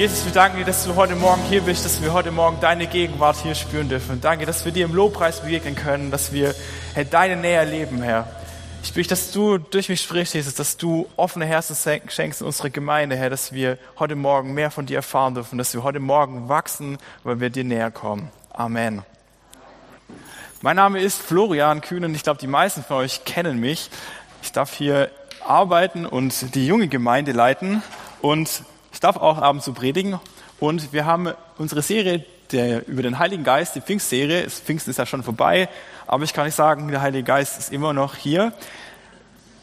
Jesus, 0.00 0.24
wir 0.24 0.32
danken 0.32 0.56
dir, 0.56 0.64
dass 0.64 0.86
du 0.86 0.94
heute 0.94 1.14
Morgen 1.14 1.42
hier 1.50 1.60
bist, 1.60 1.84
dass 1.84 2.02
wir 2.02 2.14
heute 2.14 2.30
Morgen 2.30 2.56
deine 2.58 2.86
Gegenwart 2.86 3.36
hier 3.36 3.54
spüren 3.54 3.90
dürfen. 3.90 4.18
Danke, 4.22 4.46
dass 4.46 4.64
wir 4.64 4.72
dir 4.72 4.86
im 4.86 4.94
Lobpreis 4.94 5.42
begegnen 5.42 5.76
können, 5.76 6.10
dass 6.10 6.32
wir 6.32 6.54
Herr, 6.94 7.04
deine 7.04 7.36
Nähe 7.36 7.58
erleben, 7.58 8.00
Herr. 8.00 8.26
Ich 8.82 8.94
bitte, 8.94 9.10
dass 9.10 9.30
du 9.30 9.58
durch 9.58 9.90
mich 9.90 10.00
sprichst, 10.00 10.32
Jesus, 10.32 10.54
dass 10.54 10.78
du 10.78 11.06
offene 11.18 11.44
Herzen 11.44 11.76
schenkst 12.08 12.40
in 12.40 12.46
unsere 12.46 12.70
Gemeinde, 12.70 13.14
Herr, 13.14 13.28
dass 13.28 13.52
wir 13.52 13.76
heute 13.98 14.16
Morgen 14.16 14.54
mehr 14.54 14.70
von 14.70 14.86
dir 14.86 14.96
erfahren 14.96 15.34
dürfen, 15.34 15.58
dass 15.58 15.74
wir 15.74 15.82
heute 15.82 16.00
Morgen 16.00 16.48
wachsen, 16.48 16.96
weil 17.22 17.40
wir 17.40 17.50
dir 17.50 17.64
näher 17.64 17.90
kommen. 17.90 18.30
Amen. 18.54 19.02
Mein 20.62 20.76
Name 20.76 21.02
ist 21.02 21.20
Florian 21.20 21.82
Kühn 21.82 22.06
und 22.06 22.14
ich 22.14 22.22
glaube, 22.22 22.40
die 22.40 22.46
meisten 22.46 22.82
von 22.82 22.96
euch 22.96 23.26
kennen 23.26 23.60
mich. 23.60 23.90
Ich 24.42 24.52
darf 24.52 24.72
hier 24.72 25.10
arbeiten 25.46 26.06
und 26.06 26.54
die 26.54 26.66
junge 26.66 26.88
Gemeinde 26.88 27.32
leiten 27.32 27.82
und 28.22 28.62
ich 28.92 29.00
darf 29.00 29.16
auch 29.16 29.38
abends 29.38 29.64
zu 29.64 29.72
predigen. 29.72 30.18
Und 30.58 30.92
wir 30.92 31.06
haben 31.06 31.32
unsere 31.58 31.82
Serie 31.82 32.24
der, 32.52 32.86
über 32.88 33.02
den 33.02 33.18
Heiligen 33.18 33.44
Geist, 33.44 33.74
die 33.74 33.80
Pfingstserie. 33.80 34.48
Pfingsten 34.50 34.90
ist 34.90 34.98
ja 34.98 35.06
schon 35.06 35.22
vorbei, 35.22 35.68
aber 36.06 36.24
ich 36.24 36.32
kann 36.32 36.44
nicht 36.44 36.54
sagen, 36.54 36.88
der 36.88 37.00
Heilige 37.00 37.24
Geist 37.24 37.58
ist 37.58 37.72
immer 37.72 37.92
noch 37.92 38.16
hier. 38.16 38.52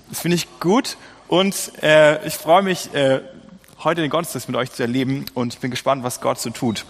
Das 0.09 0.21
finde 0.21 0.35
ich 0.35 0.59
gut 0.59 0.97
und 1.27 1.71
äh, 1.83 2.25
ich 2.25 2.35
freue 2.35 2.63
mich, 2.63 2.93
äh, 2.93 3.21
heute 3.83 4.01
den 4.01 4.09
Gottesdienst 4.09 4.47
mit 4.47 4.57
euch 4.57 4.71
zu 4.71 4.81
erleben 4.83 5.25
und 5.33 5.53
ich 5.53 5.59
bin 5.59 5.69
gespannt, 5.69 6.03
was 6.03 6.21
Gott 6.21 6.39
so 6.39 6.49
tut. 6.49 6.85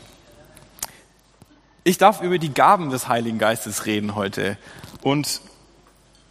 Ich 1.83 1.97
darf 1.97 2.21
über 2.21 2.37
die 2.37 2.53
Gaben 2.53 2.91
des 2.91 3.07
Heiligen 3.07 3.39
Geistes 3.39 3.85
reden 3.85 4.15
heute 4.15 4.57
und 5.01 5.41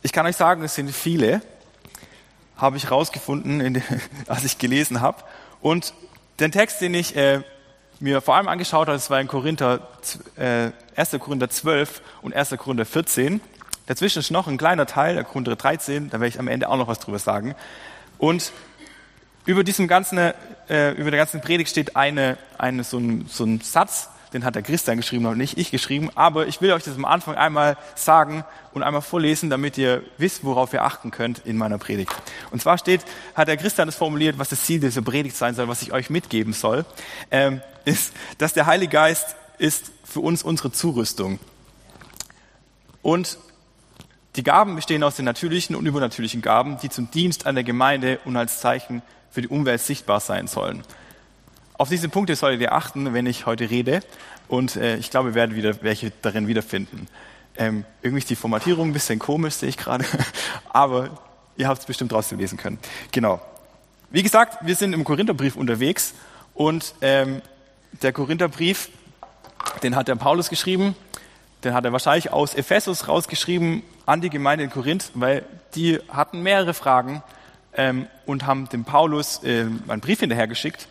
ich 0.02 0.12
kann 0.12 0.27
euch 0.27 0.36
sagen, 0.36 0.62
es 0.62 0.75
sind 0.77 0.91
viele, 0.92 1.42
habe 2.56 2.77
ich 2.77 2.91
rausgefunden, 2.91 3.83
als 4.28 4.45
ich 4.45 4.59
gelesen 4.59 5.00
habe. 5.00 5.25
Und 5.66 5.95
den 6.38 6.52
Text, 6.52 6.80
den 6.80 6.95
ich 6.95 7.16
äh, 7.16 7.41
mir 7.98 8.20
vor 8.20 8.37
allem 8.37 8.47
angeschaut 8.47 8.87
habe, 8.87 8.93
das 8.93 9.11
war 9.11 9.20
in 9.20 9.27
Korinther, 9.27 9.80
äh, 10.37 10.70
1. 10.95 11.19
Korinther 11.19 11.50
12 11.50 12.03
und 12.23 12.36
1. 12.36 12.50
Korinther 12.56 12.86
14. 12.86 13.41
Dazwischen 13.86 14.20
ist 14.20 14.31
noch 14.31 14.47
ein 14.47 14.58
kleiner 14.58 14.86
Teil, 14.86 15.17
der 15.17 15.25
Korinther 15.25 15.56
13, 15.56 16.08
da 16.08 16.20
werde 16.20 16.28
ich 16.28 16.39
am 16.39 16.47
Ende 16.47 16.69
auch 16.69 16.77
noch 16.77 16.86
was 16.86 17.00
drüber 17.00 17.19
sagen. 17.19 17.56
Und 18.17 18.53
über 19.45 19.64
diesem 19.64 19.89
ganzen, 19.89 20.19
äh, 20.69 20.92
über 20.92 21.11
der 21.11 21.19
ganzen 21.19 21.41
Predigt 21.41 21.69
steht 21.69 21.97
eine, 21.97 22.39
eine, 22.58 22.84
so, 22.84 22.98
ein, 22.98 23.27
so 23.28 23.42
ein 23.42 23.61
Satz, 23.61 24.08
den 24.32 24.44
hat 24.44 24.55
der 24.55 24.62
Christian 24.62 24.96
geschrieben 24.96 25.27
und 25.27 25.38
nicht 25.38 25.58
ich 25.58 25.70
geschrieben, 25.70 26.10
aber 26.14 26.46
ich 26.46 26.60
will 26.60 26.72
euch 26.72 26.82
das 26.82 26.96
am 26.96 27.05
Anfang 27.05 27.36
einmal 27.36 27.77
sagen 27.94 28.44
und 28.72 28.83
einmal 28.83 29.02
vorlesen, 29.02 29.50
damit 29.50 29.78
ihr 29.78 30.02
wisst, 30.18 30.44
worauf 30.44 30.72
ihr 30.72 30.83
achten 30.83 31.10
könnt 31.10 31.41
in 31.44 31.56
meiner 31.56 31.78
Predigt. 31.78 32.14
Und 32.50 32.60
zwar 32.60 32.78
steht, 32.78 33.02
hat 33.34 33.48
der 33.48 33.56
Christian 33.56 33.88
es 33.88 33.96
formuliert, 33.96 34.38
was 34.38 34.48
das 34.48 34.64
Ziel 34.64 34.80
dieser 34.80 35.02
Predigt 35.02 35.36
sein 35.36 35.55
soll, 35.55 35.68
was 35.68 35.83
ich 35.83 35.92
euch 35.92 36.10
mitgeben 36.10 36.52
soll, 36.52 36.84
ähm, 37.30 37.60
ist, 37.84 38.12
dass 38.38 38.52
der 38.52 38.66
Heilige 38.66 38.92
Geist 38.92 39.36
ist 39.58 39.92
für 40.05 40.20
uns 40.20 40.42
unsere 40.42 40.72
Zurüstung. 40.72 41.38
Und 43.02 43.38
die 44.36 44.42
Gaben 44.42 44.77
bestehen 44.77 45.02
aus 45.02 45.16
den 45.16 45.24
natürlichen 45.24 45.77
und 45.77 45.86
übernatürlichen 45.86 46.42
Gaben, 46.42 46.77
die 46.83 46.90
zum 46.90 47.11
Dienst 47.11 47.46
an 47.46 47.55
der 47.55 47.64
Gemeinde 47.64 48.18
und 48.24 48.36
als 48.36 48.61
Zeichen 48.61 49.02
für 49.30 49.40
die 49.40 49.48
Umwelt 49.48 49.80
sichtbar 49.80 50.20
sein 50.20 50.46
sollen. 50.46 50.83
Auf 51.78 51.91
diese 51.91 52.08
Punkte 52.08 52.34
solltet 52.36 52.62
ihr 52.62 52.72
achten, 52.72 53.12
wenn 53.12 53.27
ich 53.27 53.44
heute 53.44 53.69
rede. 53.69 54.00
Und 54.48 54.77
äh, 54.77 54.96
ich 54.96 55.10
glaube, 55.10 55.30
wir 55.30 55.34
werden 55.34 55.56
wieder 55.56 55.83
welche 55.83 56.10
darin 56.22 56.48
wiederfinden. 56.48 57.06
Ähm, 57.58 57.84
irgendwie 58.00 58.20
ist 58.20 58.30
die 58.30 58.36
Formatierung 58.36 58.88
ein 58.88 58.92
bisschen 58.94 59.18
komisch, 59.18 59.55
sehe 59.55 59.68
ich 59.68 59.77
gerade. 59.77 60.05
Aber 60.70 61.10
ihr 61.56 61.68
habt 61.68 61.80
es 61.80 61.86
bestimmt 61.86 62.12
draußen 62.12 62.38
lesen 62.38 62.56
können. 62.56 62.78
Genau. 63.12 63.42
Wie 64.10 64.22
gesagt, 64.22 64.64
wir 64.64 64.74
sind 64.74 64.94
im 64.94 65.05
Korintherbrief 65.05 65.55
unterwegs. 65.55 66.14
Und 66.55 66.94
ähm, 67.02 67.42
der 68.00 68.14
Korintherbrief, 68.14 68.88
den 69.83 69.96
hat 69.96 70.08
der 70.08 70.16
Paulus 70.16 70.48
geschrieben. 70.48 70.96
Den 71.62 71.74
hat 71.74 71.84
er 71.84 71.92
wahrscheinlich 71.92 72.33
aus 72.33 72.55
Ephesus 72.55 73.06
rausgeschrieben 73.06 73.83
an 74.06 74.22
die 74.22 74.30
Gemeinde 74.30 74.64
in 74.64 74.70
Korinth, 74.70 75.11
weil 75.12 75.45
die 75.74 75.98
hatten 76.08 76.42
mehrere 76.42 76.72
Fragen 76.72 77.22
ähm, 77.74 78.06
und 78.24 78.46
haben 78.46 78.67
dem 78.70 78.84
Paulus 78.84 79.42
äh, 79.42 79.67
einen 79.89 80.01
Brief 80.01 80.20
hinterhergeschickt 80.20 80.89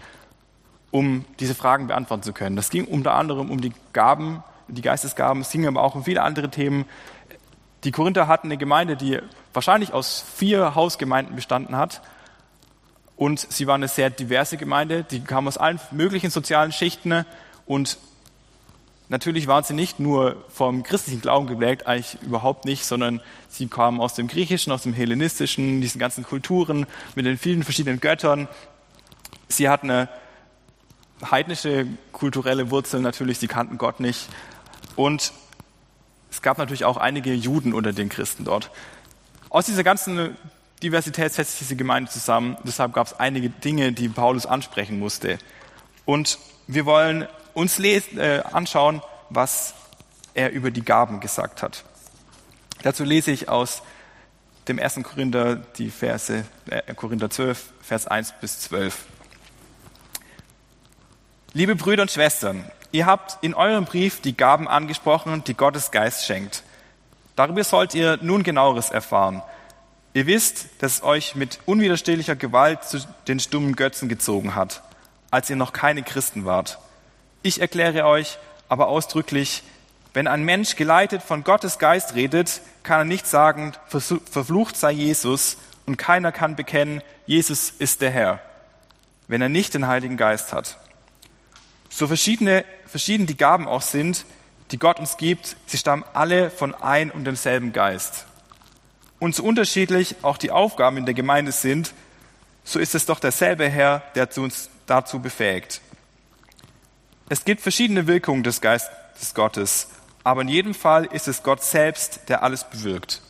um 0.91 1.25
diese 1.39 1.55
Fragen 1.55 1.87
beantworten 1.87 2.23
zu 2.23 2.33
können. 2.33 2.55
Das 2.55 2.69
ging 2.69 2.85
unter 2.85 3.13
anderem 3.13 3.49
um 3.49 3.61
die 3.61 3.73
Gaben, 3.93 4.43
die 4.67 4.81
Geistesgaben, 4.81 5.41
es 5.41 5.51
ging 5.51 5.67
aber 5.67 5.83
auch 5.83 5.95
um 5.95 6.03
viele 6.03 6.23
andere 6.23 6.49
Themen. 6.49 6.85
Die 7.83 7.91
Korinther 7.91 8.27
hatten 8.27 8.47
eine 8.47 8.57
Gemeinde, 8.57 8.95
die 8.95 9.19
wahrscheinlich 9.53 9.93
aus 9.93 10.23
vier 10.35 10.73
Hausgemeinden 10.75 11.35
bestanden 11.35 11.77
hat. 11.77 12.01
Und 13.15 13.39
sie 13.39 13.67
war 13.67 13.75
eine 13.75 13.87
sehr 13.87 14.09
diverse 14.09 14.57
Gemeinde, 14.57 15.03
die 15.03 15.21
kam 15.21 15.47
aus 15.47 15.57
allen 15.57 15.79
möglichen 15.91 16.29
sozialen 16.29 16.71
Schichten. 16.71 17.25
Und 17.65 17.97
natürlich 19.07 19.47
waren 19.47 19.63
sie 19.63 19.73
nicht 19.73 19.99
nur 19.99 20.43
vom 20.49 20.83
christlichen 20.83 21.21
Glauben 21.21 21.47
geprägt, 21.47 21.87
eigentlich 21.87 22.17
überhaupt 22.23 22.65
nicht, 22.65 22.85
sondern 22.85 23.21
sie 23.47 23.67
kamen 23.67 24.01
aus 24.01 24.15
dem 24.15 24.27
Griechischen, 24.27 24.73
aus 24.73 24.83
dem 24.83 24.93
Hellenistischen, 24.93 25.79
diesen 25.79 25.99
ganzen 25.99 26.23
Kulturen 26.23 26.87
mit 27.15 27.25
den 27.25 27.37
vielen 27.37 27.63
verschiedenen 27.63 28.01
Göttern. 28.01 28.47
Sie 29.47 29.69
hatten 29.69 29.89
eine 29.89 30.09
heidnische 31.29 31.87
kulturelle 32.11 32.71
Wurzeln 32.71 33.03
natürlich, 33.03 33.39
sie 33.39 33.47
kannten 33.47 33.77
Gott 33.77 33.99
nicht. 33.99 34.27
Und 34.95 35.33
es 36.31 36.41
gab 36.41 36.57
natürlich 36.57 36.85
auch 36.85 36.97
einige 36.97 37.33
Juden 37.33 37.73
unter 37.73 37.93
den 37.93 38.09
Christen 38.09 38.43
dort. 38.43 38.71
Aus 39.49 39.65
dieser 39.65 39.83
ganzen 39.83 40.35
Diversität 40.83 41.33
setzt 41.33 41.51
sich 41.51 41.59
diese 41.59 41.75
Gemeinde 41.75 42.11
zusammen. 42.11 42.57
Deshalb 42.63 42.93
gab 42.93 43.07
es 43.07 43.13
einige 43.13 43.49
Dinge, 43.49 43.93
die 43.93 44.09
Paulus 44.09 44.45
ansprechen 44.45 44.99
musste. 44.99 45.37
Und 46.03 46.37
wir 46.67 46.85
wollen 46.85 47.27
uns 47.53 47.79
äh, 47.79 48.41
anschauen, 48.51 49.01
was 49.29 49.73
er 50.33 50.51
über 50.51 50.71
die 50.71 50.83
Gaben 50.83 51.21
gesagt 51.21 51.63
hat. 51.63 51.85
Dazu 52.83 53.03
lese 53.03 53.31
ich 53.31 53.47
aus 53.49 53.81
dem 54.67 54.77
ersten 54.77 55.03
Korinther 55.03 55.55
die 55.55 55.89
Verse, 55.89 56.43
äh, 56.69 56.93
Korinther 56.93 57.29
12, 57.29 57.73
Vers 57.81 58.07
1 58.07 58.33
bis 58.41 58.59
12. 58.61 59.05
Liebe 61.57 61.77
Brüder 61.77 62.01
und 62.01 62.11
Schwestern, 62.11 62.69
ihr 62.91 63.05
habt 63.05 63.41
in 63.41 63.53
eurem 63.53 63.85
Brief 63.85 64.19
die 64.19 64.35
Gaben 64.35 64.67
angesprochen, 64.67 65.41
die 65.45 65.53
Gottes 65.53 65.89
Geist 65.89 66.25
schenkt. 66.25 66.63
Darüber 67.37 67.63
sollt 67.63 67.95
ihr 67.95 68.19
nun 68.21 68.43
genaueres 68.43 68.89
erfahren. 68.89 69.41
Ihr 70.13 70.27
wisst, 70.27 70.65
dass 70.79 70.95
es 70.95 71.03
euch 71.03 71.33
mit 71.33 71.59
unwiderstehlicher 71.65 72.35
Gewalt 72.35 72.83
zu 72.83 72.97
den 73.29 73.39
stummen 73.39 73.77
Götzen 73.77 74.09
gezogen 74.09 74.53
hat, 74.53 74.83
als 75.31 75.49
ihr 75.49 75.55
noch 75.55 75.71
keine 75.71 76.03
Christen 76.03 76.43
wart. 76.43 76.77
Ich 77.41 77.61
erkläre 77.61 78.05
euch 78.05 78.37
aber 78.67 78.89
ausdrücklich, 78.89 79.63
wenn 80.13 80.27
ein 80.27 80.43
Mensch 80.43 80.75
geleitet 80.75 81.23
von 81.23 81.45
Gottes 81.45 81.79
Geist 81.79 82.15
redet, 82.15 82.59
kann 82.83 82.99
er 82.99 83.05
nicht 83.05 83.27
sagen, 83.27 83.71
verflucht 83.87 84.75
sei 84.75 84.91
Jesus, 84.91 85.55
und 85.85 85.95
keiner 85.95 86.33
kann 86.33 86.57
bekennen, 86.57 87.01
Jesus 87.25 87.69
ist 87.69 88.01
der 88.01 88.11
Herr, 88.11 88.41
wenn 89.29 89.41
er 89.41 89.47
nicht 89.47 89.73
den 89.73 89.87
Heiligen 89.87 90.17
Geist 90.17 90.51
hat. 90.51 90.79
So 91.95 92.07
verschiedene, 92.07 92.65
verschieden 92.87 93.25
die 93.25 93.37
Gaben 93.37 93.69
auch 93.69 93.81
sind, 93.81 94.25
die 94.71 94.77
Gott 94.77 94.99
uns 94.99 95.15
gibt, 95.15 95.55
sie 95.65 95.77
stammen 95.77 96.03
alle 96.13 96.49
von 96.49 96.75
ein 96.75 97.09
und 97.09 97.23
demselben 97.23 97.71
Geist. 97.71 98.25
Und 99.17 99.33
so 99.33 99.43
unterschiedlich 99.45 100.17
auch 100.21 100.35
die 100.35 100.51
Aufgaben 100.51 100.97
in 100.97 101.05
der 101.05 101.13
Gemeinde 101.13 101.53
sind, 101.53 101.93
so 102.65 102.79
ist 102.79 102.95
es 102.95 103.05
doch 103.05 103.21
derselbe 103.21 103.69
Herr, 103.69 104.03
der 104.13 104.27
uns 104.37 104.69
dazu 104.87 105.21
befähigt. 105.21 105.79
Es 107.29 107.45
gibt 107.45 107.61
verschiedene 107.61 108.07
Wirkungen 108.07 108.43
des 108.43 108.59
Geistes 108.59 109.33
Gottes, 109.33 109.87
aber 110.25 110.41
in 110.41 110.49
jedem 110.49 110.73
Fall 110.73 111.05
ist 111.05 111.29
es 111.29 111.43
Gott 111.43 111.63
selbst, 111.63 112.27
der 112.27 112.43
alles 112.43 112.65
bewirkt. 112.65 113.21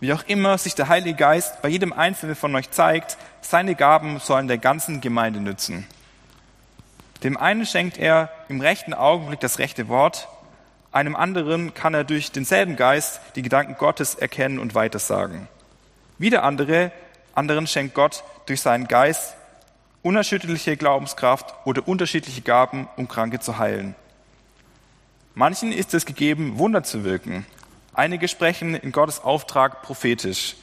Wie 0.00 0.12
auch 0.12 0.24
immer 0.26 0.58
sich 0.58 0.74
der 0.74 0.88
Heilige 0.88 1.14
Geist 1.14 1.62
bei 1.62 1.68
jedem 1.68 1.92
Einzelnen 1.92 2.34
von 2.34 2.52
euch 2.56 2.72
zeigt, 2.72 3.16
seine 3.40 3.76
Gaben 3.76 4.18
sollen 4.18 4.48
der 4.48 4.58
ganzen 4.58 5.00
Gemeinde 5.00 5.38
nützen. 5.38 5.86
Dem 7.22 7.36
einen 7.36 7.66
schenkt 7.66 7.98
er 7.98 8.30
im 8.48 8.60
rechten 8.60 8.94
Augenblick 8.94 9.40
das 9.40 9.58
rechte 9.58 9.88
Wort, 9.88 10.28
einem 10.92 11.14
anderen 11.14 11.72
kann 11.72 11.94
er 11.94 12.04
durch 12.04 12.32
denselben 12.32 12.76
Geist 12.76 13.20
die 13.36 13.42
Gedanken 13.42 13.76
Gottes 13.76 14.16
erkennen 14.16 14.58
und 14.58 14.74
weitersagen. 14.74 15.46
Wieder 16.18 16.42
andere, 16.42 16.90
anderen 17.34 17.66
schenkt 17.66 17.94
Gott 17.94 18.24
durch 18.46 18.60
seinen 18.60 18.88
Geist 18.88 19.34
unerschütterliche 20.02 20.76
Glaubenskraft 20.76 21.54
oder 21.64 21.86
unterschiedliche 21.86 22.40
Gaben, 22.40 22.88
um 22.96 23.06
Kranke 23.06 23.38
zu 23.38 23.58
heilen. 23.58 23.94
Manchen 25.34 25.72
ist 25.72 25.94
es 25.94 26.06
gegeben, 26.06 26.58
Wunder 26.58 26.82
zu 26.82 27.04
wirken. 27.04 27.46
Einige 27.94 28.28
sprechen 28.28 28.74
in 28.74 28.92
Gottes 28.92 29.22
Auftrag 29.22 29.82
prophetisch. 29.82 30.56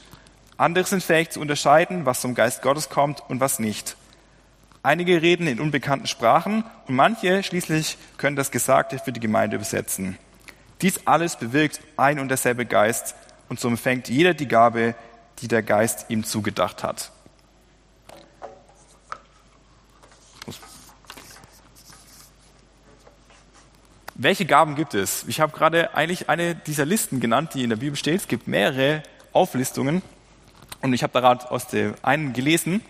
Andere 0.56 0.84
sind 0.84 1.02
fähig 1.02 1.30
zu 1.30 1.40
unterscheiden, 1.40 2.04
was 2.04 2.20
zum 2.20 2.34
Geist 2.34 2.62
Gottes 2.62 2.90
kommt 2.90 3.22
und 3.28 3.40
was 3.40 3.60
nicht. 3.60 3.96
Einige 4.82 5.22
reden 5.22 5.46
in 5.46 5.60
unbekannten 5.60 6.06
Sprachen 6.06 6.64
und 6.86 6.94
manche 6.94 7.42
schließlich 7.42 7.98
können 8.16 8.36
das 8.36 8.50
Gesagte 8.50 8.98
für 8.98 9.12
die 9.12 9.20
Gemeinde 9.20 9.56
übersetzen. 9.56 10.16
Dies 10.80 11.00
alles 11.06 11.36
bewirkt 11.36 11.80
ein 11.96 12.20
und 12.20 12.28
derselbe 12.28 12.64
Geist 12.64 13.16
und 13.48 13.58
so 13.58 13.68
empfängt 13.68 14.08
jeder 14.08 14.34
die 14.34 14.46
Gabe, 14.46 14.94
die 15.40 15.48
der 15.48 15.62
Geist 15.62 16.06
ihm 16.08 16.22
zugedacht 16.22 16.84
hat. 16.84 17.10
Welche 24.14 24.46
Gaben 24.46 24.74
gibt 24.74 24.94
es? 24.94 25.24
Ich 25.28 25.40
habe 25.40 25.56
gerade 25.56 25.94
eigentlich 25.94 26.28
eine 26.28 26.56
dieser 26.56 26.84
Listen 26.84 27.20
genannt, 27.20 27.54
die 27.54 27.62
in 27.62 27.70
der 27.70 27.76
Bibel 27.76 27.96
steht. 27.96 28.20
Es 28.20 28.28
gibt 28.28 28.48
mehrere 28.48 29.04
Auflistungen 29.32 30.02
und 30.82 30.92
ich 30.92 31.04
habe 31.04 31.12
da 31.12 31.20
gerade 31.20 31.50
aus 31.50 31.68
der 31.68 31.94
einen 32.02 32.32
gelesen. 32.32 32.80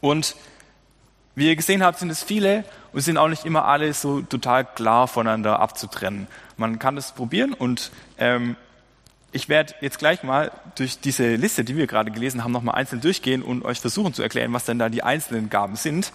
Und 0.00 0.34
wie 1.34 1.48
ihr 1.48 1.56
gesehen 1.56 1.82
habt, 1.82 1.98
sind 1.98 2.10
es 2.10 2.22
viele 2.22 2.64
und 2.92 3.00
sind 3.00 3.18
auch 3.18 3.28
nicht 3.28 3.44
immer 3.44 3.64
alle 3.64 3.92
so 3.92 4.20
total 4.20 4.64
klar 4.64 5.08
voneinander 5.08 5.58
abzutrennen. 5.58 6.28
Man 6.56 6.78
kann 6.78 6.96
das 6.96 7.12
probieren 7.12 7.52
und 7.52 7.90
ähm, 8.18 8.56
ich 9.32 9.48
werde 9.48 9.74
jetzt 9.80 9.98
gleich 9.98 10.22
mal 10.22 10.52
durch 10.76 11.00
diese 11.00 11.34
Liste, 11.34 11.64
die 11.64 11.76
wir 11.76 11.88
gerade 11.88 12.12
gelesen 12.12 12.44
haben, 12.44 12.52
nochmal 12.52 12.76
einzeln 12.76 13.00
durchgehen 13.00 13.42
und 13.42 13.64
euch 13.64 13.80
versuchen 13.80 14.14
zu 14.14 14.22
erklären, 14.22 14.52
was 14.52 14.64
denn 14.64 14.78
da 14.78 14.88
die 14.88 15.02
einzelnen 15.02 15.50
Gaben 15.50 15.74
sind. 15.74 16.12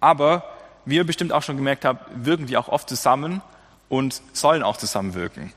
Aber 0.00 0.44
wie 0.84 0.96
ihr 0.96 1.04
bestimmt 1.04 1.32
auch 1.32 1.42
schon 1.42 1.56
gemerkt 1.56 1.86
habt, 1.86 2.26
wirken 2.26 2.44
die 2.44 2.58
auch 2.58 2.68
oft 2.68 2.90
zusammen 2.90 3.40
und 3.88 4.20
sollen 4.34 4.62
auch 4.62 4.76
zusammenwirken. 4.76 5.50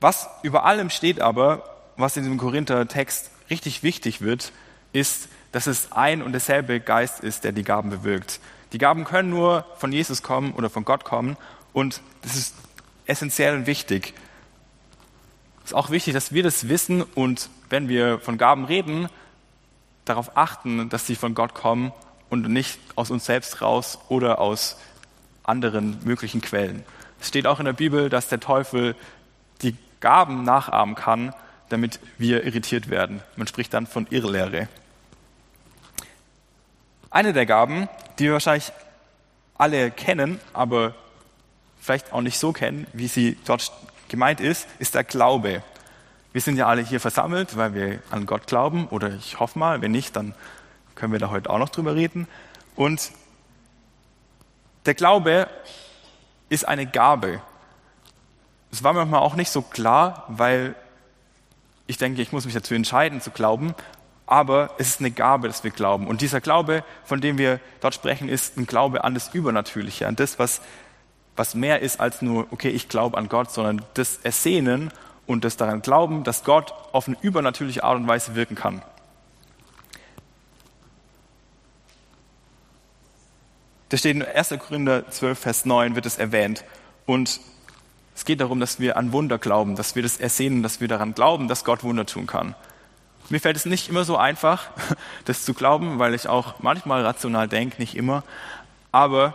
Was 0.00 0.28
über 0.42 0.64
allem 0.64 0.90
steht 0.90 1.20
aber, 1.20 1.62
was 1.96 2.16
in 2.16 2.24
dem 2.24 2.38
Korinther-Text 2.38 3.30
richtig 3.52 3.82
wichtig 3.82 4.22
wird, 4.22 4.50
ist, 4.92 5.28
dass 5.52 5.66
es 5.66 5.92
ein 5.92 6.22
und 6.22 6.32
derselbe 6.32 6.80
Geist 6.80 7.20
ist, 7.20 7.44
der 7.44 7.52
die 7.52 7.62
Gaben 7.62 7.90
bewirkt. 7.90 8.40
Die 8.72 8.78
Gaben 8.78 9.04
können 9.04 9.28
nur 9.28 9.66
von 9.76 9.92
Jesus 9.92 10.22
kommen 10.22 10.54
oder 10.54 10.70
von 10.70 10.86
Gott 10.86 11.04
kommen 11.04 11.36
und 11.74 12.00
das 12.22 12.34
ist 12.34 12.54
essentiell 13.04 13.54
und 13.54 13.66
wichtig. 13.66 14.14
Es 15.64 15.72
ist 15.72 15.76
auch 15.76 15.90
wichtig, 15.90 16.14
dass 16.14 16.32
wir 16.32 16.42
das 16.42 16.68
wissen 16.68 17.02
und 17.02 17.50
wenn 17.68 17.88
wir 17.88 18.18
von 18.18 18.38
Gaben 18.38 18.64
reden, 18.64 19.08
darauf 20.06 20.36
achten, 20.36 20.88
dass 20.88 21.06
sie 21.06 21.14
von 21.14 21.34
Gott 21.34 21.54
kommen 21.54 21.92
und 22.30 22.48
nicht 22.48 22.80
aus 22.96 23.10
uns 23.10 23.26
selbst 23.26 23.60
raus 23.60 23.98
oder 24.08 24.40
aus 24.40 24.78
anderen 25.44 25.98
möglichen 26.04 26.40
Quellen. 26.40 26.84
Es 27.20 27.28
steht 27.28 27.46
auch 27.46 27.58
in 27.58 27.66
der 27.66 27.74
Bibel, 27.74 28.08
dass 28.08 28.28
der 28.28 28.40
Teufel 28.40 28.96
die 29.60 29.76
Gaben 30.00 30.42
nachahmen 30.42 30.94
kann, 30.94 31.34
damit 31.72 31.98
wir 32.18 32.44
irritiert 32.44 32.90
werden. 32.90 33.22
Man 33.36 33.46
spricht 33.46 33.72
dann 33.74 33.86
von 33.86 34.06
Irrlehre. 34.10 34.68
Eine 37.10 37.32
der 37.32 37.46
Gaben, 37.46 37.88
die 38.18 38.24
wir 38.24 38.34
wahrscheinlich 38.34 38.72
alle 39.56 39.90
kennen, 39.90 40.40
aber 40.52 40.94
vielleicht 41.80 42.12
auch 42.12 42.20
nicht 42.20 42.38
so 42.38 42.52
kennen, 42.52 42.86
wie 42.92 43.08
sie 43.08 43.38
dort 43.44 43.72
gemeint 44.08 44.40
ist, 44.40 44.68
ist 44.78 44.94
der 44.94 45.04
Glaube. 45.04 45.62
Wir 46.32 46.40
sind 46.40 46.56
ja 46.56 46.66
alle 46.66 46.82
hier 46.82 47.00
versammelt, 47.00 47.56
weil 47.56 47.74
wir 47.74 47.98
an 48.10 48.26
Gott 48.26 48.46
glauben, 48.46 48.86
oder 48.88 49.10
ich 49.14 49.40
hoffe 49.40 49.58
mal, 49.58 49.82
wenn 49.82 49.90
nicht, 49.90 50.16
dann 50.16 50.34
können 50.94 51.12
wir 51.12 51.20
da 51.20 51.30
heute 51.30 51.50
auch 51.50 51.58
noch 51.58 51.68
drüber 51.68 51.94
reden. 51.94 52.28
Und 52.76 53.12
der 54.86 54.94
Glaube 54.94 55.48
ist 56.48 56.66
eine 56.66 56.86
Gabe. 56.86 57.40
Es 58.70 58.82
war 58.82 58.92
mir 58.92 59.20
auch 59.20 59.34
nicht 59.34 59.50
so 59.50 59.62
klar, 59.62 60.24
weil 60.28 60.74
ich 61.92 61.98
denke, 61.98 62.22
ich 62.22 62.32
muss 62.32 62.46
mich 62.46 62.54
dazu 62.54 62.72
entscheiden 62.74 63.20
zu 63.20 63.30
glauben, 63.30 63.74
aber 64.24 64.70
es 64.78 64.88
ist 64.88 65.00
eine 65.00 65.10
Gabe, 65.10 65.46
dass 65.46 65.62
wir 65.62 65.70
glauben. 65.70 66.06
Und 66.06 66.22
dieser 66.22 66.40
Glaube, 66.40 66.84
von 67.04 67.20
dem 67.20 67.36
wir 67.36 67.60
dort 67.80 67.94
sprechen, 67.94 68.30
ist 68.30 68.56
ein 68.56 68.64
Glaube 68.64 69.04
an 69.04 69.12
das 69.12 69.34
Übernatürliche, 69.34 70.08
an 70.08 70.16
das, 70.16 70.38
was, 70.38 70.62
was 71.36 71.54
mehr 71.54 71.80
ist 71.80 72.00
als 72.00 72.22
nur, 72.22 72.46
okay, 72.50 72.70
ich 72.70 72.88
glaube 72.88 73.18
an 73.18 73.28
Gott, 73.28 73.50
sondern 73.50 73.82
das 73.92 74.16
Ersehnen 74.22 74.90
und 75.26 75.44
das 75.44 75.58
daran 75.58 75.82
Glauben, 75.82 76.24
dass 76.24 76.44
Gott 76.44 76.72
auf 76.92 77.08
eine 77.08 77.18
übernatürliche 77.20 77.84
Art 77.84 77.98
und 77.98 78.08
Weise 78.08 78.34
wirken 78.34 78.54
kann. 78.54 78.80
Da 83.90 83.98
steht 83.98 84.16
in 84.16 84.22
1. 84.22 84.54
Korinther 84.58 85.10
12, 85.10 85.38
Vers 85.38 85.64
9, 85.66 85.94
wird 85.94 86.06
es 86.06 86.16
erwähnt. 86.16 86.64
Und 87.04 87.38
es 88.14 88.24
geht 88.24 88.40
darum, 88.40 88.60
dass 88.60 88.78
wir 88.78 88.96
an 88.96 89.12
Wunder 89.12 89.38
glauben, 89.38 89.76
dass 89.76 89.94
wir 89.94 90.02
das 90.02 90.18
ersehen, 90.18 90.62
dass 90.62 90.80
wir 90.80 90.88
daran 90.88 91.14
glauben, 91.14 91.48
dass 91.48 91.64
Gott 91.64 91.82
Wunder 91.82 92.06
tun 92.06 92.26
kann. 92.26 92.54
Mir 93.30 93.40
fällt 93.40 93.56
es 93.56 93.64
nicht 93.64 93.88
immer 93.88 94.04
so 94.04 94.16
einfach, 94.16 94.68
das 95.24 95.44
zu 95.44 95.54
glauben, 95.54 95.98
weil 95.98 96.14
ich 96.14 96.28
auch 96.28 96.54
manchmal 96.60 97.02
rational 97.02 97.48
denke, 97.48 97.80
nicht 97.80 97.96
immer. 97.96 98.22
Aber 98.90 99.34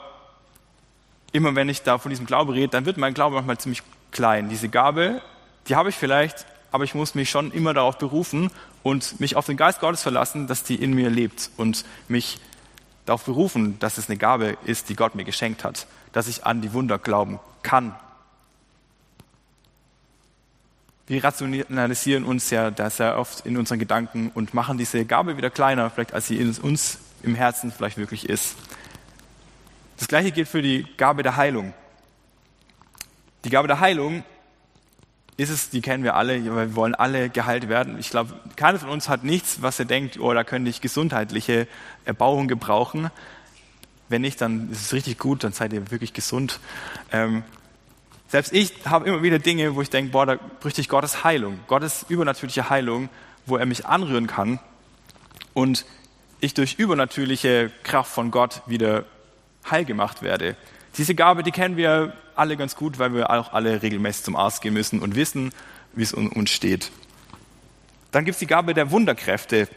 immer 1.32 1.56
wenn 1.56 1.70
ich 1.70 1.82
da 1.82 1.98
von 1.98 2.10
diesem 2.10 2.26
Glaube 2.26 2.54
rede, 2.54 2.70
dann 2.70 2.86
wird 2.86 2.98
mein 2.98 3.14
Glaube 3.14 3.36
manchmal 3.36 3.58
ziemlich 3.58 3.82
klein. 4.12 4.50
Diese 4.50 4.70
Gabe, 4.70 5.22
die 5.68 5.76
habe 5.76 5.90
ich 5.90 5.96
vielleicht, 5.96 6.46
aber 6.72 6.84
ich 6.84 6.94
muss 6.94 7.16
mich 7.16 7.30
schon 7.30 7.52
immer 7.52 7.74
darauf 7.74 7.98
berufen 7.98 8.52
und 8.84 9.20
mich 9.20 9.36
auf 9.36 9.48
den 9.48 9.58
Geist 9.58 9.80
Gottes 9.80 10.04
verlassen, 10.04 10.48
dass 10.48 10.64
die 10.64 10.76
in 10.76 10.94
mir 10.94 11.10
lebt 11.10 11.50
und 11.58 11.84
mich 12.08 12.40
darauf 13.06 13.24
berufen, 13.24 13.80
dass 13.80 13.98
es 13.98 14.10
eine 14.10 14.18
Gabe 14.18 14.58
ist, 14.66 14.90
die 14.90 14.96
Gott 14.96 15.16
mir 15.16 15.24
geschenkt 15.24 15.64
hat, 15.64 15.88
dass 16.14 16.28
ich 16.28 16.46
an 16.46 16.62
die 16.62 16.74
Wunder 16.74 17.00
glauben 17.00 17.40
kann 17.64 17.96
wir 21.08 21.24
rationalisieren 21.24 22.26
uns 22.26 22.50
ja 22.50 22.70
da 22.70 22.90
sehr 22.90 23.18
oft 23.18 23.46
in 23.46 23.58
unseren 23.58 23.80
Gedanken 23.80 24.30
und 24.34 24.54
machen 24.54 24.78
diese 24.78 25.06
Gabe 25.06 25.38
wieder 25.38 25.50
kleiner, 25.50 25.90
vielleicht 25.90 26.14
als 26.14 26.28
sie 26.28 26.38
in 26.38 26.54
uns 26.56 27.00
im 27.24 27.34
Herzen 27.34 27.72
vielleicht 27.72 27.98
wirklich 27.98 28.28
ist. 28.28 28.56
Das 29.98 30.08
gleiche 30.08 30.32
gilt 30.32 30.50
für 30.50 30.62
die 30.62 30.86
Gabe 30.98 31.24
der 31.24 31.38
Heilung. 31.38 31.74
Die 33.46 33.50
Gabe 33.50 33.68
der 33.68 33.80
Heilung 33.80 34.24
ist 35.38 35.50
es, 35.50 35.70
die 35.70 35.82
kennen 35.82 36.04
wir 36.04 36.16
alle, 36.16 36.44
weil 36.54 36.70
wir 36.70 36.76
wollen 36.76 36.96
alle 36.96 37.30
geheilt 37.30 37.70
werden. 37.70 37.98
Ich 38.00 38.10
glaube, 38.10 38.34
keiner 38.56 38.80
von 38.80 38.90
uns 38.90 39.08
hat 39.08 39.24
nichts, 39.24 39.62
was 39.62 39.80
er 39.80 39.86
denkt, 39.86 40.20
oh, 40.20 40.34
da 40.34 40.44
könnte 40.44 40.70
ich 40.70 40.82
gesundheitliche 40.82 41.68
Erbauung 42.06 42.48
gebrauchen. 42.48 43.12
Wenn 44.10 44.22
nicht, 44.22 44.42
dann 44.42 44.72
ist 44.72 44.82
es 44.82 44.94
richtig 44.94 45.20
gut, 45.20 45.44
dann 45.44 45.54
seid 45.54 45.74
ihr 45.74 45.92
wirklich 45.92 46.14
gesund. 46.14 46.60
Ähm, 47.12 47.44
selbst 48.28 48.54
ich 48.54 48.74
habe 48.86 49.08
immer 49.08 49.24
wieder 49.24 49.40
Dinge, 49.40 49.76
wo 49.76 49.82
ich 49.82 49.90
denke, 49.90 50.12
boah, 50.12 50.26
da 50.26 50.36
bräuchte 50.36 50.82
ich 50.82 50.90
Gottes 50.90 51.24
Heilung, 51.24 51.60
Gottes 51.68 52.06
übernatürliche 52.10 52.70
Heilung, 52.70 53.10
wo 53.46 53.58
er 53.58 53.66
mich 53.66 53.86
anrühren 53.86 54.28
kann 54.28 54.60
und 55.54 55.86
ich 56.42 56.54
durch 56.54 56.76
übernatürliche 56.76 57.72
Kraft 57.84 58.12
von 58.12 58.32
Gott 58.32 58.62
wieder 58.66 59.06
heil 59.70 59.86
gemacht 59.86 60.22
werde. 60.22 60.56
Diese 60.98 61.16
Gabe, 61.16 61.44
die 61.44 61.52
kennen 61.52 61.78
wir 61.78 62.14
alle 62.36 62.58
ganz 62.58 62.76
gut, 62.76 63.00
weil 63.00 63.14
wir 63.14 63.32
auch 63.32 63.54
alle 63.54 63.82
regelmäßig 63.82 64.24
zum 64.24 64.36
Arzt 64.36 64.62
gehen 64.62 64.74
müssen 64.74 65.00
und 65.00 65.16
wissen, 65.16 65.52
wie 65.94 66.04
es 66.04 66.14
um 66.14 66.32
uns 66.32 66.52
steht. 66.52 66.92
Dann 68.12 68.26
gibt 68.26 68.36
es 68.36 68.40
die 68.40 68.48
Gabe 68.48 68.74
der 68.74 68.92
Wunderkräfte. 68.92 69.68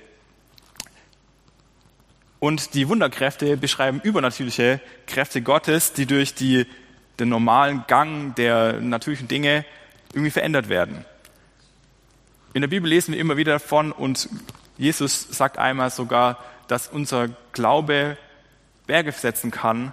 Und 2.39 2.75
die 2.75 2.89
Wunderkräfte 2.89 3.57
beschreiben 3.57 4.01
übernatürliche 4.03 4.81
Kräfte 5.07 5.43
Gottes, 5.43 5.93
die 5.93 6.07
durch 6.07 6.35
die 6.35 6.67
den 7.21 7.29
normalen 7.29 7.85
Gang 7.87 8.35
der 8.35 8.81
natürlichen 8.81 9.29
Dinge 9.29 9.65
irgendwie 10.13 10.31
verändert 10.31 10.69
werden. 10.69 11.05
In 12.53 12.63
der 12.63 12.69
Bibel 12.69 12.89
lesen 12.89 13.13
wir 13.13 13.21
immer 13.21 13.37
wieder 13.37 13.53
davon 13.53 13.93
und 13.93 14.29
Jesus 14.77 15.29
sagt 15.31 15.59
einmal 15.59 15.91
sogar, 15.91 16.39
dass 16.67 16.89
unser 16.89 17.29
Glaube 17.53 18.17
Berge 18.87 19.13
setzen 19.13 19.51
kann 19.51 19.93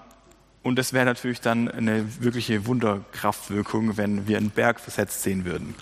und 0.64 0.78
das 0.78 0.92
wäre 0.92 1.06
natürlich 1.06 1.40
dann 1.40 1.70
eine 1.70 2.22
wirkliche 2.22 2.66
Wunderkraftwirkung, 2.66 3.96
wenn 3.96 4.28
wir 4.28 4.38
einen 4.38 4.50
Berg 4.50 4.80
versetzt 4.80 5.24
sehen 5.24 5.46
würden. 5.46 5.76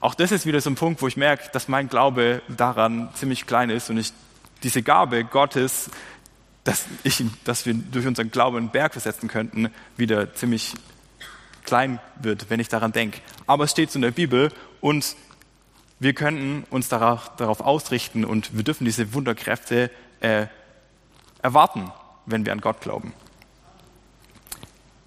Auch 0.00 0.14
das 0.14 0.32
ist 0.32 0.46
wieder 0.46 0.60
so 0.60 0.70
ein 0.70 0.74
Punkt, 0.74 1.02
wo 1.02 1.08
ich 1.08 1.16
merke, 1.16 1.50
dass 1.52 1.68
mein 1.68 1.88
Glaube 1.88 2.40
daran 2.48 3.10
ziemlich 3.14 3.46
klein 3.46 3.68
ist 3.68 3.90
und 3.90 3.98
ich 3.98 4.12
diese 4.62 4.82
Gabe 4.82 5.24
Gottes 5.24 5.90
dass, 6.68 6.84
ich, 7.02 7.24
dass 7.44 7.64
wir 7.64 7.72
durch 7.72 8.06
unseren 8.06 8.30
Glauben 8.30 8.58
einen 8.58 8.68
Berg 8.68 8.92
versetzen 8.92 9.26
könnten, 9.26 9.70
wieder 9.96 10.34
ziemlich 10.34 10.74
klein 11.64 11.98
wird, 12.20 12.50
wenn 12.50 12.60
ich 12.60 12.68
daran 12.68 12.92
denke. 12.92 13.22
Aber 13.46 13.64
es 13.64 13.70
steht 13.70 13.90
so 13.90 13.96
in 13.96 14.02
der 14.02 14.10
Bibel 14.10 14.52
und 14.82 15.16
wir 15.98 16.12
könnten 16.12 16.66
uns 16.68 16.90
darauf, 16.90 17.34
darauf 17.36 17.62
ausrichten 17.62 18.22
und 18.22 18.54
wir 18.54 18.64
dürfen 18.64 18.84
diese 18.84 19.14
Wunderkräfte 19.14 19.90
äh, 20.20 20.46
erwarten, 21.40 21.90
wenn 22.26 22.44
wir 22.44 22.52
an 22.52 22.60
Gott 22.60 22.82
glauben. 22.82 23.14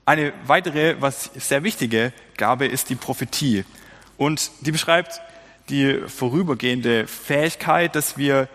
Eine 0.06 0.34
weitere, 0.48 1.00
was 1.00 1.30
sehr 1.36 1.62
wichtige 1.62 2.12
Gabe 2.38 2.66
ist 2.66 2.90
die 2.90 2.96
Prophetie. 2.96 3.66
Und 4.18 4.50
die 4.62 4.72
beschreibt 4.72 5.22
die 5.70 6.00
vorübergehende 6.08 7.06
Fähigkeit, 7.06 7.96
dass 7.96 8.18
wir 8.18 8.50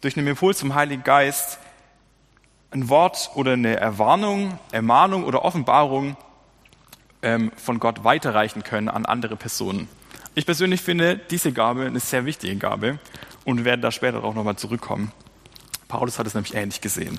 durch 0.00 0.16
einen 0.16 0.26
Impuls 0.26 0.58
zum 0.58 0.74
Heiligen 0.74 1.04
Geist 1.04 1.60
ein 2.70 2.88
Wort 2.88 3.30
oder 3.34 3.52
eine 3.52 3.76
Erwarnung, 3.76 4.58
Ermahnung 4.72 5.24
oder 5.24 5.44
Offenbarung 5.44 6.16
ähm, 7.22 7.50
von 7.56 7.78
Gott 7.78 8.04
weiterreichen 8.04 8.62
können 8.62 8.88
an 8.88 9.06
andere 9.06 9.36
Personen. 9.36 9.88
Ich 10.34 10.46
persönlich 10.46 10.82
finde 10.82 11.16
diese 11.16 11.52
Gabe 11.52 11.86
eine 11.86 12.00
sehr 12.00 12.24
wichtige 12.24 12.56
Gabe 12.56 12.98
und 13.44 13.64
werde 13.64 13.82
da 13.82 13.90
später 13.90 14.22
auch 14.22 14.34
nochmal 14.34 14.56
zurückkommen. 14.56 15.12
Paulus 15.88 16.18
hat 16.18 16.26
es 16.26 16.34
nämlich 16.34 16.54
ähnlich 16.54 16.80
gesehen. 16.80 17.18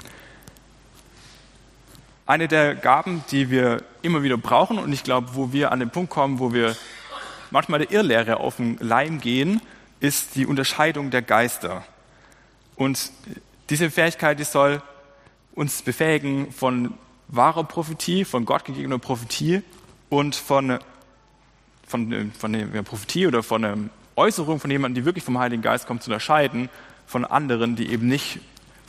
Eine 2.28 2.48
der 2.48 2.76
Gaben, 2.76 3.24
die 3.32 3.50
wir 3.50 3.84
immer 4.04 4.22
wieder 4.22 4.38
brauchen 4.38 4.78
und 4.78 4.94
ich 4.94 5.04
glaube, 5.04 5.30
wo 5.34 5.52
wir 5.52 5.72
an 5.72 5.80
den 5.80 5.90
Punkt 5.90 6.12
kommen, 6.12 6.38
wo 6.38 6.54
wir 6.54 6.76
manchmal 7.50 7.80
der 7.80 7.92
Irrlehre 7.92 8.40
auf 8.40 8.58
den 8.58 8.78
Leim 8.78 9.20
gehen, 9.20 9.62
ist 10.00 10.36
die 10.36 10.46
Unterscheidung 10.46 11.10
der 11.10 11.24
Geister. 11.24 11.84
Und 12.76 13.12
diese 13.72 13.90
Fähigkeit, 13.90 14.40
die 14.40 14.44
soll 14.44 14.82
uns 15.54 15.82
befähigen 15.82 16.52
von 16.52 16.94
wahrer 17.28 17.64
Prophetie, 17.64 18.26
von 18.26 18.46
Gott 18.46 18.66
gegebener 18.66 19.00
Prophetie 19.00 19.62
und 20.10 20.36
von, 20.36 20.80
von, 21.88 22.32
von 22.38 22.54
der 22.54 22.84
Prophetie 22.84 23.28
oder 23.28 23.44
von 23.44 23.64
einer 23.64 23.78
Äußerung 24.16 24.60
von 24.60 24.70
jemandem, 24.70 25.04
die 25.04 25.06
wirklich 25.06 25.24
vom 25.24 25.40
Heiligen 25.40 25.62
Geist 25.62 25.88
kommt, 25.88 26.04
zu 26.04 26.10
unterscheiden 26.10 26.70
von 27.06 27.26
anderen, 27.26 27.76
die 27.76 27.90
eben 27.90 28.08
nicht 28.08 28.40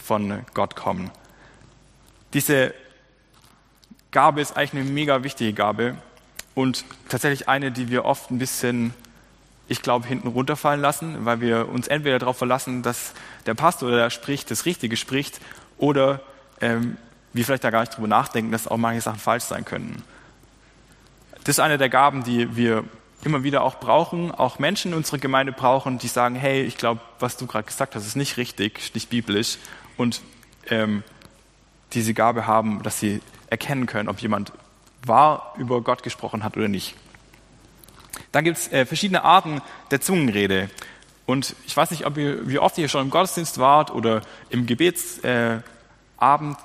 von 0.02 0.44
Gott 0.54 0.76
kommen. 0.76 1.10
Diese 2.34 2.74
Gabe 4.10 4.40
ist 4.40 4.56
eigentlich 4.56 4.82
eine 4.82 4.90
mega 4.90 5.22
wichtige 5.22 5.52
Gabe 5.52 5.96
und 6.54 6.84
tatsächlich 7.08 7.48
eine, 7.48 7.70
die 7.70 7.90
wir 7.90 8.04
oft 8.04 8.30
ein 8.30 8.38
bisschen, 8.38 8.92
ich 9.68 9.82
glaube, 9.82 10.06
hinten 10.06 10.28
runterfallen 10.28 10.80
lassen, 10.80 11.24
weil 11.24 11.40
wir 11.40 11.68
uns 11.68 11.86
entweder 11.86 12.18
darauf 12.18 12.38
verlassen, 12.38 12.82
dass 12.82 13.14
der 13.46 13.54
Pastor, 13.54 13.90
der 13.90 14.10
spricht, 14.10 14.50
das 14.50 14.66
Richtige 14.66 14.96
spricht 14.96 15.40
oder 15.78 16.20
ähm, 16.60 16.96
wir 17.32 17.44
vielleicht 17.44 17.64
da 17.64 17.70
gar 17.70 17.80
nicht 17.80 17.96
drüber 17.96 18.08
nachdenken, 18.08 18.52
dass 18.52 18.66
auch 18.66 18.76
manche 18.76 19.00
Sachen 19.00 19.18
falsch 19.18 19.44
sein 19.44 19.64
können. 19.64 20.02
Das 21.44 21.56
ist 21.56 21.60
eine 21.60 21.78
der 21.78 21.88
Gaben, 21.88 22.24
die 22.24 22.56
wir 22.56 22.84
immer 23.24 23.42
wieder 23.44 23.62
auch 23.62 23.78
brauchen, 23.80 24.30
auch 24.30 24.58
Menschen 24.58 24.92
in 24.92 24.96
unserer 24.96 25.18
Gemeinde 25.18 25.52
brauchen, 25.52 25.98
die 25.98 26.08
sagen, 26.08 26.34
hey, 26.34 26.62
ich 26.62 26.76
glaube, 26.76 27.00
was 27.18 27.36
du 27.36 27.46
gerade 27.46 27.66
gesagt 27.66 27.94
hast, 27.94 28.06
ist 28.06 28.16
nicht 28.16 28.36
richtig, 28.36 28.94
nicht 28.94 29.10
biblisch 29.10 29.58
und 29.96 30.22
ähm, 30.68 31.02
diese 31.92 32.14
Gabe 32.14 32.46
haben, 32.46 32.82
dass 32.82 32.98
sie 32.98 33.20
erkennen 33.48 33.86
können, 33.86 34.08
ob 34.08 34.20
jemand 34.20 34.52
wahr 35.04 35.54
über 35.58 35.80
Gott 35.82 36.02
gesprochen 36.02 36.44
hat 36.44 36.56
oder 36.56 36.68
nicht. 36.68 36.94
Dann 38.32 38.44
gibt 38.44 38.58
es 38.58 38.68
äh, 38.72 38.86
verschiedene 38.86 39.24
Arten 39.24 39.60
der 39.90 40.00
Zungenrede. 40.00 40.70
Und 41.26 41.54
ich 41.66 41.76
weiß 41.76 41.90
nicht, 41.90 42.06
ob 42.06 42.16
ihr, 42.16 42.48
wie 42.48 42.58
oft 42.58 42.76
ihr 42.78 42.88
schon 42.88 43.02
im 43.02 43.10
Gottesdienst 43.10 43.58
wart 43.58 43.90
oder 43.90 44.22
im 44.50 44.66
Gebetsabend, 44.66 45.24
äh, 45.24 45.60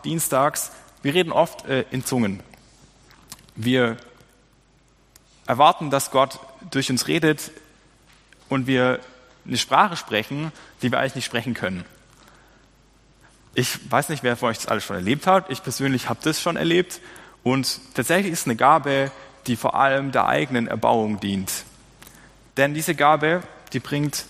dienstags. 0.04 0.72
Wir 1.02 1.14
reden 1.14 1.32
oft 1.32 1.66
äh, 1.66 1.86
in 1.92 2.04
Zungen. 2.04 2.42
Wir 3.56 3.98
erwarten, 5.48 5.90
dass 5.90 6.12
Gott 6.12 6.40
durch 6.72 6.90
uns 6.90 7.08
redet 7.08 7.52
und 8.50 8.68
wir 8.68 9.00
eine 9.46 9.58
Sprache 9.58 9.96
sprechen, 9.96 10.52
die 10.82 10.92
wir 10.92 11.00
eigentlich 11.00 11.16
nicht 11.16 11.26
sprechen 11.26 11.54
können. 11.54 11.86
Ich 13.54 13.90
weiß 13.90 14.10
nicht, 14.10 14.24
wer 14.24 14.36
von 14.36 14.50
euch 14.50 14.58
das 14.58 14.68
alles 14.68 14.84
schon 14.84 14.98
erlebt 14.98 15.28
hat. 15.28 15.50
Ich 15.50 15.64
persönlich 15.64 16.10
habe 16.10 16.20
das 16.24 16.42
schon 16.42 16.58
erlebt. 16.58 17.00
Und 17.44 17.80
tatsächlich 17.94 18.34
ist 18.34 18.48
eine 18.48 18.56
Gabe, 18.56 19.12
die 19.48 19.56
vor 19.56 19.76
allem 19.76 20.12
der 20.12 20.28
eigenen 20.28 20.68
Erbauung 20.68 21.20
dient. 21.20 21.52
Denn 22.58 22.74
diese 22.74 22.96
Gabe, 22.96 23.44
die 23.72 23.80
bringt 23.80 24.26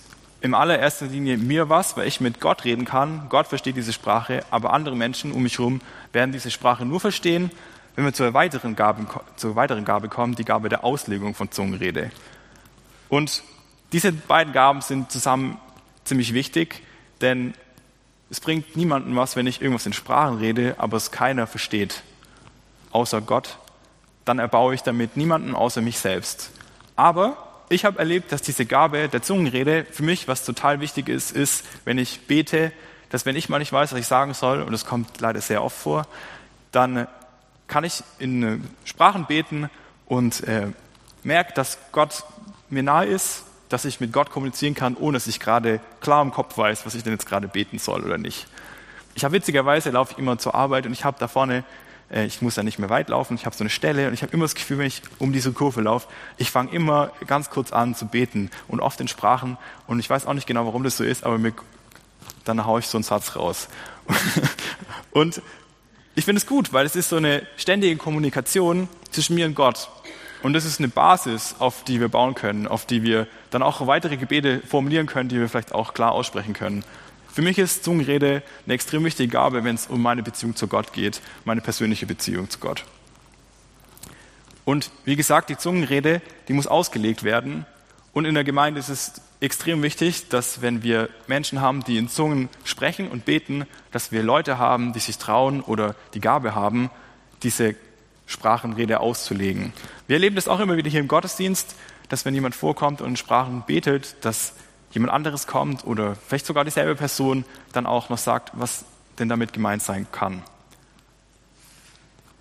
in 0.46 0.54
allererster 0.54 1.06
Linie 1.06 1.36
mir 1.36 1.68
was, 1.68 1.96
weil 1.96 2.08
ich 2.08 2.20
mit 2.20 2.40
Gott 2.40 2.64
reden 2.64 2.84
kann. 2.84 3.26
Gott 3.28 3.46
versteht 3.48 3.76
diese 3.76 3.92
Sprache, 3.92 4.44
aber 4.50 4.72
andere 4.72 4.96
Menschen 4.96 5.32
um 5.32 5.42
mich 5.42 5.58
herum 5.58 5.80
werden 6.12 6.32
diese 6.32 6.50
Sprache 6.50 6.86
nur 6.86 7.00
verstehen, 7.00 7.50
wenn 7.94 8.04
wir 8.04 8.12
zur 8.12 8.32
weiteren 8.32 8.76
Gabe, 8.76 9.06
zur 9.36 9.56
weiteren 9.56 9.84
Gabe 9.84 10.08
kommen, 10.08 10.34
die 10.34 10.44
Gabe 10.44 10.68
der 10.68 10.84
Auslegung 10.84 11.34
von 11.34 11.50
Zungenrede. 11.50 12.10
Und 13.08 13.42
diese 13.92 14.12
beiden 14.12 14.52
Gaben 14.52 14.80
sind 14.80 15.10
zusammen 15.10 15.58
ziemlich 16.04 16.32
wichtig, 16.34 16.82
denn 17.20 17.54
es 18.30 18.40
bringt 18.40 18.76
niemandem 18.76 19.16
was, 19.16 19.36
wenn 19.36 19.46
ich 19.46 19.60
irgendwas 19.60 19.86
in 19.86 19.92
Sprachen 19.92 20.38
rede, 20.38 20.74
aber 20.78 20.96
es 20.96 21.10
keiner 21.10 21.46
versteht, 21.46 22.02
außer 22.90 23.20
Gott. 23.20 23.58
Dann 24.24 24.38
erbaue 24.38 24.74
ich 24.74 24.82
damit 24.82 25.16
niemanden 25.16 25.54
außer 25.54 25.80
mich 25.80 25.98
selbst. 25.98 26.50
Aber 26.96 27.45
ich 27.68 27.84
habe 27.84 27.98
erlebt, 27.98 28.32
dass 28.32 28.42
diese 28.42 28.66
Gabe 28.66 29.08
der 29.08 29.22
Zungenrede 29.22 29.84
für 29.90 30.02
mich 30.02 30.28
was 30.28 30.44
total 30.44 30.80
wichtig 30.80 31.08
ist, 31.08 31.32
ist, 31.32 31.64
wenn 31.84 31.98
ich 31.98 32.26
bete, 32.26 32.72
dass 33.10 33.26
wenn 33.26 33.36
ich 33.36 33.48
mal 33.48 33.58
nicht 33.58 33.72
weiß, 33.72 33.92
was 33.92 34.00
ich 34.00 34.06
sagen 34.06 34.34
soll, 34.34 34.62
und 34.62 34.72
das 34.72 34.84
kommt 34.84 35.20
leider 35.20 35.40
sehr 35.40 35.62
oft 35.62 35.76
vor, 35.76 36.06
dann 36.72 37.06
kann 37.68 37.84
ich 37.84 38.02
in 38.18 38.64
Sprachen 38.84 39.26
beten 39.26 39.70
und 40.06 40.44
äh, 40.44 40.68
merke, 41.22 41.52
dass 41.54 41.78
Gott 41.92 42.24
mir 42.68 42.82
nahe 42.82 43.06
ist 43.06 43.44
dass 43.68 43.84
ich 43.84 44.00
mit 44.00 44.12
Gott 44.12 44.30
kommunizieren 44.30 44.74
kann, 44.74 44.96
ohne 44.96 45.16
dass 45.16 45.26
ich 45.26 45.40
gerade 45.40 45.80
klar 46.00 46.22
im 46.22 46.30
Kopf 46.30 46.56
weiß, 46.56 46.86
was 46.86 46.94
ich 46.94 47.02
denn 47.02 47.12
jetzt 47.12 47.26
gerade 47.26 47.48
beten 47.48 47.78
soll 47.78 48.04
oder 48.04 48.18
nicht. 48.18 48.46
Ich 49.14 49.24
habe 49.24 49.34
witzigerweise 49.34 49.90
laufe 49.90 50.12
ich 50.12 50.18
immer 50.18 50.38
zur 50.38 50.54
Arbeit 50.54 50.86
und 50.86 50.92
ich 50.92 51.04
habe 51.04 51.16
da 51.18 51.28
vorne, 51.28 51.58
äh, 51.58 51.62
ich 52.10 52.40
muss 52.40 52.54
da 52.54 52.62
nicht 52.62 52.78
mehr 52.78 52.90
weit 52.90 53.08
laufen, 53.08 53.34
ich 53.34 53.46
habe 53.46 53.56
so 53.56 53.64
eine 53.64 53.70
Stelle 53.70 54.08
und 54.08 54.14
ich 54.14 54.22
habe 54.22 54.32
immer 54.32 54.44
das 54.44 54.54
Gefühl, 54.54 54.78
wenn 54.78 54.86
ich 54.86 55.02
um 55.18 55.32
diese 55.32 55.52
Kurve 55.52 55.80
laufe, 55.80 56.08
ich 56.36 56.50
fange 56.50 56.70
immer 56.70 57.10
ganz 57.26 57.50
kurz 57.50 57.72
an 57.72 57.94
zu 57.94 58.06
beten 58.06 58.50
und 58.68 58.80
oft 58.80 59.00
in 59.00 59.08
Sprachen 59.08 59.58
und 59.86 59.98
ich 59.98 60.08
weiß 60.08 60.26
auch 60.26 60.34
nicht 60.34 60.46
genau, 60.46 60.66
warum 60.66 60.84
das 60.84 60.96
so 60.96 61.04
ist, 61.04 61.24
aber 61.24 61.38
mir, 61.38 61.52
dann 62.44 62.64
haue 62.64 62.80
ich 62.80 62.86
so 62.86 62.98
einen 62.98 63.02
Satz 63.02 63.34
raus. 63.34 63.68
und 65.10 65.42
ich 66.14 66.24
finde 66.24 66.38
es 66.38 66.46
gut, 66.46 66.72
weil 66.72 66.86
es 66.86 66.96
ist 66.96 67.08
so 67.08 67.16
eine 67.16 67.42
ständige 67.56 67.96
Kommunikation 67.96 68.88
zwischen 69.10 69.34
mir 69.34 69.46
und 69.46 69.54
Gott. 69.54 69.90
Und 70.42 70.52
das 70.52 70.64
ist 70.64 70.78
eine 70.78 70.88
Basis, 70.88 71.56
auf 71.58 71.82
die 71.84 72.00
wir 72.00 72.08
bauen 72.08 72.34
können, 72.34 72.68
auf 72.68 72.86
die 72.86 73.02
wir 73.02 73.26
dann 73.50 73.62
auch 73.62 73.86
weitere 73.86 74.16
Gebete 74.16 74.60
formulieren 74.60 75.06
können, 75.06 75.28
die 75.28 75.40
wir 75.40 75.48
vielleicht 75.48 75.74
auch 75.74 75.92
klar 75.92 76.12
aussprechen 76.12 76.54
können. 76.54 76.84
Für 77.36 77.42
mich 77.42 77.58
ist 77.58 77.84
Zungenrede 77.84 78.42
eine 78.64 78.72
extrem 78.72 79.04
wichtige 79.04 79.28
Gabe, 79.28 79.62
wenn 79.62 79.74
es 79.74 79.88
um 79.88 80.00
meine 80.00 80.22
Beziehung 80.22 80.56
zu 80.56 80.68
Gott 80.68 80.94
geht, 80.94 81.20
meine 81.44 81.60
persönliche 81.60 82.06
Beziehung 82.06 82.48
zu 82.48 82.58
Gott. 82.58 82.86
Und 84.64 84.90
wie 85.04 85.16
gesagt, 85.16 85.50
die 85.50 85.58
Zungenrede, 85.58 86.22
die 86.48 86.54
muss 86.54 86.66
ausgelegt 86.66 87.24
werden. 87.24 87.66
Und 88.14 88.24
in 88.24 88.32
der 88.32 88.42
Gemeinde 88.42 88.80
ist 88.80 88.88
es 88.88 89.20
extrem 89.40 89.82
wichtig, 89.82 90.30
dass 90.30 90.62
wenn 90.62 90.82
wir 90.82 91.10
Menschen 91.26 91.60
haben, 91.60 91.84
die 91.84 91.98
in 91.98 92.08
Zungen 92.08 92.48
sprechen 92.64 93.06
und 93.06 93.26
beten, 93.26 93.66
dass 93.92 94.12
wir 94.12 94.22
Leute 94.22 94.56
haben, 94.56 94.94
die 94.94 95.00
sich 95.00 95.18
trauen 95.18 95.60
oder 95.60 95.94
die 96.14 96.20
Gabe 96.20 96.54
haben, 96.54 96.90
diese 97.42 97.74
Sprachenrede 98.24 99.00
auszulegen. 99.00 99.74
Wir 100.06 100.16
erleben 100.16 100.36
das 100.36 100.48
auch 100.48 100.60
immer 100.60 100.78
wieder 100.78 100.88
hier 100.88 101.00
im 101.00 101.08
Gottesdienst, 101.08 101.74
dass 102.08 102.24
wenn 102.24 102.32
jemand 102.32 102.54
vorkommt 102.54 103.02
und 103.02 103.10
in 103.10 103.16
Sprachen 103.16 103.62
betet, 103.66 104.16
dass 104.22 104.54
jemand 104.96 105.12
anderes 105.12 105.46
kommt 105.46 105.86
oder 105.86 106.16
vielleicht 106.26 106.46
sogar 106.46 106.64
dieselbe 106.64 106.96
Person 106.96 107.44
dann 107.72 107.86
auch 107.86 108.08
noch 108.08 108.18
sagt, 108.18 108.50
was 108.54 108.86
denn 109.18 109.28
damit 109.28 109.52
gemeint 109.52 109.82
sein 109.82 110.06
kann. 110.10 110.42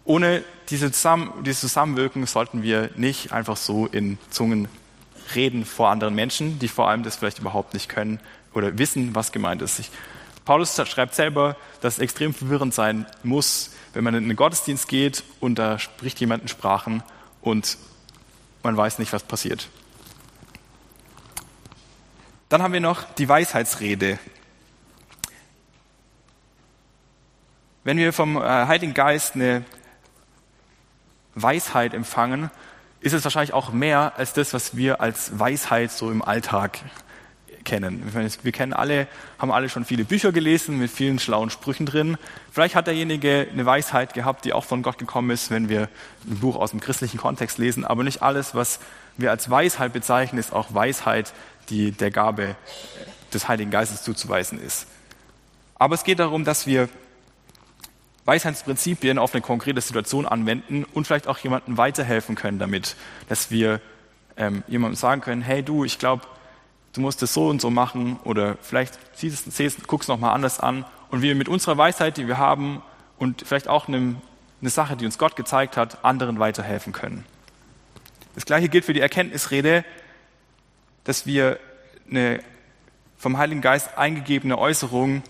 Ohne 0.05 0.43
diese 0.69 0.91
Zusammen 0.91 1.43
dieses 1.43 1.61
Zusammenwirken 1.61 2.25
sollten 2.25 2.63
wir 2.63 2.91
nicht 2.95 3.33
einfach 3.33 3.57
so 3.57 3.87
in 3.87 4.17
Zungen 4.29 4.69
reden 5.35 5.65
vor 5.65 5.89
anderen 5.89 6.15
Menschen, 6.15 6.59
die 6.59 6.67
vor 6.67 6.87
allem 6.87 7.03
das 7.03 7.17
vielleicht 7.17 7.39
überhaupt 7.39 7.73
nicht 7.73 7.89
können 7.89 8.19
oder 8.53 8.77
wissen, 8.77 9.15
was 9.15 9.33
gemeint 9.33 9.61
ist. 9.61 9.79
Ich, 9.79 9.89
Paulus 10.45 10.75
schreibt 10.75 11.13
selber, 11.13 11.57
dass 11.81 11.95
es 11.95 11.99
extrem 11.99 12.33
verwirrend 12.33 12.73
sein 12.73 13.05
muss, 13.23 13.71
wenn 13.93 14.03
man 14.03 14.15
in 14.15 14.29
den 14.29 14.35
Gottesdienst 14.37 14.87
geht 14.87 15.23
und 15.41 15.55
da 15.55 15.77
spricht 15.77 16.19
jemand 16.19 16.43
in 16.43 16.47
Sprachen 16.47 17.03
und 17.41 17.77
man 18.63 18.77
weiß 18.77 18.99
nicht, 18.99 19.11
was 19.11 19.23
passiert. 19.23 19.67
Dann 22.49 22.61
haben 22.61 22.73
wir 22.73 22.79
noch 22.79 23.03
die 23.15 23.27
Weisheitsrede. 23.27 24.19
Wenn 27.83 27.97
wir 27.97 28.13
vom 28.13 28.37
äh, 28.37 28.41
Heiligen 28.41 28.93
Geist 28.93 29.33
eine 29.33 29.65
Weisheit 31.33 31.95
empfangen, 31.95 32.51
ist 32.99 33.13
es 33.13 33.23
wahrscheinlich 33.23 33.53
auch 33.53 33.71
mehr 33.71 34.13
als 34.17 34.33
das, 34.33 34.53
was 34.53 34.75
wir 34.75 35.01
als 35.01 35.39
Weisheit 35.39 35.91
so 35.91 36.11
im 36.11 36.21
Alltag 36.21 36.79
kennen. 37.63 38.03
Wir 38.43 38.51
kennen 38.51 38.73
alle, 38.73 39.07
haben 39.39 39.51
alle 39.51 39.67
schon 39.67 39.83
viele 39.83 40.05
Bücher 40.05 40.31
gelesen 40.31 40.77
mit 40.77 40.91
vielen 40.91 41.17
schlauen 41.17 41.49
Sprüchen 41.49 41.87
drin. 41.87 42.17
Vielleicht 42.51 42.75
hat 42.75 42.87
derjenige 42.87 43.47
eine 43.51 43.65
Weisheit 43.65 44.13
gehabt, 44.13 44.45
die 44.45 44.53
auch 44.53 44.63
von 44.63 44.83
Gott 44.83 44.99
gekommen 44.99 45.31
ist, 45.31 45.49
wenn 45.49 45.67
wir 45.67 45.89
ein 46.29 46.37
Buch 46.37 46.55
aus 46.55 46.71
dem 46.71 46.79
christlichen 46.79 47.17
Kontext 47.17 47.57
lesen. 47.57 47.85
Aber 47.85 48.03
nicht 48.03 48.21
alles, 48.21 48.53
was 48.53 48.79
wir 49.17 49.31
als 49.31 49.49
Weisheit 49.49 49.93
bezeichnen, 49.93 50.39
ist 50.39 50.53
auch 50.53 50.73
Weisheit, 50.73 51.33
die 51.69 51.91
der 51.91 52.11
Gabe 52.11 52.55
des 53.33 53.47
Heiligen 53.47 53.71
Geistes 53.71 54.03
zuzuweisen 54.03 54.59
ist. 54.61 54.87
Aber 55.75 55.95
es 55.95 56.03
geht 56.03 56.19
darum, 56.19 56.45
dass 56.45 56.67
wir 56.67 56.89
Weisheitsprinzipien 58.25 59.19
auf 59.19 59.33
eine 59.33 59.41
konkrete 59.41 59.81
Situation 59.81 60.25
anwenden 60.25 60.83
und 60.83 61.05
vielleicht 61.05 61.27
auch 61.27 61.37
jemandem 61.37 61.77
weiterhelfen 61.77 62.35
können 62.35 62.57
damit, 62.57 62.95
dass 63.29 63.51
wir 63.51 63.81
ähm, 64.37 64.63
jemandem 64.67 64.95
sagen 64.95 65.21
können, 65.21 65.41
hey 65.41 65.61
du, 65.61 65.85
ich 65.85 65.99
glaube, 65.99 66.23
du 66.93 67.01
musst 67.01 67.21
es 67.21 67.33
so 67.33 67.47
und 67.49 67.61
so 67.61 67.69
machen 67.69 68.19
oder 68.23 68.57
vielleicht 68.61 68.97
siehst, 69.13 69.51
siehst, 69.51 69.87
guckst 69.87 70.09
noch 70.09 70.19
mal 70.19 70.33
anders 70.33 70.59
an 70.59 70.85
und 71.09 71.21
wir 71.21 71.35
mit 71.35 71.47
unserer 71.47 71.77
Weisheit, 71.77 72.17
die 72.17 72.27
wir 72.27 72.37
haben 72.37 72.81
und 73.19 73.43
vielleicht 73.45 73.67
auch 73.67 73.87
eine, 73.87 74.15
eine 74.61 74.69
Sache, 74.69 74.95
die 74.95 75.05
uns 75.05 75.17
Gott 75.17 75.35
gezeigt 75.35 75.77
hat, 75.77 76.03
anderen 76.03 76.39
weiterhelfen 76.39 76.93
können. 76.93 77.25
Das 78.33 78.45
gleiche 78.45 78.69
gilt 78.69 78.85
für 78.85 78.93
die 78.93 79.01
Erkenntnisrede, 79.01 79.85
dass 81.05 81.25
wir 81.25 81.59
eine 82.09 82.41
vom 83.17 83.37
Heiligen 83.37 83.61
Geist 83.61 83.97
eingegebene 83.97 84.57
Äußerung, 84.57 85.23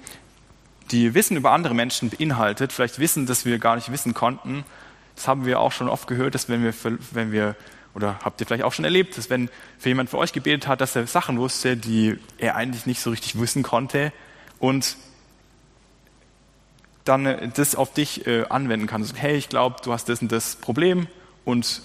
die 0.91 1.13
Wissen 1.13 1.37
über 1.37 1.51
andere 1.51 1.73
Menschen 1.73 2.09
beinhaltet, 2.09 2.73
vielleicht 2.73 2.99
Wissen, 2.99 3.25
das 3.25 3.45
wir 3.45 3.59
gar 3.59 3.75
nicht 3.75 3.91
wissen 3.91 4.13
konnten. 4.13 4.65
Das 5.15 5.27
haben 5.27 5.45
wir 5.45 5.59
auch 5.59 5.71
schon 5.71 5.87
oft 5.87 6.07
gehört, 6.07 6.35
dass 6.35 6.49
wenn 6.49 6.63
wir, 6.63 6.73
wenn 7.11 7.31
wir 7.31 7.55
oder 7.93 8.19
habt 8.23 8.41
ihr 8.41 8.47
vielleicht 8.47 8.63
auch 8.63 8.73
schon 8.73 8.83
erlebt, 8.83 9.17
dass 9.17 9.29
wenn 9.29 9.49
für 9.79 9.87
jemand 9.89 10.09
für 10.09 10.17
euch 10.17 10.33
gebetet 10.33 10.67
hat, 10.67 10.81
dass 10.81 10.95
er 10.95 11.07
Sachen 11.07 11.39
wusste, 11.39 11.77
die 11.77 12.17
er 12.37 12.55
eigentlich 12.55 12.85
nicht 12.85 12.99
so 12.99 13.09
richtig 13.09 13.39
wissen 13.39 13.63
konnte 13.63 14.11
und 14.59 14.97
dann 17.05 17.25
äh, 17.25 17.47
das 17.47 17.75
auf 17.75 17.93
dich 17.93 18.27
äh, 18.27 18.45
anwenden 18.49 18.87
kannst. 18.87 19.15
Hey, 19.15 19.37
ich 19.37 19.47
glaube, 19.47 19.77
du 19.83 19.93
hast 19.93 20.09
das 20.09 20.21
und 20.21 20.31
das 20.31 20.57
Problem 20.57 21.07
und 21.45 21.81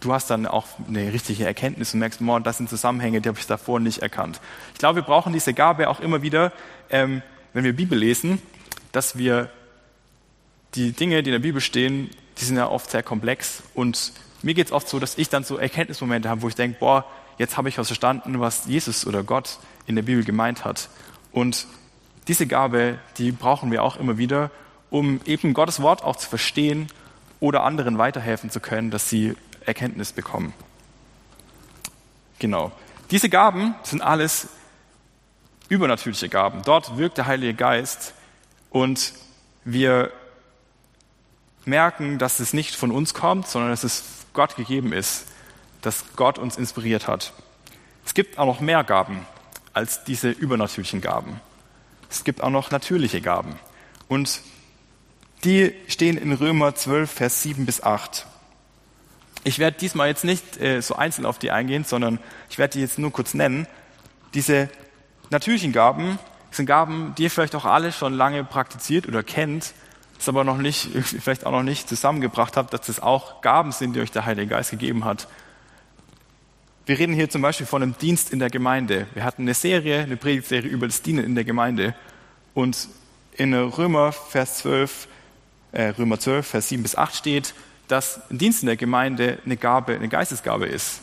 du 0.00 0.12
hast 0.12 0.30
dann 0.30 0.46
auch 0.46 0.66
eine 0.88 1.12
richtige 1.12 1.44
Erkenntnis 1.44 1.94
und 1.94 2.00
merkst, 2.00 2.24
boah, 2.24 2.40
das 2.40 2.58
sind 2.58 2.68
Zusammenhänge, 2.68 3.20
die 3.20 3.28
habe 3.28 3.38
ich 3.38 3.46
davor 3.46 3.80
nicht 3.80 3.98
erkannt. 3.98 4.40
Ich 4.72 4.78
glaube, 4.78 4.96
wir 4.96 5.02
brauchen 5.02 5.32
diese 5.32 5.54
Gabe 5.54 5.88
auch 5.88 6.00
immer 6.00 6.22
wieder, 6.22 6.52
ähm, 6.90 7.22
wenn 7.52 7.64
wir 7.64 7.72
Bibel 7.72 7.98
lesen, 7.98 8.40
dass 8.92 9.16
wir 9.16 9.50
die 10.74 10.92
Dinge, 10.92 11.22
die 11.22 11.30
in 11.30 11.32
der 11.32 11.40
Bibel 11.40 11.60
stehen, 11.60 12.10
die 12.38 12.44
sind 12.44 12.56
ja 12.56 12.68
oft 12.68 12.90
sehr 12.90 13.02
komplex 13.02 13.62
und 13.74 14.12
mir 14.42 14.54
geht 14.54 14.66
es 14.66 14.72
oft 14.72 14.88
so, 14.88 14.98
dass 14.98 15.16
ich 15.18 15.28
dann 15.28 15.44
so 15.44 15.56
Erkenntnismomente 15.56 16.28
habe, 16.28 16.42
wo 16.42 16.48
ich 16.48 16.54
denke, 16.54 16.78
boah, 16.78 17.06
jetzt 17.38 17.56
habe 17.56 17.68
ich 17.68 17.78
was 17.78 17.86
verstanden, 17.86 18.38
was 18.40 18.66
Jesus 18.66 19.06
oder 19.06 19.22
Gott 19.22 19.58
in 19.86 19.96
der 19.96 20.02
Bibel 20.02 20.24
gemeint 20.24 20.64
hat. 20.64 20.88
Und 21.32 21.66
diese 22.28 22.46
Gabe, 22.46 22.98
die 23.18 23.32
brauchen 23.32 23.70
wir 23.70 23.82
auch 23.82 23.96
immer 23.96 24.18
wieder, 24.18 24.50
um 24.90 25.20
eben 25.24 25.54
Gottes 25.54 25.80
Wort 25.80 26.04
auch 26.04 26.16
zu 26.16 26.28
verstehen 26.28 26.88
oder 27.40 27.62
anderen 27.62 27.98
weiterhelfen 27.98 28.50
zu 28.50 28.60
können, 28.60 28.90
dass 28.90 29.10
sie 29.10 29.34
Erkenntnis 29.66 30.12
bekommen. 30.12 30.52
Genau. 32.38 32.72
Diese 33.10 33.28
Gaben 33.28 33.74
sind 33.82 34.02
alles 34.02 34.48
übernatürliche 35.68 36.28
Gaben. 36.28 36.62
Dort 36.62 36.96
wirkt 36.98 37.18
der 37.18 37.26
Heilige 37.26 37.54
Geist 37.54 38.14
und 38.70 39.12
wir 39.64 40.12
merken, 41.64 42.18
dass 42.18 42.40
es 42.40 42.52
nicht 42.52 42.74
von 42.74 42.90
uns 42.92 43.14
kommt, 43.14 43.48
sondern 43.48 43.70
dass 43.70 43.84
es 43.84 44.04
Gott 44.32 44.56
gegeben 44.56 44.92
ist, 44.92 45.26
dass 45.82 46.04
Gott 46.14 46.38
uns 46.38 46.56
inspiriert 46.56 47.08
hat. 47.08 47.32
Es 48.04 48.14
gibt 48.14 48.38
auch 48.38 48.46
noch 48.46 48.60
mehr 48.60 48.84
Gaben 48.84 49.26
als 49.72 50.04
diese 50.04 50.30
übernatürlichen 50.30 51.00
Gaben. 51.00 51.40
Es 52.08 52.24
gibt 52.24 52.42
auch 52.42 52.50
noch 52.50 52.70
natürliche 52.70 53.20
Gaben. 53.20 53.58
Und 54.08 54.40
die 55.44 55.74
stehen 55.88 56.16
in 56.16 56.32
Römer 56.32 56.74
12, 56.74 57.10
Vers 57.10 57.42
7 57.42 57.66
bis 57.66 57.82
8. 57.82 58.26
Ich 59.46 59.60
werde 59.60 59.78
diesmal 59.78 60.08
jetzt 60.08 60.24
nicht 60.24 60.60
äh, 60.60 60.82
so 60.82 60.96
einzeln 60.96 61.24
auf 61.24 61.38
die 61.38 61.52
eingehen, 61.52 61.84
sondern 61.84 62.18
ich 62.50 62.58
werde 62.58 62.72
die 62.72 62.80
jetzt 62.80 62.98
nur 62.98 63.12
kurz 63.12 63.32
nennen. 63.32 63.68
Diese 64.34 64.68
natürlichen 65.30 65.70
Gaben 65.70 66.18
sind 66.50 66.66
Gaben, 66.66 67.14
die 67.16 67.22
ihr 67.22 67.30
vielleicht 67.30 67.54
auch 67.54 67.64
alle 67.64 67.92
schon 67.92 68.12
lange 68.12 68.42
praktiziert 68.42 69.06
oder 69.06 69.22
kennt, 69.22 69.72
es 70.18 70.28
aber 70.28 70.42
noch 70.42 70.58
nicht, 70.58 70.90
vielleicht 71.04 71.46
auch 71.46 71.52
noch 71.52 71.62
nicht 71.62 71.88
zusammengebracht 71.88 72.56
habt, 72.56 72.72
dass 72.72 72.86
das 72.86 72.98
auch 72.98 73.40
Gaben 73.40 73.70
sind, 73.70 73.94
die 73.94 74.00
euch 74.00 74.10
der 74.10 74.26
Heilige 74.26 74.48
Geist 74.48 74.72
gegeben 74.72 75.04
hat. 75.04 75.28
Wir 76.84 76.98
reden 76.98 77.14
hier 77.14 77.30
zum 77.30 77.40
Beispiel 77.40 77.66
von 77.66 77.84
einem 77.84 77.96
Dienst 77.98 78.32
in 78.32 78.40
der 78.40 78.50
Gemeinde. 78.50 79.06
Wir 79.14 79.22
hatten 79.22 79.42
eine 79.42 79.54
Serie, 79.54 80.00
eine 80.00 80.16
Predigtserie 80.16 80.68
über 80.68 80.88
das 80.88 81.02
Dienen 81.02 81.24
in 81.24 81.36
der 81.36 81.44
Gemeinde. 81.44 81.94
Und 82.52 82.88
in 83.36 83.54
Römer, 83.54 84.10
Vers 84.10 84.58
12, 84.58 85.06
äh, 85.70 85.84
Römer 85.90 86.18
12, 86.18 86.44
Vers 86.44 86.68
7 86.68 86.82
bis 86.82 86.96
8 86.96 87.14
steht, 87.14 87.54
dass 87.88 88.20
ein 88.30 88.38
Dienst 88.38 88.62
in 88.62 88.66
der 88.66 88.76
Gemeinde 88.76 89.38
eine 89.44 89.56
Gabe, 89.56 89.94
eine 89.94 90.08
Geistesgabe 90.08 90.66
ist. 90.66 91.00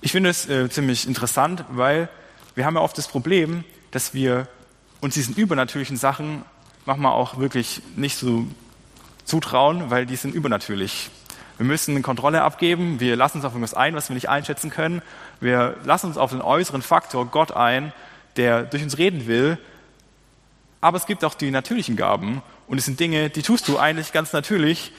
Ich 0.00 0.12
finde 0.12 0.30
es 0.30 0.48
äh, 0.48 0.68
ziemlich 0.68 1.06
interessant, 1.06 1.64
weil 1.70 2.08
wir 2.54 2.64
haben 2.64 2.74
ja 2.74 2.80
oft 2.80 2.96
das 2.96 3.08
Problem, 3.08 3.64
dass 3.90 4.14
wir 4.14 4.48
uns 5.00 5.14
diesen 5.14 5.34
übernatürlichen 5.34 5.96
Sachen 5.96 6.44
manchmal 6.84 7.12
auch 7.12 7.38
wirklich 7.38 7.82
nicht 7.96 8.16
so 8.16 8.46
zutrauen, 9.24 9.90
weil 9.90 10.06
die 10.06 10.16
sind 10.16 10.34
übernatürlich. 10.34 11.10
Wir 11.58 11.66
müssen 11.66 11.92
eine 11.92 12.02
Kontrolle 12.02 12.42
abgeben, 12.42 13.00
wir 13.00 13.16
lassen 13.16 13.38
uns 13.38 13.44
auf 13.44 13.52
irgendwas 13.52 13.74
ein, 13.74 13.94
was 13.94 14.08
wir 14.08 14.14
nicht 14.14 14.28
einschätzen 14.28 14.70
können. 14.70 15.02
Wir 15.40 15.76
lassen 15.84 16.06
uns 16.06 16.18
auf 16.18 16.30
den 16.30 16.42
äußeren 16.42 16.82
Faktor 16.82 17.26
Gott 17.26 17.52
ein, 17.52 17.92
der 18.36 18.62
durch 18.62 18.82
uns 18.82 18.98
reden 18.98 19.26
will. 19.26 19.58
Aber 20.80 20.98
es 20.98 21.06
gibt 21.06 21.24
auch 21.24 21.34
die 21.34 21.50
natürlichen 21.50 21.96
Gaben 21.96 22.42
und 22.68 22.78
es 22.78 22.84
sind 22.84 22.98
Dinge, 22.98 23.30
die 23.30 23.42
tust 23.42 23.68
du 23.68 23.78
eigentlich 23.78 24.12
ganz 24.12 24.32
natürlich. 24.32 24.92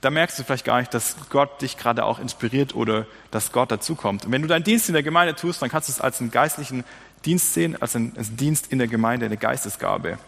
Da 0.00 0.10
merkst 0.10 0.38
du 0.38 0.44
vielleicht 0.44 0.66
gar 0.66 0.80
nicht, 0.80 0.92
dass 0.92 1.16
Gott 1.30 1.62
dich 1.62 1.78
gerade 1.78 2.04
auch 2.04 2.18
inspiriert 2.18 2.74
oder 2.74 3.06
dass 3.30 3.52
Gott 3.52 3.70
dazukommt. 3.70 4.26
Und 4.26 4.32
wenn 4.32 4.42
du 4.42 4.48
deinen 4.48 4.64
Dienst 4.64 4.88
in 4.88 4.92
der 4.92 5.02
Gemeinde 5.02 5.34
tust, 5.34 5.62
dann 5.62 5.70
kannst 5.70 5.88
du 5.88 5.92
es 5.92 6.00
als 6.00 6.20
einen 6.20 6.30
geistlichen 6.30 6.84
Dienst 7.24 7.54
sehen, 7.54 7.80
als 7.80 7.96
einen, 7.96 8.14
als 8.16 8.28
einen 8.28 8.36
Dienst 8.36 8.70
in 8.70 8.78
der 8.78 8.88
Gemeinde, 8.88 9.24
eine 9.24 9.38
Geistesgabe. 9.38 10.18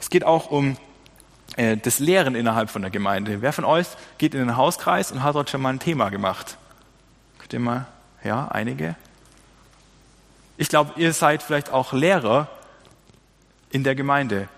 Es 0.00 0.08
geht 0.08 0.24
auch 0.24 0.50
um 0.50 0.78
äh, 1.56 1.76
das 1.76 1.98
Lehren 1.98 2.34
innerhalb 2.34 2.70
von 2.70 2.80
der 2.80 2.90
Gemeinde. 2.90 3.42
Wer 3.42 3.52
von 3.52 3.66
euch 3.66 3.86
geht 4.16 4.32
in 4.32 4.40
den 4.40 4.56
Hauskreis 4.56 5.12
und 5.12 5.22
hat 5.22 5.34
dort 5.34 5.50
schon 5.50 5.60
mal 5.60 5.70
ein 5.70 5.78
Thema 5.78 6.08
gemacht? 6.08 6.56
Könnt 7.38 7.52
ihr 7.52 7.60
mal, 7.60 7.86
ja, 8.24 8.48
einige? 8.48 8.96
Ich 10.56 10.68
glaube, 10.68 10.92
ihr 10.96 11.12
seid 11.12 11.42
vielleicht 11.42 11.70
auch 11.70 11.92
Lehrer 11.92 12.48
in 13.70 13.84
der 13.84 13.94
Gemeinde. 13.94 14.48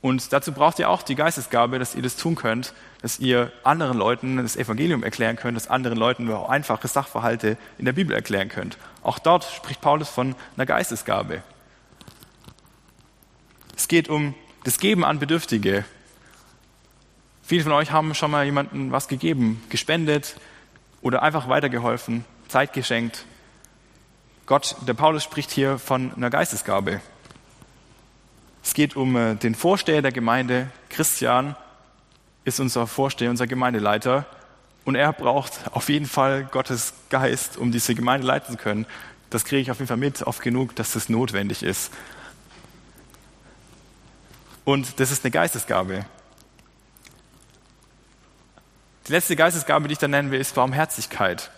Und 0.00 0.32
dazu 0.32 0.52
braucht 0.52 0.78
ihr 0.78 0.88
auch 0.88 1.02
die 1.02 1.16
Geistesgabe, 1.16 1.78
dass 1.78 1.94
ihr 1.94 2.02
das 2.02 2.16
tun 2.16 2.36
könnt, 2.36 2.72
dass 3.02 3.18
ihr 3.18 3.50
anderen 3.64 3.98
Leuten 3.98 4.36
das 4.36 4.56
Evangelium 4.56 5.02
erklären 5.02 5.36
könnt, 5.36 5.56
dass 5.56 5.68
anderen 5.68 5.98
Leuten 5.98 6.30
einfache 6.30 6.86
Sachverhalte 6.86 7.56
in 7.78 7.84
der 7.84 7.92
Bibel 7.92 8.14
erklären 8.14 8.48
könnt. 8.48 8.78
Auch 9.02 9.18
dort 9.18 9.44
spricht 9.44 9.80
Paulus 9.80 10.08
von 10.08 10.36
einer 10.56 10.66
Geistesgabe. 10.66 11.42
Es 13.76 13.88
geht 13.88 14.08
um 14.08 14.34
das 14.64 14.78
Geben 14.78 15.04
an 15.04 15.18
Bedürftige. 15.18 15.84
Viele 17.42 17.64
von 17.64 17.72
euch 17.72 17.90
haben 17.90 18.14
schon 18.14 18.30
mal 18.30 18.44
jemandem 18.44 18.92
was 18.92 19.08
gegeben, 19.08 19.62
gespendet 19.68 20.36
oder 21.00 21.22
einfach 21.22 21.48
weitergeholfen, 21.48 22.24
Zeit 22.48 22.72
geschenkt. 22.72 23.24
Gott, 24.46 24.76
der 24.86 24.94
Paulus 24.94 25.24
spricht 25.24 25.50
hier 25.50 25.78
von 25.78 26.12
einer 26.14 26.30
Geistesgabe. 26.30 27.00
Es 28.62 28.74
geht 28.74 28.96
um 28.96 29.16
äh, 29.16 29.34
den 29.34 29.54
Vorsteher 29.54 30.02
der 30.02 30.12
Gemeinde. 30.12 30.70
Christian 30.88 31.56
ist 32.44 32.60
unser 32.60 32.86
Vorsteher, 32.86 33.30
unser 33.30 33.46
Gemeindeleiter. 33.46 34.26
Und 34.84 34.94
er 34.94 35.12
braucht 35.12 35.52
auf 35.72 35.88
jeden 35.88 36.06
Fall 36.06 36.44
Gottes 36.44 36.94
Geist, 37.10 37.56
um 37.56 37.72
diese 37.72 37.94
Gemeinde 37.94 38.26
leiten 38.26 38.56
zu 38.56 38.62
können. 38.62 38.86
Das 39.30 39.44
kriege 39.44 39.60
ich 39.60 39.70
auf 39.70 39.78
jeden 39.78 39.88
Fall 39.88 39.98
mit, 39.98 40.22
oft 40.22 40.42
genug, 40.42 40.74
dass 40.76 40.92
das 40.92 41.08
notwendig 41.08 41.62
ist. 41.62 41.92
Und 44.64 45.00
das 45.00 45.10
ist 45.10 45.24
eine 45.24 45.30
Geistesgabe. 45.30 46.06
Die 49.06 49.12
letzte 49.12 49.36
Geistesgabe, 49.36 49.88
die 49.88 49.92
ich 49.92 49.98
dann 49.98 50.10
nennen 50.10 50.30
will, 50.30 50.40
ist 50.40 50.54
Barmherzigkeit. 50.54 51.50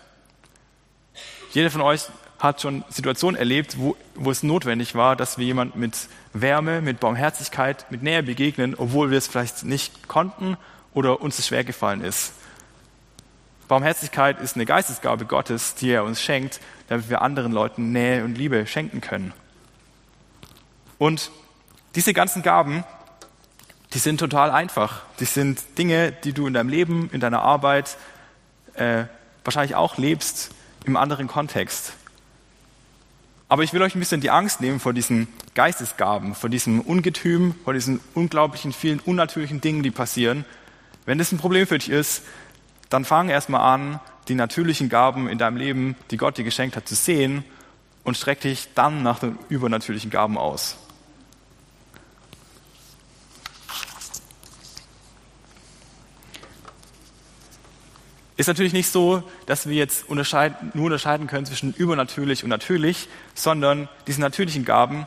Jeder 1.51 1.69
von 1.69 1.81
euch 1.81 2.03
hat 2.41 2.61
schon 2.61 2.83
Situationen 2.89 3.37
erlebt, 3.37 3.77
wo, 3.77 3.95
wo 4.15 4.31
es 4.31 4.41
notwendig 4.41 4.95
war, 4.95 5.15
dass 5.15 5.37
wir 5.37 5.45
jemand 5.45 5.75
mit 5.75 6.09
Wärme, 6.33 6.81
mit 6.81 6.99
Barmherzigkeit, 6.99 7.85
mit 7.91 8.01
Nähe 8.01 8.23
begegnen, 8.23 8.73
obwohl 8.75 9.11
wir 9.11 9.17
es 9.17 9.27
vielleicht 9.27 9.63
nicht 9.63 10.07
konnten 10.07 10.57
oder 10.93 11.21
uns 11.21 11.37
es 11.37 11.47
schwer 11.47 11.63
gefallen 11.63 12.01
ist. 12.01 12.33
Barmherzigkeit 13.67 14.41
ist 14.41 14.55
eine 14.55 14.65
Geistesgabe 14.65 15.25
Gottes, 15.25 15.75
die 15.75 15.91
er 15.91 16.03
uns 16.03 16.21
schenkt, 16.21 16.59
damit 16.89 17.09
wir 17.09 17.21
anderen 17.21 17.51
Leuten 17.51 17.91
Nähe 17.91 18.25
und 18.25 18.37
Liebe 18.37 18.65
schenken 18.67 19.01
können. 19.01 19.33
Und 20.97 21.31
diese 21.95 22.13
ganzen 22.13 22.41
Gaben, 22.41 22.83
die 23.93 23.99
sind 23.99 24.19
total 24.19 24.51
einfach. 24.51 25.03
Die 25.19 25.25
sind 25.25 25.77
Dinge, 25.77 26.11
die 26.11 26.33
du 26.33 26.47
in 26.47 26.53
deinem 26.53 26.69
Leben, 26.69 27.09
in 27.13 27.19
deiner 27.19 27.41
Arbeit 27.41 27.97
äh, 28.73 29.05
wahrscheinlich 29.43 29.75
auch 29.75 29.97
lebst 29.97 30.51
im 30.85 30.97
anderen 30.97 31.27
Kontext. 31.27 31.93
Aber 33.51 33.63
ich 33.63 33.73
will 33.73 33.81
euch 33.81 33.95
ein 33.95 33.99
bisschen 33.99 34.21
die 34.21 34.29
Angst 34.29 34.61
nehmen 34.61 34.79
vor 34.79 34.93
diesen 34.93 35.27
Geistesgaben, 35.55 36.35
vor 36.35 36.49
diesem 36.49 36.79
Ungetüm, 36.79 37.53
vor 37.65 37.73
diesen 37.73 37.99
unglaublichen 38.13 38.71
vielen 38.71 39.01
unnatürlichen 39.01 39.59
Dingen, 39.59 39.83
die 39.83 39.91
passieren. 39.91 40.45
Wenn 41.05 41.17
das 41.17 41.33
ein 41.33 41.37
Problem 41.37 41.67
für 41.67 41.77
dich 41.77 41.89
ist, 41.89 42.23
dann 42.87 43.03
fang 43.03 43.27
erstmal 43.27 43.59
an, 43.59 43.99
die 44.29 44.35
natürlichen 44.35 44.87
Gaben 44.87 45.27
in 45.27 45.37
deinem 45.37 45.57
Leben, 45.57 45.97
die 46.11 46.15
Gott 46.15 46.37
dir 46.37 46.45
geschenkt 46.45 46.77
hat, 46.77 46.87
zu 46.87 46.95
sehen 46.95 47.43
und 48.05 48.15
streck 48.15 48.39
dich 48.39 48.69
dann 48.73 49.03
nach 49.03 49.19
den 49.19 49.37
übernatürlichen 49.49 50.11
Gaben 50.11 50.37
aus. 50.37 50.77
Ist 58.41 58.47
natürlich 58.47 58.73
nicht 58.73 58.91
so, 58.91 59.21
dass 59.45 59.69
wir 59.69 59.75
jetzt 59.75 60.09
unterscheiden, 60.09 60.71
nur 60.73 60.85
unterscheiden 60.85 61.27
können 61.27 61.45
zwischen 61.45 61.75
übernatürlich 61.75 62.43
und 62.43 62.49
natürlich, 62.49 63.07
sondern 63.35 63.87
diese 64.07 64.19
natürlichen 64.19 64.65
Gaben, 64.65 65.05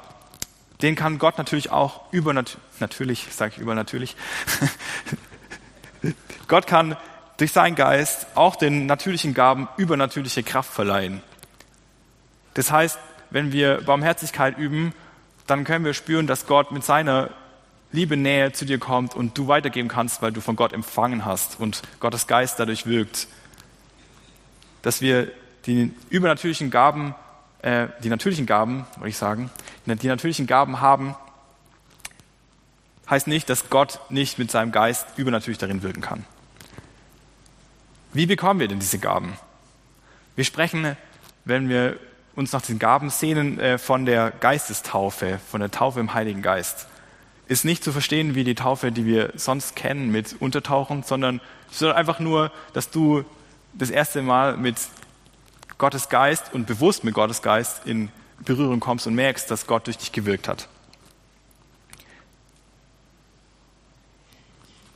den 0.82 0.94
kann 0.94 1.18
Gott 1.18 1.36
natürlich 1.36 1.72
auch 1.72 2.12
übernatürlich, 2.12 2.62
natürlich, 2.78 3.26
sage 3.32 3.54
ich 3.56 3.60
übernatürlich, 3.60 4.14
Gott 6.46 6.68
kann 6.68 6.96
durch 7.38 7.50
seinen 7.50 7.74
Geist 7.74 8.28
auch 8.36 8.54
den 8.54 8.86
natürlichen 8.86 9.34
Gaben 9.34 9.66
übernatürliche 9.78 10.44
Kraft 10.44 10.72
verleihen. 10.72 11.20
Das 12.54 12.70
heißt, 12.70 13.00
wenn 13.30 13.50
wir 13.50 13.80
Barmherzigkeit 13.80 14.58
üben, 14.58 14.94
dann 15.48 15.64
können 15.64 15.84
wir 15.84 15.94
spüren, 15.94 16.28
dass 16.28 16.46
Gott 16.46 16.70
mit 16.70 16.84
seiner 16.84 17.30
Liebe 17.94 18.16
Nähe 18.16 18.50
zu 18.50 18.64
dir 18.64 18.80
kommt 18.80 19.14
und 19.14 19.38
du 19.38 19.46
weitergeben 19.46 19.86
kannst, 19.86 20.20
weil 20.20 20.32
du 20.32 20.40
von 20.40 20.56
Gott 20.56 20.72
empfangen 20.72 21.24
hast 21.24 21.60
und 21.60 21.80
Gottes 22.00 22.26
Geist 22.26 22.58
dadurch 22.58 22.86
wirkt. 22.86 23.28
Dass 24.82 25.00
wir 25.00 25.30
die 25.66 25.92
übernatürlichen 26.10 26.72
Gaben, 26.72 27.14
äh, 27.62 27.86
die 28.02 28.08
natürlichen 28.08 28.46
Gaben, 28.46 28.84
würde 28.96 29.10
ich 29.10 29.16
sagen, 29.16 29.48
die 29.86 30.08
natürlichen 30.08 30.48
Gaben 30.48 30.80
haben, 30.80 31.14
heißt 33.08 33.28
nicht, 33.28 33.48
dass 33.48 33.70
Gott 33.70 34.00
nicht 34.08 34.40
mit 34.40 34.50
seinem 34.50 34.72
Geist 34.72 35.06
übernatürlich 35.16 35.58
darin 35.58 35.84
wirken 35.84 36.00
kann. 36.00 36.24
Wie 38.12 38.26
bekommen 38.26 38.58
wir 38.58 38.66
denn 38.66 38.80
diese 38.80 38.98
Gaben? 38.98 39.34
Wir 40.34 40.44
sprechen, 40.44 40.96
wenn 41.44 41.68
wir 41.68 42.00
uns 42.34 42.52
nach 42.52 42.62
den 42.62 42.80
Gaben 42.80 43.10
sehnen, 43.10 43.60
äh, 43.60 43.78
von 43.78 44.04
der 44.04 44.32
Geistestaufe, 44.32 45.38
von 45.48 45.60
der 45.60 45.70
Taufe 45.70 46.00
im 46.00 46.12
Heiligen 46.12 46.42
Geist. 46.42 46.88
Ist 47.46 47.64
nicht 47.64 47.84
zu 47.84 47.92
verstehen 47.92 48.34
wie 48.34 48.44
die 48.44 48.54
Taufe, 48.54 48.90
die 48.90 49.04
wir 49.04 49.32
sonst 49.36 49.76
kennen 49.76 50.10
mit 50.10 50.36
Untertauchen, 50.40 51.02
sondern, 51.02 51.40
sondern 51.70 51.96
einfach 51.96 52.18
nur, 52.18 52.50
dass 52.72 52.90
du 52.90 53.24
das 53.74 53.90
erste 53.90 54.22
Mal 54.22 54.56
mit 54.56 54.76
Gottes 55.78 56.08
Geist 56.08 56.54
und 56.54 56.66
bewusst 56.66 57.04
mit 57.04 57.14
Gottes 57.14 57.42
Geist 57.42 57.86
in 57.86 58.10
Berührung 58.44 58.80
kommst 58.80 59.06
und 59.06 59.14
merkst, 59.14 59.50
dass 59.50 59.66
Gott 59.66 59.86
durch 59.86 59.98
dich 59.98 60.12
gewirkt 60.12 60.48
hat. 60.48 60.68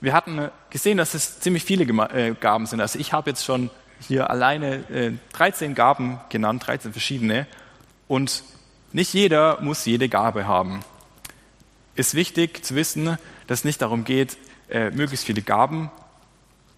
Wir 0.01 0.13
hatten 0.13 0.49
gesehen, 0.71 0.97
dass 0.97 1.15
es 1.15 1.41
ziemlich 1.41 1.65
viele 1.65 1.85
äh, 1.85 2.35
Gaben 2.35 2.67
sind. 2.67 2.81
Also 2.81 2.99
ich 2.99 3.13
habe 3.13 3.31
jetzt 3.31 3.45
schon 3.45 3.71
hier 4.01 4.31
alleine 4.31 5.19
13 5.33 5.73
äh, 5.73 5.75
Gaben 5.75 6.21
genannt, 6.29 6.67
13 6.67 6.93
verschiedene. 6.93 7.47
Und 8.07 8.45
nicht 8.93 9.13
jeder 9.13 9.61
muss 9.61 9.85
jede 9.85 10.09
Gabe 10.09 10.47
haben. 10.47 10.81
Ist 11.99 12.15
wichtig 12.15 12.65
zu 12.65 12.77
wissen, 12.77 13.19
dass 13.49 13.59
es 13.59 13.65
nicht 13.65 13.83
darum 13.83 14.05
geht, 14.05 14.37
äh, 14.71 14.91
möglichst 14.91 15.27
viele 15.27 15.43
Gaben 15.43 15.91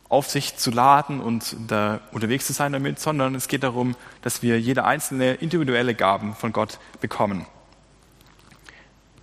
auf 0.08 0.30
sich 0.30 0.56
zu 0.56 0.70
laden 0.70 1.20
und 1.20 1.54
da 1.68 2.00
unterwegs 2.10 2.46
zu 2.46 2.54
sein 2.54 2.72
damit, 2.72 2.98
sondern 2.98 3.34
es 3.34 3.46
geht 3.46 3.62
darum, 3.62 3.96
dass 4.22 4.40
wir 4.40 4.58
jede 4.58 4.84
einzelne 4.84 5.34
individuelle 5.34 5.94
Gaben 5.94 6.34
von 6.34 6.54
Gott 6.54 6.78
bekommen. 7.02 7.44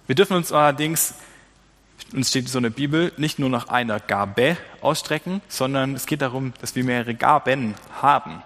Wir 0.06 0.14
dürfen 0.14 0.38
uns 0.38 0.52
allerdings 0.52 1.16
uns 2.14 2.30
steht 2.30 2.48
so 2.48 2.60
eine 2.60 2.70
Bibel, 2.70 3.12
nicht 3.18 3.40
nur 3.40 3.50
nach 3.50 3.70
einer 3.70 4.00
Gabe 4.00 4.56
ausstrecken, 4.82 5.42
sondern 5.48 5.96
es 5.96 6.06
geht 6.06 6.22
darum, 6.22 6.54
dass 6.62 6.76
wir 6.76 6.84
mehrere 6.84 7.16
Gaben 7.16 7.74
haben. 8.04 8.44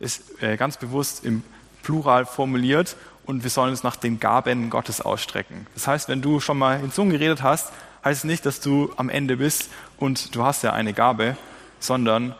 Ist 0.00 0.42
äh, 0.42 0.56
ganz 0.56 0.78
bewusst 0.78 1.26
im 1.26 1.42
Plural 1.82 2.24
formuliert 2.24 2.96
und 3.26 3.42
wir 3.42 3.50
sollen 3.50 3.70
uns 3.70 3.82
nach 3.82 3.96
den 3.96 4.20
Gaben 4.20 4.70
Gottes 4.70 5.00
ausstrecken. 5.00 5.66
Das 5.74 5.86
heißt, 5.86 6.08
wenn 6.08 6.22
du 6.22 6.40
schon 6.40 6.58
mal 6.58 6.80
in 6.80 6.92
Zungen 6.92 7.12
geredet 7.12 7.42
hast, 7.42 7.72
heißt 8.04 8.18
es 8.18 8.24
nicht, 8.24 8.46
dass 8.46 8.60
du 8.60 8.92
am 8.96 9.08
Ende 9.08 9.36
bist 9.36 9.70
und 9.98 10.34
du 10.34 10.44
hast 10.44 10.62
ja 10.62 10.72
eine 10.72 10.92
Gabe, 10.92 11.36
sondern 11.80 12.34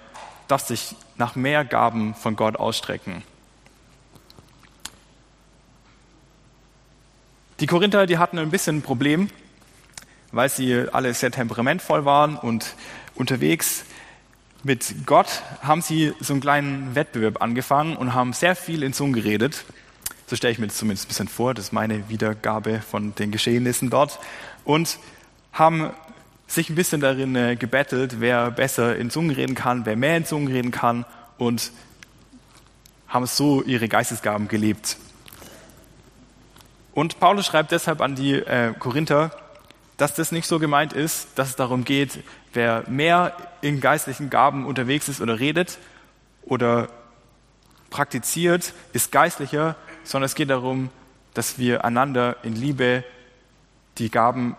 darfst 0.49 0.71
dich 0.71 0.95
nach 1.17 1.37
mehr 1.37 1.65
Gaben 1.65 2.15
von 2.15 2.37
Gott 2.37 2.57
ausstrecken. 2.57 3.23
Die 7.61 7.67
Korinther, 7.67 8.07
die 8.07 8.19
hatten 8.19 8.39
ein 8.39 8.51
bisschen 8.51 8.79
ein 8.79 8.83
Problem, 8.83 9.31
weil 10.33 10.49
sie 10.49 10.87
alle 10.93 11.15
sehr 11.15 11.31
temperamentvoll 11.31 12.05
waren 12.05 12.37
und 12.37 12.75
unterwegs 13.15 13.85
mit 14.65 15.07
Gott 15.07 15.43
haben 15.63 15.83
sie 15.83 16.15
so 16.21 16.33
einen 16.33 16.41
kleinen 16.41 16.95
Wettbewerb 16.95 17.43
angefangen 17.43 17.97
und 17.97 18.15
haben 18.15 18.33
sehr 18.33 18.57
viel 18.57 18.83
in 18.83 18.93
Zungen 18.93 19.13
geredet. 19.13 19.65
So 20.27 20.37
stelle 20.37 20.53
ich 20.53 20.59
mir 20.59 20.67
das 20.67 20.77
zumindest 20.77 21.07
ein 21.07 21.09
bisschen 21.09 21.29
vor, 21.29 21.55
das 21.55 21.67
ist 21.67 21.73
meine 21.73 22.09
Wiedergabe 22.09 22.81
von 22.81 23.15
den 23.15 23.31
Geschehnissen 23.31 23.91
dort. 23.91 24.19
Und 24.65 24.99
haben 25.53 25.91
sich 26.47 26.71
ein 26.71 26.75
bisschen 26.75 27.01
darin 27.01 27.37
äh, 27.37 27.57
gebettelt, 27.57 28.21
wer 28.21 28.51
besser 28.51 28.97
in 28.97 29.11
Zungen 29.11 29.31
reden 29.31 29.55
kann, 29.55 29.87
wer 29.87 29.97
mehr 29.97 30.17
in 30.17 30.27
Zungen 30.27 30.49
reden 30.49 30.71
kann 30.71 31.05
und 31.39 31.73
haben 33.09 33.27
so 33.27 33.63
ihre 33.63 33.89
Geistesgaben 33.89 34.49
gelebt. 34.49 34.97
Und 36.93 37.19
Paulus 37.21 37.47
schreibt 37.47 37.73
deshalb 37.73 38.01
an 38.01 38.15
die 38.15 38.35
äh, 38.35 38.73
Korinther, 38.79 39.31
dass 39.97 40.15
das 40.15 40.33
nicht 40.33 40.47
so 40.47 40.59
gemeint 40.59 40.93
ist, 40.93 41.29
dass 41.37 41.51
es 41.51 41.57
darum 41.57 41.85
geht, 41.85 42.21
wer 42.53 42.85
mehr 42.89 43.37
in 43.61 43.81
geistlichen 43.81 44.31
Gaben 44.31 44.67
unterwegs 44.67 45.09
ist 45.09 45.21
oder 45.21 45.39
redet 45.39 45.79
oder 46.43 46.89
praktiziert, 47.91 48.73
ist 48.93 49.13
geistlicher, 49.13 49.77
sondern 50.05 50.27
es 50.27 50.35
geht 50.35 50.51
darum, 50.51 50.91
dass 51.35 51.59
wir 51.59 51.85
einander 51.85 52.37
in 52.43 52.55
Liebe 52.55 53.05
die 53.99 54.11
Gaben, 54.11 54.57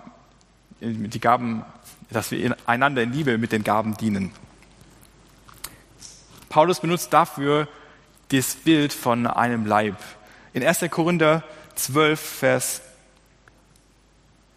die 0.81 1.19
Gaben, 1.19 1.63
dass 2.09 2.31
wir 2.31 2.55
einander 2.65 3.01
in 3.01 3.13
Liebe 3.13 3.37
mit 3.37 3.51
den 3.51 3.63
Gaben 3.63 3.95
dienen. 3.95 4.31
Paulus 6.49 6.79
benutzt 6.79 7.11
dafür 7.11 7.67
das 8.29 8.55
Bild 8.55 8.93
von 8.93 9.27
einem 9.27 9.65
Leib. 9.65 9.97
In 10.53 10.63
1. 10.63 10.85
Korinther 10.89 11.43
12, 11.75 12.19
Vers 12.19 12.81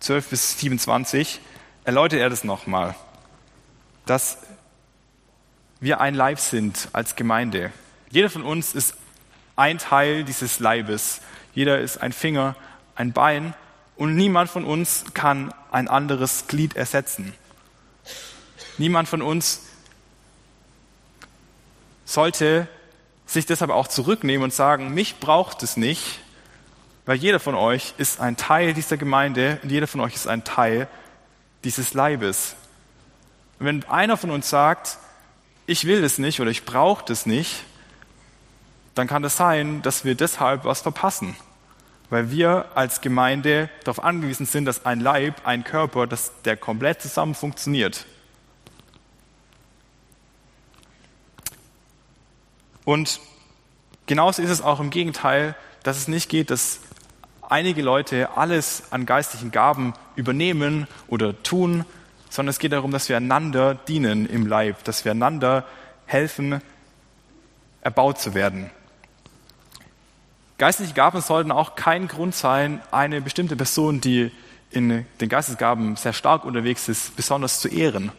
12 0.00 0.28
bis 0.28 0.60
27 0.60 1.40
erläutert 1.84 2.20
er 2.20 2.30
das 2.30 2.44
nochmal, 2.44 2.94
dass 4.06 4.38
wir 5.80 6.00
ein 6.00 6.14
Leib 6.14 6.38
sind 6.38 6.88
als 6.92 7.16
Gemeinde. 7.16 7.72
Jeder 8.10 8.30
von 8.30 8.42
uns 8.42 8.74
ist 8.74 8.94
ein 9.58 9.78
Teil 9.78 10.24
dieses 10.24 10.60
Leibes. 10.60 11.20
Jeder 11.52 11.80
ist 11.80 11.98
ein 11.98 12.12
Finger, 12.12 12.54
ein 12.94 13.12
Bein 13.12 13.54
und 13.96 14.14
niemand 14.14 14.48
von 14.48 14.64
uns 14.64 15.04
kann 15.14 15.52
ein 15.72 15.88
anderes 15.88 16.46
Glied 16.46 16.76
ersetzen. 16.76 17.34
Niemand 18.78 19.08
von 19.08 19.20
uns 19.20 19.62
sollte 22.04 22.68
sich 23.26 23.44
deshalb 23.44 23.72
auch 23.72 23.88
zurücknehmen 23.88 24.44
und 24.44 24.54
sagen, 24.54 24.94
mich 24.94 25.18
braucht 25.18 25.62
es 25.64 25.76
nicht, 25.76 26.20
weil 27.04 27.16
jeder 27.16 27.40
von 27.40 27.56
euch 27.56 27.94
ist 27.98 28.20
ein 28.20 28.36
Teil 28.36 28.74
dieser 28.74 28.96
Gemeinde 28.96 29.58
und 29.62 29.70
jeder 29.70 29.88
von 29.88 30.00
euch 30.00 30.14
ist 30.14 30.28
ein 30.28 30.44
Teil 30.44 30.86
dieses 31.64 31.94
Leibes. 31.94 32.54
Und 33.58 33.66
wenn 33.66 33.84
einer 33.84 34.16
von 34.16 34.30
uns 34.30 34.48
sagt, 34.48 34.98
ich 35.66 35.84
will 35.84 36.00
das 36.00 36.18
nicht 36.18 36.40
oder 36.40 36.50
ich 36.50 36.64
brauche 36.64 37.04
das 37.04 37.26
nicht, 37.26 37.64
dann 38.98 39.06
kann 39.06 39.22
es 39.22 39.34
das 39.34 39.38
sein, 39.38 39.80
dass 39.82 40.04
wir 40.04 40.16
deshalb 40.16 40.64
was 40.64 40.80
verpassen. 40.80 41.36
Weil 42.10 42.30
wir 42.30 42.66
als 42.74 43.00
Gemeinde 43.00 43.70
darauf 43.84 44.02
angewiesen 44.02 44.44
sind, 44.44 44.64
dass 44.64 44.84
ein 44.86 44.98
Leib, 44.98 45.46
ein 45.46 45.62
Körper, 45.62 46.06
dass 46.06 46.32
der 46.42 46.56
komplett 46.56 47.00
zusammen 47.00 47.34
funktioniert. 47.34 48.06
Und 52.84 53.20
genauso 54.06 54.42
ist 54.42 54.50
es 54.50 54.62
auch 54.62 54.80
im 54.80 54.90
Gegenteil, 54.90 55.54
dass 55.82 55.98
es 55.98 56.08
nicht 56.08 56.28
geht, 56.28 56.50
dass 56.50 56.80
einige 57.42 57.82
Leute 57.82 58.36
alles 58.36 58.84
an 58.90 59.06
geistlichen 59.06 59.52
Gaben 59.52 59.92
übernehmen 60.16 60.88
oder 61.06 61.40
tun, 61.42 61.84
sondern 62.30 62.50
es 62.50 62.58
geht 62.58 62.72
darum, 62.72 62.90
dass 62.90 63.08
wir 63.08 63.16
einander 63.16 63.74
dienen 63.74 64.26
im 64.26 64.46
Leib, 64.46 64.82
dass 64.84 65.04
wir 65.04 65.12
einander 65.12 65.66
helfen, 66.06 66.62
erbaut 67.82 68.18
zu 68.18 68.34
werden. 68.34 68.70
Geistliche 70.58 70.92
Gaben 70.92 71.20
sollten 71.20 71.52
auch 71.52 71.76
kein 71.76 72.08
Grund 72.08 72.34
sein, 72.34 72.80
eine 72.90 73.20
bestimmte 73.20 73.54
Person, 73.54 74.00
die 74.00 74.32
in 74.70 75.06
den 75.20 75.28
Geistesgaben 75.28 75.94
sehr 75.94 76.12
stark 76.12 76.44
unterwegs 76.44 76.88
ist, 76.88 77.14
besonders 77.16 77.60
zu 77.60 77.68
ehren. 77.68 78.10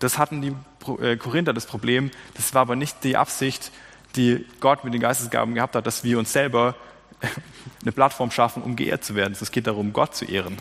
Das 0.00 0.18
hatten 0.18 0.42
die 0.42 0.52
äh, 1.00 1.16
Korinther 1.16 1.54
das 1.54 1.66
Problem. 1.66 2.10
Das 2.34 2.52
war 2.54 2.62
aber 2.62 2.74
nicht 2.76 3.04
die 3.04 3.16
Absicht, 3.16 3.70
die 4.16 4.44
Gott 4.60 4.84
mit 4.84 4.94
den 4.94 5.00
Geistesgaben 5.00 5.54
gehabt 5.54 5.76
hat, 5.76 5.86
dass 5.86 6.02
wir 6.02 6.18
uns 6.18 6.32
selber 6.32 6.74
eine 7.82 7.92
Plattform 7.92 8.32
schaffen, 8.32 8.62
um 8.62 8.74
geehrt 8.74 9.04
zu 9.04 9.14
werden. 9.14 9.36
Es 9.40 9.52
geht 9.52 9.68
darum, 9.68 9.92
Gott 9.92 10.14
zu 10.16 10.24
ehren. 10.24 10.58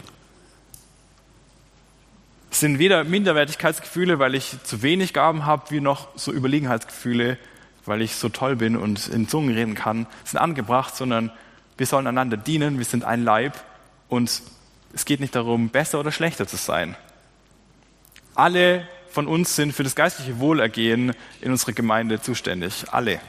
Es 2.51 2.59
sind 2.59 2.79
weder 2.79 3.03
Minderwertigkeitsgefühle, 3.03 4.19
weil 4.19 4.35
ich 4.35 4.55
zu 4.63 4.81
wenig 4.83 5.13
Gaben 5.13 5.45
habe, 5.45 5.71
wie 5.71 5.81
noch 5.81 6.07
so 6.15 6.31
Überlegenheitsgefühle, 6.31 7.37
weil 7.85 8.01
ich 8.01 8.15
so 8.15 8.29
toll 8.29 8.55
bin 8.55 8.75
und 8.75 9.07
in 9.07 9.27
Zungen 9.27 9.53
reden 9.53 9.75
kann, 9.75 10.07
sind 10.23 10.39
angebracht, 10.39 10.95
sondern 10.95 11.31
wir 11.77 11.85
sollen 11.85 12.07
einander 12.07 12.37
dienen, 12.37 12.77
wir 12.77 12.85
sind 12.85 13.03
ein 13.03 13.23
Leib 13.23 13.53
und 14.07 14.41
es 14.93 15.05
geht 15.05 15.19
nicht 15.19 15.35
darum, 15.35 15.69
besser 15.69 15.99
oder 15.99 16.11
schlechter 16.11 16.47
zu 16.47 16.55
sein. 16.55 16.95
Alle 18.33 18.87
von 19.09 19.27
uns 19.27 19.55
sind 19.55 19.73
für 19.73 19.83
das 19.83 19.95
geistliche 19.95 20.39
Wohlergehen 20.39 21.13
in 21.41 21.51
unserer 21.51 21.73
Gemeinde 21.73 22.21
zuständig. 22.21 22.85
Alle. 22.91 23.19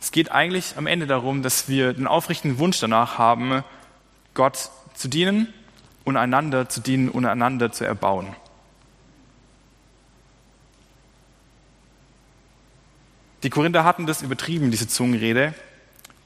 Es 0.00 0.12
geht 0.12 0.30
eigentlich 0.30 0.74
am 0.76 0.86
Ende 0.86 1.06
darum, 1.06 1.42
dass 1.42 1.68
wir 1.68 1.92
den 1.92 2.06
aufrichtigen 2.06 2.58
Wunsch 2.58 2.80
danach 2.80 3.18
haben, 3.18 3.62
Gott 4.34 4.70
zu 4.94 5.08
dienen 5.08 5.52
und 6.04 6.16
einander 6.16 6.68
zu 6.68 6.80
dienen 6.80 7.08
und 7.08 7.26
einander 7.26 7.72
zu 7.72 7.84
erbauen. 7.84 8.34
Die 13.42 13.50
Korinther 13.50 13.84
hatten 13.84 14.06
das 14.06 14.22
übertrieben, 14.22 14.70
diese 14.70 14.88
Zungenrede, 14.88 15.54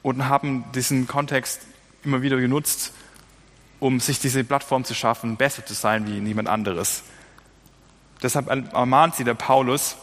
und 0.02 0.28
haben 0.28 0.64
diesen 0.74 1.06
Kontext 1.06 1.60
immer 2.04 2.22
wieder 2.22 2.38
genutzt, 2.38 2.92
um 3.80 4.00
sich 4.00 4.18
diese 4.18 4.44
Plattform 4.44 4.84
zu 4.84 4.94
schaffen, 4.94 5.36
besser 5.36 5.64
zu 5.64 5.74
sein 5.74 6.06
wie 6.06 6.20
niemand 6.20 6.48
anderes. 6.48 7.02
Deshalb 8.22 8.48
ermahnt 8.48 9.16
sie 9.16 9.24
der 9.24 9.34
Paulus. 9.34 9.96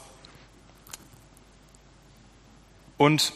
Und 2.98 3.34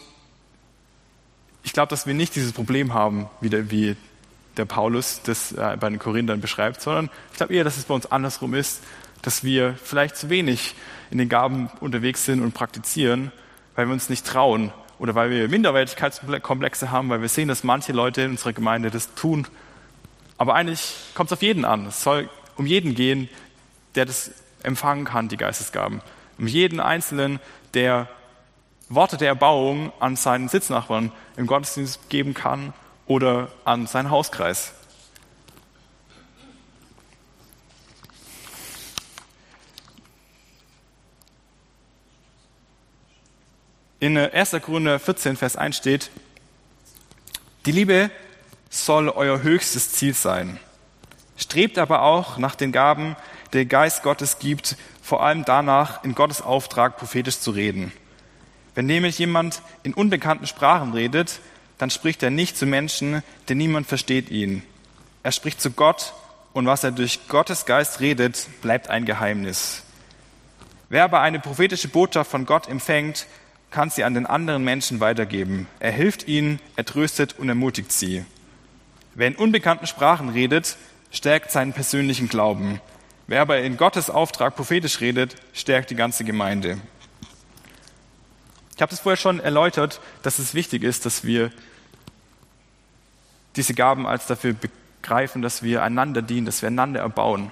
ich 1.64 1.72
glaube, 1.72 1.90
dass 1.90 2.06
wir 2.06 2.14
nicht 2.14 2.36
dieses 2.36 2.52
Problem 2.52 2.94
haben, 2.94 3.30
wie, 3.40 3.50
der, 3.50 3.72
wie 3.72 3.96
der 4.58 4.66
Paulus 4.66 5.22
das 5.24 5.54
äh, 5.54 5.78
bei 5.80 5.90
den 5.90 6.00
Korinthern 6.00 6.42
beschreibt, 6.42 6.82
sondern 6.82 7.10
ich 7.32 7.38
glaube 7.38 7.54
eher, 7.54 7.64
dass 7.64 7.78
es 7.78 7.86
bei 7.86 7.94
uns 7.94 8.06
andersrum 8.06 8.54
ist, 8.54 8.82
dass 9.22 9.44
wir 9.44 9.76
vielleicht 9.82 10.18
zu 10.18 10.30
wenig 10.30 10.76
in 11.10 11.18
den 11.18 11.30
Gaben 11.30 11.70
unterwegs 11.80 12.26
sind 12.26 12.42
und 12.42 12.54
praktizieren, 12.54 13.32
weil 13.76 13.88
wir 13.88 13.94
uns 13.94 14.10
nicht 14.10 14.26
trauen 14.26 14.72
oder 15.00 15.16
weil 15.16 15.30
wir 15.30 15.50
Minderwertigkeitskomplexe 15.50 16.92
haben, 16.92 17.10
weil 17.10 17.22
wir 17.22 17.30
sehen, 17.30 17.48
dass 17.48 17.64
manche 17.64 17.92
Leute 17.92 18.22
in 18.22 18.32
unserer 18.32 18.54
Gemeinde 18.54 18.92
das 18.92 19.14
tun. 19.16 19.48
Aber 20.38 20.56
eigentlich 20.56 20.94
kommt 21.16 21.30
es 21.30 21.34
auf 21.34 21.42
jeden 21.42 21.66
an. 21.66 21.88
Es 21.88 22.04
soll 22.04 22.30
um 22.56 22.66
jeden 22.66 22.96
gehen, 22.96 23.30
der 23.96 24.06
das 24.06 24.32
empfangen 24.64 25.06
kann, 25.06 25.28
die 25.28 25.38
Geistesgaben. 25.38 26.02
Um 26.38 26.48
jeden 26.48 26.80
Einzelnen, 26.80 27.40
der 27.74 28.08
Worte 28.90 29.18
der 29.18 29.30
Erbauung 29.30 29.92
an 30.00 30.16
seinen 30.16 30.50
Sitznachbarn 30.50 31.12
im 31.38 31.48
Gottesdienst 31.48 32.10
geben 32.10 32.34
kann 32.34 32.74
oder 33.06 33.50
an 33.66 33.88
seinen 33.88 34.10
Hauskreis. 34.10 34.74
In 44.04 44.18
1. 44.18 44.52
Korinther 44.62 45.00
14, 45.00 45.38
Vers 45.38 45.56
1 45.56 45.78
steht, 45.78 46.12
die 47.66 47.72
Liebe 47.72 48.12
soll 48.70 49.08
euer 49.08 49.44
höchstes 49.44 49.94
Ziel 49.94 50.14
sein. 50.14 50.60
Strebt 51.38 51.78
aber 51.78 52.02
auch 52.02 52.38
nach 52.38 52.56
den 52.56 52.74
Gaben, 52.74 53.16
die 53.54 53.60
der 53.60 53.66
Geist 53.66 54.04
Gottes 54.04 54.40
gibt, 54.40 54.76
vor 55.02 55.24
allem 55.24 55.46
danach, 55.46 56.04
in 56.04 56.16
Gottes 56.16 56.42
Auftrag 56.42 56.98
prophetisch 56.98 57.40
zu 57.40 57.52
reden. 57.52 57.94
Wenn 58.76 58.88
nämlich 58.88 59.20
jemand 59.20 59.62
in 59.84 59.94
unbekannten 59.94 60.48
Sprachen 60.48 60.92
redet, 60.92 61.40
dann 61.78 61.90
spricht 61.90 62.22
er 62.24 62.30
nicht 62.30 62.58
zu 62.58 62.66
Menschen, 62.66 63.24
denn 63.48 63.58
niemand 63.58 63.88
versteht 63.88 64.30
ihn. 64.30 64.64
Er 65.24 65.32
spricht 65.32 65.62
zu 65.62 65.72
Gott 65.72 66.12
und 66.52 66.66
was 66.66 66.84
er 66.84 66.92
durch 66.92 67.30
Gottes 67.30 67.66
Geist 67.66 68.02
redet, 68.02 68.50
bleibt 68.62 68.90
ein 68.90 69.06
Geheimnis. 69.06 69.84
Wer 70.90 71.06
aber 71.06 71.22
eine 71.22 71.40
prophetische 71.40 71.88
Botschaft 71.88 72.30
von 72.30 72.46
Gott 72.46 72.68
empfängt, 72.68 73.28
kann 73.74 73.90
sie 73.90 74.04
an 74.04 74.14
den 74.14 74.28
anderen 74.28 74.64
Menschen 74.64 75.00
weitergeben. 75.00 75.68
Er 75.80 75.92
hilft 75.92 76.28
ihnen, 76.28 76.60
er 76.76 76.86
tröstet 76.86 77.40
und 77.40 77.50
ermutigt 77.50 77.92
sie. 77.92 78.24
Wer 79.16 79.28
in 79.28 79.36
unbekannten 79.36 79.88
Sprachen 79.88 80.30
redet, 80.30 80.78
stärkt 81.12 81.52
seinen 81.52 81.74
persönlichen 81.74 82.30
Glauben. 82.30 82.80
Wer 83.26 83.42
aber 83.42 83.62
in 83.62 83.76
Gottes 83.76 84.12
Auftrag 84.12 84.56
prophetisch 84.56 85.02
redet, 85.02 85.36
stärkt 85.54 85.90
die 85.90 85.96
ganze 85.96 86.24
Gemeinde. 86.24 86.78
Ich 88.76 88.82
habe 88.82 88.92
das 88.92 89.00
vorher 89.00 89.18
schon 89.18 89.40
erläutert, 89.40 90.02
dass 90.22 90.38
es 90.38 90.54
wichtig 90.54 90.84
ist, 90.84 91.08
dass 91.08 91.24
wir 91.24 91.52
diese 93.56 93.74
Gaben 93.74 94.06
als 94.06 94.28
dafür 94.28 94.54
begreifen, 94.54 95.42
dass 95.42 95.64
wir 95.64 95.82
einander 95.82 96.22
dienen, 96.22 96.46
dass 96.46 96.62
wir 96.62 96.68
einander 96.68 97.00
erbauen. 97.00 97.52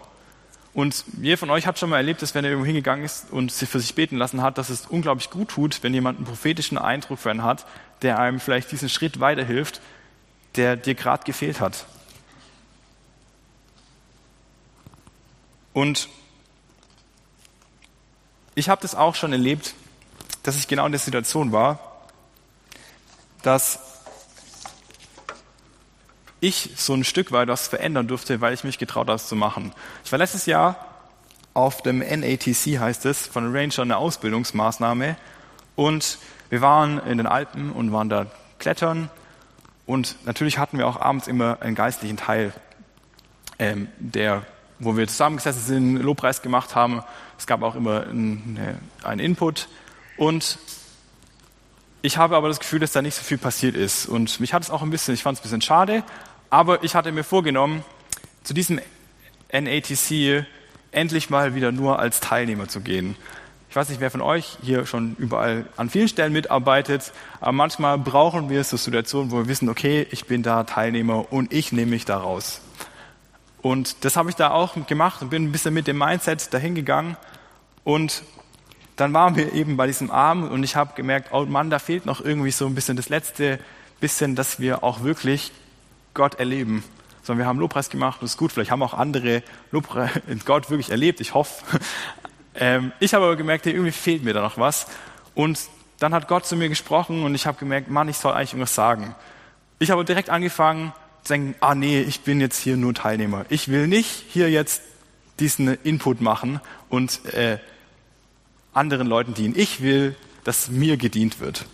Und 0.73 1.03
jeder 1.21 1.37
von 1.37 1.49
euch 1.49 1.67
hat 1.67 1.77
schon 1.77 1.89
mal 1.89 1.97
erlebt, 1.97 2.21
dass 2.21 2.33
wenn 2.33 2.45
er 2.45 2.51
irgendwo 2.51 2.65
hingegangen 2.65 3.03
ist 3.03 3.29
und 3.31 3.51
sich 3.51 3.67
für 3.67 3.79
sich 3.79 3.93
beten 3.93 4.17
lassen 4.17 4.41
hat, 4.41 4.57
dass 4.57 4.69
es 4.69 4.85
unglaublich 4.85 5.29
gut 5.29 5.49
tut, 5.49 5.83
wenn 5.83 5.93
jemand 5.93 6.17
einen 6.17 6.25
prophetischen 6.25 6.77
Eindruck 6.77 7.19
für 7.19 7.29
einen 7.29 7.43
hat, 7.43 7.65
der 8.01 8.19
einem 8.19 8.39
vielleicht 8.39 8.71
diesen 8.71 8.87
Schritt 8.87 9.19
weiterhilft, 9.19 9.81
der 10.55 10.77
dir 10.77 10.95
gerade 10.95 11.23
gefehlt 11.25 11.59
hat. 11.59 11.85
Und 15.73 16.09
ich 18.55 18.69
habe 18.69 18.81
das 18.81 18.95
auch 18.95 19.15
schon 19.15 19.31
erlebt, 19.31 19.73
dass 20.43 20.55
ich 20.55 20.67
genau 20.67 20.85
in 20.85 20.91
der 20.91 20.99
Situation 20.99 21.51
war, 21.51 22.07
dass 23.43 23.79
ich 26.41 26.71
so 26.75 26.93
ein 26.93 27.03
Stück 27.03 27.31
weit 27.31 27.47
was 27.47 27.67
verändern 27.67 28.07
durfte, 28.07 28.41
weil 28.41 28.53
ich 28.53 28.63
mich 28.63 28.77
getraut 28.77 29.07
habe, 29.07 29.13
das 29.13 29.27
zu 29.27 29.35
machen. 29.35 29.71
Ich 30.03 30.11
war 30.11 30.19
letztes 30.19 30.47
Jahr 30.47 30.87
auf 31.53 31.81
dem 31.83 31.99
NATC, 31.99 32.79
heißt 32.79 33.05
es, 33.05 33.27
von 33.27 33.55
Ranger 33.55 33.83
eine 33.83 33.97
Ausbildungsmaßnahme. 33.97 35.15
Und 35.75 36.17
wir 36.49 36.61
waren 36.61 36.99
in 37.05 37.17
den 37.17 37.27
Alpen 37.27 37.71
und 37.71 37.93
waren 37.93 38.09
da 38.09 38.25
klettern. 38.59 39.09
Und 39.85 40.17
natürlich 40.25 40.57
hatten 40.57 40.77
wir 40.77 40.87
auch 40.87 40.99
abends 40.99 41.27
immer 41.27 41.61
einen 41.61 41.75
geistlichen 41.75 42.17
Teil, 42.17 42.53
ähm, 43.59 43.87
der, 43.99 44.43
wo 44.79 44.97
wir 44.97 45.07
zusammengesessen 45.07 45.61
sind, 45.61 45.97
Lobpreis 45.97 46.41
gemacht 46.41 46.73
haben. 46.73 47.03
Es 47.37 47.45
gab 47.45 47.61
auch 47.61 47.75
immer 47.75 48.07
einen 48.07 49.19
Input. 49.19 49.67
Und 50.17 50.57
ich 52.01 52.17
habe 52.17 52.35
aber 52.35 52.47
das 52.47 52.59
Gefühl, 52.59 52.79
dass 52.79 52.93
da 52.93 53.01
nicht 53.03 53.15
so 53.15 53.23
viel 53.23 53.37
passiert 53.37 53.75
ist. 53.75 54.07
Und 54.07 54.39
mich 54.39 54.53
hat 54.53 54.63
es 54.63 54.71
auch 54.71 54.81
ein 54.81 54.89
bisschen, 54.89 55.13
ich 55.13 55.21
fand 55.21 55.37
es 55.37 55.41
ein 55.41 55.43
bisschen 55.43 55.61
schade, 55.61 56.03
aber 56.51 56.83
ich 56.83 56.93
hatte 56.93 57.11
mir 57.11 57.23
vorgenommen, 57.23 57.83
zu 58.43 58.53
diesem 58.53 58.79
NATC 59.51 60.45
endlich 60.91 61.29
mal 61.29 61.55
wieder 61.55 61.71
nur 61.71 61.97
als 61.97 62.19
Teilnehmer 62.19 62.67
zu 62.67 62.81
gehen. 62.81 63.15
Ich 63.69 63.75
weiß 63.75 63.87
nicht, 63.87 64.01
wer 64.01 64.11
von 64.11 64.21
euch 64.21 64.57
hier 64.61 64.85
schon 64.85 65.15
überall 65.17 65.65
an 65.77 65.89
vielen 65.89 66.09
Stellen 66.09 66.33
mitarbeitet, 66.33 67.13
aber 67.39 67.53
manchmal 67.53 67.97
brauchen 67.97 68.49
wir 68.49 68.65
so 68.65 68.75
Situationen, 68.75 69.31
wo 69.31 69.37
wir 69.37 69.47
wissen, 69.47 69.69
okay, 69.69 70.05
ich 70.11 70.25
bin 70.25 70.43
da 70.43 70.65
Teilnehmer 70.65 71.31
und 71.31 71.53
ich 71.53 71.71
nehme 71.71 71.91
mich 71.91 72.03
da 72.03 72.17
raus. 72.17 72.59
Und 73.61 74.03
das 74.03 74.17
habe 74.17 74.29
ich 74.29 74.35
da 74.35 74.51
auch 74.51 74.75
gemacht 74.87 75.21
und 75.21 75.29
bin 75.29 75.45
ein 75.45 75.51
bisschen 75.53 75.73
mit 75.73 75.87
dem 75.87 75.97
Mindset 75.97 76.53
dahin 76.53 76.75
gegangen 76.75 77.15
und 77.85 78.23
dann 78.97 79.13
waren 79.13 79.37
wir 79.37 79.53
eben 79.53 79.77
bei 79.77 79.87
diesem 79.87 80.11
Abend 80.11 80.51
und 80.51 80.63
ich 80.63 80.75
habe 80.75 80.93
gemerkt, 80.95 81.29
oh 81.31 81.45
Mann, 81.45 81.69
da 81.69 81.79
fehlt 81.79 82.05
noch 82.05 82.19
irgendwie 82.19 82.51
so 82.51 82.65
ein 82.65 82.75
bisschen 82.75 82.97
das 82.97 83.07
letzte 83.07 83.57
bisschen, 84.01 84.35
dass 84.35 84.59
wir 84.59 84.83
auch 84.83 85.03
wirklich 85.03 85.53
Gott 86.13 86.35
erleben. 86.35 86.83
Sondern 87.23 87.39
wir 87.43 87.45
haben 87.47 87.59
Lobpreis 87.59 87.89
gemacht 87.89 88.21
und 88.21 88.25
es 88.25 88.31
ist 88.31 88.37
gut, 88.37 88.51
vielleicht 88.51 88.71
haben 88.71 88.81
auch 88.81 88.93
andere 88.93 89.43
Lobpreis, 89.71 90.11
Gott 90.45 90.69
wirklich 90.69 90.89
erlebt, 90.89 91.21
ich 91.21 91.33
hoffe. 91.33 91.63
Ähm, 92.53 92.91
ich 92.99 93.13
habe 93.13 93.23
aber 93.23 93.37
gemerkt, 93.37 93.65
hey, 93.65 93.71
irgendwie 93.71 93.93
fehlt 93.93 94.25
mir 94.25 94.33
da 94.33 94.41
noch 94.41 94.57
was. 94.57 94.87
Und 95.35 95.57
dann 95.99 96.13
hat 96.13 96.27
Gott 96.27 96.45
zu 96.45 96.57
mir 96.57 96.67
gesprochen 96.67 97.23
und 97.23 97.33
ich 97.33 97.45
habe 97.45 97.57
gemerkt, 97.57 97.89
Mann, 97.89 98.09
ich 98.09 98.17
soll 98.17 98.33
eigentlich 98.33 98.51
irgendwas 98.51 98.75
sagen. 98.75 99.15
Ich 99.79 99.89
habe 99.89 100.03
direkt 100.03 100.29
angefangen 100.29 100.91
zu 101.23 101.33
denken, 101.33 101.55
ah 101.61 101.75
nee, 101.75 102.01
ich 102.01 102.21
bin 102.21 102.41
jetzt 102.41 102.59
hier 102.59 102.75
nur 102.75 102.93
Teilnehmer. 102.93 103.45
Ich 103.47 103.69
will 103.69 103.87
nicht 103.87 104.25
hier 104.29 104.49
jetzt 104.49 104.81
diesen 105.39 105.69
Input 105.83 106.21
machen 106.21 106.59
und 106.89 107.23
äh, 107.33 107.57
anderen 108.73 109.07
Leuten 109.07 109.33
dienen. 109.33 109.53
Ich 109.57 109.81
will, 109.81 110.15
dass 110.43 110.69
mir 110.69 110.97
gedient 110.97 111.39
wird. 111.39 111.65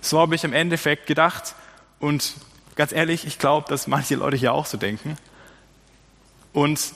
So 0.00 0.18
habe 0.18 0.34
ich 0.34 0.44
im 0.44 0.52
Endeffekt 0.52 1.06
gedacht 1.06 1.54
und 1.98 2.34
ganz 2.80 2.92
ehrlich, 2.92 3.26
ich 3.26 3.38
glaube, 3.38 3.68
dass 3.68 3.86
manche 3.88 4.14
Leute 4.14 4.38
hier 4.38 4.54
auch 4.54 4.64
so 4.64 4.78
denken. 4.78 5.18
Und 6.54 6.94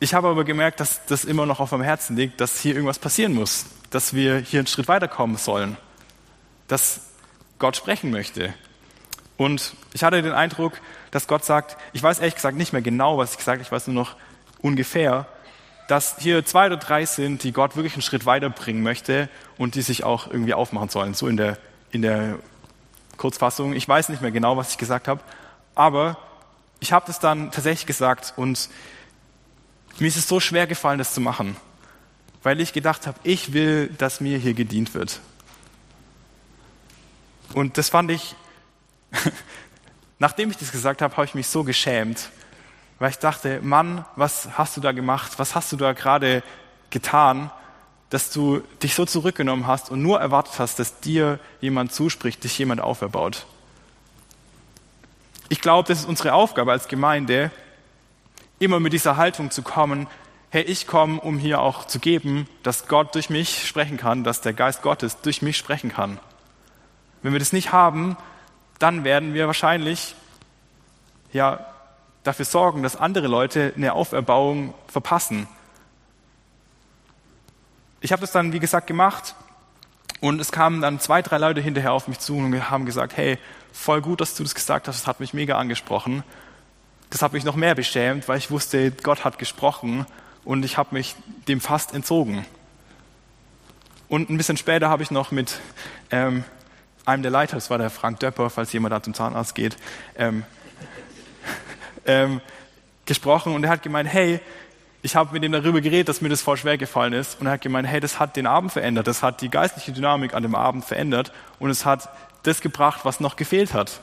ich 0.00 0.14
habe 0.14 0.28
aber 0.28 0.44
gemerkt, 0.44 0.80
dass 0.80 1.04
das 1.04 1.26
immer 1.26 1.44
noch 1.44 1.60
auf 1.60 1.72
meinem 1.72 1.82
Herzen 1.82 2.16
liegt, 2.16 2.40
dass 2.40 2.58
hier 2.58 2.72
irgendwas 2.72 2.98
passieren 2.98 3.34
muss, 3.34 3.66
dass 3.90 4.14
wir 4.14 4.38
hier 4.38 4.60
einen 4.60 4.66
Schritt 4.66 4.88
weiterkommen 4.88 5.36
sollen, 5.36 5.76
dass 6.68 7.02
Gott 7.58 7.76
sprechen 7.76 8.10
möchte. 8.10 8.54
Und 9.36 9.74
ich 9.92 10.04
hatte 10.04 10.22
den 10.22 10.32
Eindruck, 10.32 10.80
dass 11.10 11.26
Gott 11.26 11.44
sagt, 11.44 11.76
ich 11.92 12.02
weiß 12.02 12.20
ehrlich 12.20 12.36
gesagt 12.36 12.56
nicht 12.56 12.72
mehr 12.72 12.80
genau, 12.80 13.18
was 13.18 13.32
ich 13.32 13.36
gesagt 13.36 13.58
habe, 13.58 13.62
ich 13.62 13.72
weiß 13.72 13.88
nur 13.88 13.94
noch 14.04 14.16
ungefähr, 14.62 15.26
dass 15.86 16.16
hier 16.18 16.46
zwei 16.46 16.68
oder 16.68 16.78
drei 16.78 17.04
sind, 17.04 17.42
die 17.42 17.52
Gott 17.52 17.76
wirklich 17.76 17.92
einen 17.92 18.00
Schritt 18.00 18.24
weiterbringen 18.24 18.82
möchte 18.82 19.28
und 19.58 19.74
die 19.74 19.82
sich 19.82 20.02
auch 20.02 20.28
irgendwie 20.28 20.54
aufmachen 20.54 20.88
sollen, 20.88 21.12
so 21.12 21.28
in 21.28 21.36
der, 21.36 21.58
in 21.90 22.00
der 22.00 22.38
Kurzfassung. 23.16 23.72
Ich 23.72 23.88
weiß 23.88 24.08
nicht 24.08 24.22
mehr 24.22 24.30
genau, 24.30 24.56
was 24.56 24.70
ich 24.70 24.78
gesagt 24.78 25.08
habe, 25.08 25.20
aber 25.74 26.18
ich 26.80 26.92
habe 26.92 27.06
das 27.06 27.20
dann 27.20 27.50
tatsächlich 27.50 27.86
gesagt 27.86 28.34
und 28.36 28.68
mir 29.98 30.08
ist 30.08 30.16
es 30.16 30.28
so 30.28 30.40
schwer 30.40 30.66
gefallen, 30.66 30.98
das 30.98 31.14
zu 31.14 31.20
machen, 31.20 31.56
weil 32.42 32.60
ich 32.60 32.72
gedacht 32.72 33.06
habe, 33.06 33.18
ich 33.22 33.52
will, 33.52 33.88
dass 33.98 34.20
mir 34.20 34.38
hier 34.38 34.54
gedient 34.54 34.94
wird. 34.94 35.20
Und 37.54 37.78
das 37.78 37.88
fand 37.88 38.10
ich, 38.10 38.34
nachdem 40.18 40.50
ich 40.50 40.56
das 40.58 40.72
gesagt 40.72 41.00
habe, 41.00 41.16
habe 41.16 41.24
ich 41.24 41.34
mich 41.34 41.46
so 41.46 41.64
geschämt, 41.64 42.30
weil 42.98 43.10
ich 43.10 43.18
dachte, 43.18 43.60
Mann, 43.62 44.04
was 44.16 44.48
hast 44.58 44.76
du 44.76 44.80
da 44.80 44.92
gemacht? 44.92 45.38
Was 45.38 45.54
hast 45.54 45.72
du 45.72 45.76
da 45.76 45.92
gerade 45.92 46.42
getan, 46.90 47.50
dass 48.10 48.30
du 48.30 48.62
dich 48.82 48.94
so 48.94 49.04
zurückgenommen 49.04 49.66
hast 49.66 49.90
und 49.90 50.02
nur 50.02 50.20
erwartet 50.20 50.58
hast, 50.58 50.78
dass 50.78 51.00
dir 51.00 51.38
jemand 51.60 51.92
zuspricht, 51.92 52.44
dich 52.44 52.58
jemand 52.58 52.80
auferbaut? 52.80 53.46
Ich 55.48 55.60
glaube, 55.60 55.88
das 55.88 56.00
ist 56.00 56.08
unsere 56.08 56.32
Aufgabe 56.32 56.72
als 56.72 56.88
Gemeinde, 56.88 57.50
immer 58.58 58.80
mit 58.80 58.92
dieser 58.92 59.16
Haltung 59.16 59.50
zu 59.50 59.62
kommen, 59.62 60.06
hey, 60.50 60.62
ich 60.62 60.86
komme, 60.86 61.20
um 61.20 61.38
hier 61.38 61.60
auch 61.60 61.86
zu 61.86 61.98
geben, 61.98 62.48
dass 62.62 62.88
Gott 62.88 63.14
durch 63.14 63.30
mich 63.30 63.66
sprechen 63.66 63.96
kann, 63.96 64.24
dass 64.24 64.40
der 64.40 64.52
Geist 64.52 64.82
Gottes 64.82 65.20
durch 65.20 65.42
mich 65.42 65.56
sprechen 65.56 65.92
kann. 65.92 66.18
Wenn 67.22 67.32
wir 67.32 67.38
das 67.38 67.52
nicht 67.52 67.72
haben, 67.72 68.16
dann 68.78 69.04
werden 69.04 69.34
wir 69.34 69.46
wahrscheinlich 69.46 70.14
ja 71.32 71.66
dafür 72.22 72.44
sorgen, 72.44 72.82
dass 72.82 72.96
andere 72.96 73.26
Leute 73.26 73.72
eine 73.76 73.92
Auferbauung 73.92 74.74
verpassen. 74.88 75.48
Ich 78.06 78.12
habe 78.12 78.20
das 78.20 78.30
dann, 78.30 78.52
wie 78.52 78.60
gesagt, 78.60 78.86
gemacht 78.86 79.34
Und 80.20 80.40
es 80.40 80.52
kamen 80.52 80.80
dann 80.80 81.00
zwei, 81.00 81.22
drei 81.22 81.38
Leute 81.38 81.60
hinterher 81.60 81.92
auf 81.92 82.06
mich 82.06 82.20
zu 82.20 82.36
und 82.36 82.70
haben 82.70 82.86
gesagt, 82.86 83.16
hey, 83.16 83.36
voll 83.72 84.00
gut, 84.00 84.20
dass 84.20 84.36
du 84.36 84.44
das 84.44 84.54
gesagt 84.54 84.86
hast, 84.86 85.00
das 85.00 85.08
hat 85.08 85.18
mich 85.18 85.34
mega 85.34 85.58
angesprochen. 85.58 86.22
Das 87.10 87.20
hat 87.20 87.32
mich 87.32 87.42
noch 87.42 87.56
mehr 87.56 87.74
beschämt, 87.74 88.28
weil 88.28 88.38
ich 88.38 88.48
wusste, 88.48 88.92
Gott 88.92 89.24
hat 89.24 89.40
gesprochen 89.40 90.06
und 90.44 90.64
ich 90.64 90.78
habe 90.78 90.94
mich 90.94 91.16
dem 91.48 91.60
fast 91.60 91.94
entzogen. 91.94 92.46
Und 94.08 94.30
ein 94.30 94.36
bisschen 94.36 94.56
später 94.56 94.88
habe 94.88 95.02
ich 95.02 95.10
noch 95.10 95.32
mit 95.32 95.58
ähm, 96.12 96.44
einem 97.06 97.22
der 97.24 97.32
Leiter, 97.32 97.56
das 97.56 97.70
war 97.70 97.78
der 97.78 97.90
Frank 97.90 98.20
Döpper, 98.20 98.50
falls 98.50 98.72
jemand 98.72 98.92
da 98.92 99.02
zum 99.02 99.14
Zahnarzt 99.14 99.56
geht, 99.56 99.76
ähm, 100.14 100.44
ähm, 102.06 102.40
gesprochen 103.04 103.52
und 103.52 103.64
er 103.64 103.70
hat 103.70 103.82
gemeint, 103.82 104.08
hey, 104.08 104.40
ich 105.06 105.14
habe 105.14 105.32
mit 105.32 105.44
ihm 105.44 105.52
darüber 105.52 105.80
geredet, 105.80 106.08
dass 106.08 106.20
mir 106.20 106.28
das 106.30 106.42
voll 106.42 106.56
schwer 106.56 106.76
gefallen 106.76 107.12
ist 107.12 107.40
und 107.40 107.46
er 107.46 107.52
hat 107.52 107.60
gemeint, 107.60 107.86
hey, 107.86 108.00
das 108.00 108.18
hat 108.18 108.34
den 108.34 108.46
Abend 108.48 108.72
verändert, 108.72 109.06
das 109.06 109.22
hat 109.22 109.40
die 109.40 109.48
geistliche 109.48 109.92
Dynamik 109.92 110.34
an 110.34 110.42
dem 110.42 110.56
Abend 110.56 110.84
verändert 110.84 111.32
und 111.60 111.70
es 111.70 111.84
hat 111.84 112.08
das 112.42 112.60
gebracht, 112.60 113.04
was 113.04 113.20
noch 113.20 113.36
gefehlt 113.36 113.72
hat. 113.72 114.00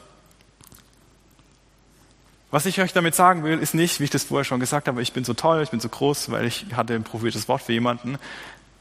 Was 2.51 2.65
ich 2.65 2.79
euch 2.79 2.93
damit 2.93 3.15
sagen 3.15 3.43
will, 3.43 3.59
ist 3.59 3.73
nicht, 3.73 3.99
wie 3.99 4.05
ich 4.05 4.11
das 4.11 4.23
vorher 4.23 4.45
schon 4.45 4.61
gesagt 4.61 4.87
habe, 4.87 5.01
ich 5.01 5.11
bin 5.11 5.25
so 5.25 5.33
toll, 5.33 5.61
ich 5.61 5.71
bin 5.71 5.81
so 5.81 5.89
groß, 5.89 6.31
weil 6.31 6.45
ich 6.45 6.67
hatte 6.73 6.93
ein 6.93 7.03
prophetisches 7.03 7.49
Wort 7.49 7.63
für 7.63 7.73
jemanden. 7.73 8.17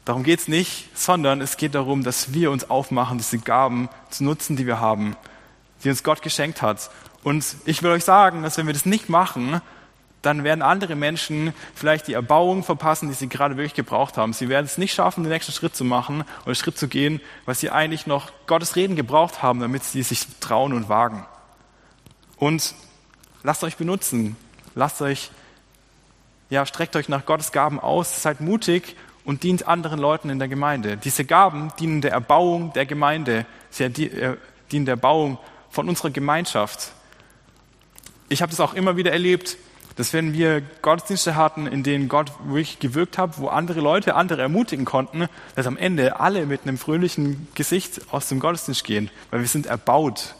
Darum 0.05 0.23
geht 0.23 0.39
es 0.39 0.47
nicht, 0.47 0.97
sondern 0.97 1.41
es 1.41 1.57
geht 1.57 1.75
darum, 1.75 2.05
dass 2.05 2.33
wir 2.33 2.51
uns 2.51 2.69
aufmachen, 2.69 3.17
diese 3.17 3.39
Gaben 3.39 3.89
zu 4.09 4.23
nutzen, 4.23 4.55
die 4.55 4.65
wir 4.65 4.79
haben, 4.79 5.17
die 5.83 5.89
uns 5.89 6.03
Gott 6.03 6.21
geschenkt 6.21 6.61
hat. 6.61 6.89
Und 7.23 7.43
ich 7.65 7.83
will 7.83 7.91
euch 7.91 8.05
sagen, 8.05 8.43
dass 8.43 8.57
wenn 8.57 8.67
wir 8.67 8.73
das 8.73 8.85
nicht 8.85 9.09
machen, 9.09 9.59
dann 10.23 10.45
werden 10.45 10.61
andere 10.61 10.95
Menschen 10.95 11.53
vielleicht 11.75 12.07
die 12.07 12.13
Erbauung 12.13 12.63
verpassen, 12.63 13.09
die 13.09 13.13
sie 13.13 13.27
gerade 13.27 13.57
wirklich 13.57 13.73
gebraucht 13.73 14.17
haben. 14.17 14.31
Sie 14.31 14.47
werden 14.47 14.65
es 14.65 14.77
nicht 14.77 14.93
schaffen, 14.93 15.23
den 15.23 15.31
nächsten 15.31 15.51
Schritt 15.51 15.75
zu 15.75 15.83
machen 15.83 16.23
oder 16.45 16.55
Schritt 16.55 16.77
zu 16.77 16.87
gehen, 16.87 17.21
weil 17.45 17.55
sie 17.55 17.69
eigentlich 17.69 18.07
noch 18.07 18.31
Gottes 18.47 18.77
Reden 18.77 18.95
gebraucht 18.95 19.43
haben, 19.43 19.59
damit 19.59 19.83
sie 19.83 20.01
sich 20.01 20.25
trauen 20.39 20.71
und 20.71 20.87
wagen. 20.87 21.25
Und 22.37 22.73
lasst 23.43 23.65
euch 23.65 23.75
benutzen. 23.75 24.37
Lasst 24.75 25.01
euch, 25.01 25.29
ja, 26.49 26.65
streckt 26.65 26.95
euch 26.95 27.09
nach 27.09 27.25
Gottes 27.25 27.51
Gaben 27.51 27.79
aus. 27.79 28.23
Seid 28.23 28.39
mutig 28.39 28.95
und 29.25 29.43
dient 29.43 29.67
anderen 29.67 29.99
Leuten 29.99 30.29
in 30.29 30.39
der 30.39 30.47
Gemeinde. 30.47 30.95
Diese 30.95 31.25
Gaben 31.25 31.73
dienen 31.79 31.99
der 31.99 32.11
Erbauung 32.11 32.71
der 32.71 32.85
Gemeinde. 32.85 33.45
Sie 33.69 33.89
dienen 33.89 34.37
der 34.85 34.93
Erbauung 34.93 35.37
von 35.69 35.89
unserer 35.89 36.11
Gemeinschaft. 36.11 36.93
Ich 38.29 38.41
habe 38.41 38.51
das 38.51 38.61
auch 38.61 38.73
immer 38.73 38.95
wieder 38.95 39.11
erlebt, 39.11 39.57
dass 39.95 40.13
wenn 40.13 40.33
wir 40.33 40.61
Gottesdienste 40.81 41.35
hatten, 41.35 41.67
in 41.67 41.83
denen 41.83 42.09
Gott 42.09 42.31
wirklich 42.45 42.79
gewirkt 42.79 43.17
hat, 43.17 43.39
wo 43.39 43.47
andere 43.47 43.79
Leute 43.79 44.15
andere 44.15 44.41
ermutigen 44.41 44.85
konnten, 44.85 45.27
dass 45.55 45.67
am 45.67 45.77
Ende 45.77 46.19
alle 46.19 46.45
mit 46.45 46.61
einem 46.63 46.77
fröhlichen 46.77 47.47
Gesicht 47.53 48.01
aus 48.11 48.27
dem 48.29 48.39
Gottesdienst 48.39 48.83
gehen, 48.83 49.09
weil 49.29 49.41
wir 49.41 49.47
sind 49.47 49.67
erbaut. 49.67 50.35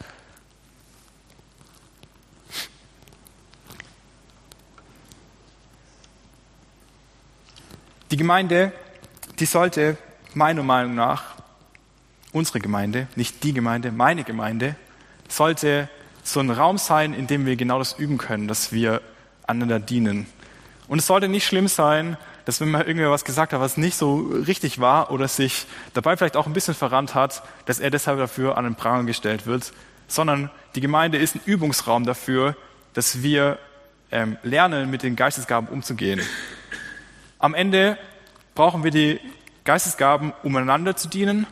Die 8.09 8.17
Gemeinde, 8.17 8.71
die 9.39 9.45
sollte 9.45 9.97
meiner 10.35 10.63
Meinung 10.63 10.95
nach, 10.95 11.35
unsere 12.31 12.59
Gemeinde, 12.59 13.07
nicht 13.15 13.43
die 13.43 13.53
Gemeinde, 13.53 13.91
meine 13.91 14.23
Gemeinde, 14.23 14.75
sollte 15.27 15.89
so 16.23 16.39
ein 16.39 16.49
Raum 16.49 16.77
sein, 16.77 17.13
in 17.13 17.27
dem 17.27 17.45
wir 17.45 17.55
genau 17.55 17.79
das 17.79 17.93
üben 17.93 18.17
können, 18.17 18.47
dass 18.47 18.71
wir 18.71 19.01
einander 19.47 19.79
dienen. 19.79 20.27
Und 20.87 20.99
es 20.99 21.07
sollte 21.07 21.27
nicht 21.27 21.45
schlimm 21.45 21.67
sein, 21.67 22.17
dass 22.45 22.59
wenn 22.59 22.71
man 22.71 22.81
irgendwer 22.81 23.11
was 23.11 23.23
gesagt 23.23 23.53
hat, 23.53 23.59
was 23.59 23.77
nicht 23.77 23.95
so 23.95 24.17
richtig 24.45 24.79
war 24.79 25.11
oder 25.11 25.27
sich 25.27 25.65
dabei 25.93 26.17
vielleicht 26.17 26.35
auch 26.35 26.45
ein 26.45 26.53
bisschen 26.53 26.73
verrannt 26.73 27.15
hat, 27.15 27.43
dass 27.65 27.79
er 27.79 27.89
deshalb 27.89 28.19
dafür 28.19 28.57
an 28.57 28.65
den 28.65 28.75
Pranger 28.75 29.05
gestellt 29.05 29.45
wird, 29.45 29.71
sondern 30.07 30.51
die 30.75 30.81
Gemeinde 30.81 31.17
ist 31.17 31.35
ein 31.35 31.41
Übungsraum 31.45 32.05
dafür, 32.05 32.55
dass 32.93 33.23
wir 33.23 33.57
ähm, 34.11 34.37
lernen, 34.43 34.91
mit 34.91 35.03
den 35.03 35.15
Geistesgaben 35.15 35.69
umzugehen. 35.69 36.21
Am 37.39 37.53
Ende 37.53 37.97
brauchen 38.55 38.83
wir 38.83 38.91
die 38.91 39.19
Geistesgaben, 39.63 40.33
um 40.43 40.55
einander 40.55 40.95
zu 40.95 41.07
dienen, 41.07 41.47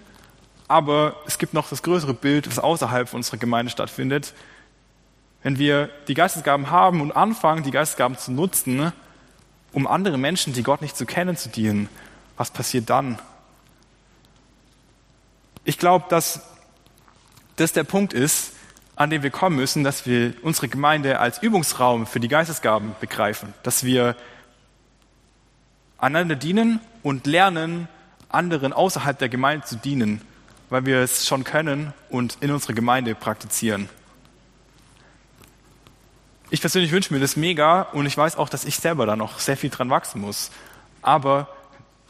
aber 0.68 1.16
es 1.26 1.38
gibt 1.38 1.54
noch 1.54 1.70
das 1.70 1.84
größere 1.84 2.14
Bild, 2.14 2.48
was 2.48 2.60
außerhalb 2.60 3.14
unserer 3.14 3.38
Gemeinde 3.38 3.72
stattfindet, 3.72 4.34
wenn 5.44 5.58
wir 5.58 5.90
die 6.08 6.14
Geistesgaben 6.14 6.70
haben 6.70 7.02
und 7.02 7.12
anfangen, 7.12 7.64
die 7.64 7.72
Geistesgaben 7.72 8.18
zu 8.18 8.32
nutzen, 8.32 8.92
um 9.74 9.88
andere 9.88 10.18
Menschen, 10.18 10.54
die 10.54 10.64
Gott 10.64 10.82
nicht 10.82 10.96
zu 10.96 11.06
kennen, 11.06 11.38
zu 11.38 11.50
dienen, 11.50 11.90
was 12.38 12.52
passiert 12.52 12.90
dann? 12.90 13.20
Ich 15.64 15.78
glaube, 15.78 16.06
dass 16.10 16.42
das 17.56 17.74
der 17.74 17.84
Punkt 17.84 18.14
ist, 18.14 18.54
an 18.96 19.10
dem 19.10 19.24
wir 19.24 19.32
kommen 19.32 19.56
müssen, 19.56 19.84
dass 19.84 20.06
wir 20.06 20.34
unsere 20.42 20.68
Gemeinde 20.68 21.20
als 21.20 21.42
Übungsraum 21.42 22.06
für 22.06 22.20
die 22.20 22.28
Geistesgaben 22.28 22.96
begreifen, 23.00 23.54
dass 23.64 23.84
wir 23.84 24.16
einander 25.98 26.36
dienen 26.36 26.80
und 27.04 27.26
lernen, 27.26 27.88
anderen 28.30 28.74
außerhalb 28.74 29.18
der 29.18 29.30
Gemeinde 29.30 29.66
zu 29.66 29.76
dienen, 29.76 30.22
weil 30.70 30.86
wir 30.86 31.00
es 31.00 31.28
schon 31.28 31.44
können 31.44 31.94
und 32.10 32.38
in 32.42 32.52
unserer 32.52 32.74
Gemeinde 32.74 33.16
praktizieren. 33.16 33.90
Ich 36.54 36.60
persönlich 36.60 36.92
wünsche 36.92 37.14
mir 37.14 37.22
das 37.22 37.38
mega 37.38 37.84
und 37.94 38.06
ich 38.06 38.18
weiß 38.18 38.36
auch, 38.36 38.50
dass 38.50 38.66
ich 38.66 38.76
selber 38.76 39.06
da 39.06 39.16
noch 39.16 39.40
sehr 39.40 39.56
viel 39.56 39.70
dran 39.70 39.90
wachsen 39.90 40.20
muss. 40.20 40.52
Aber 41.02 41.48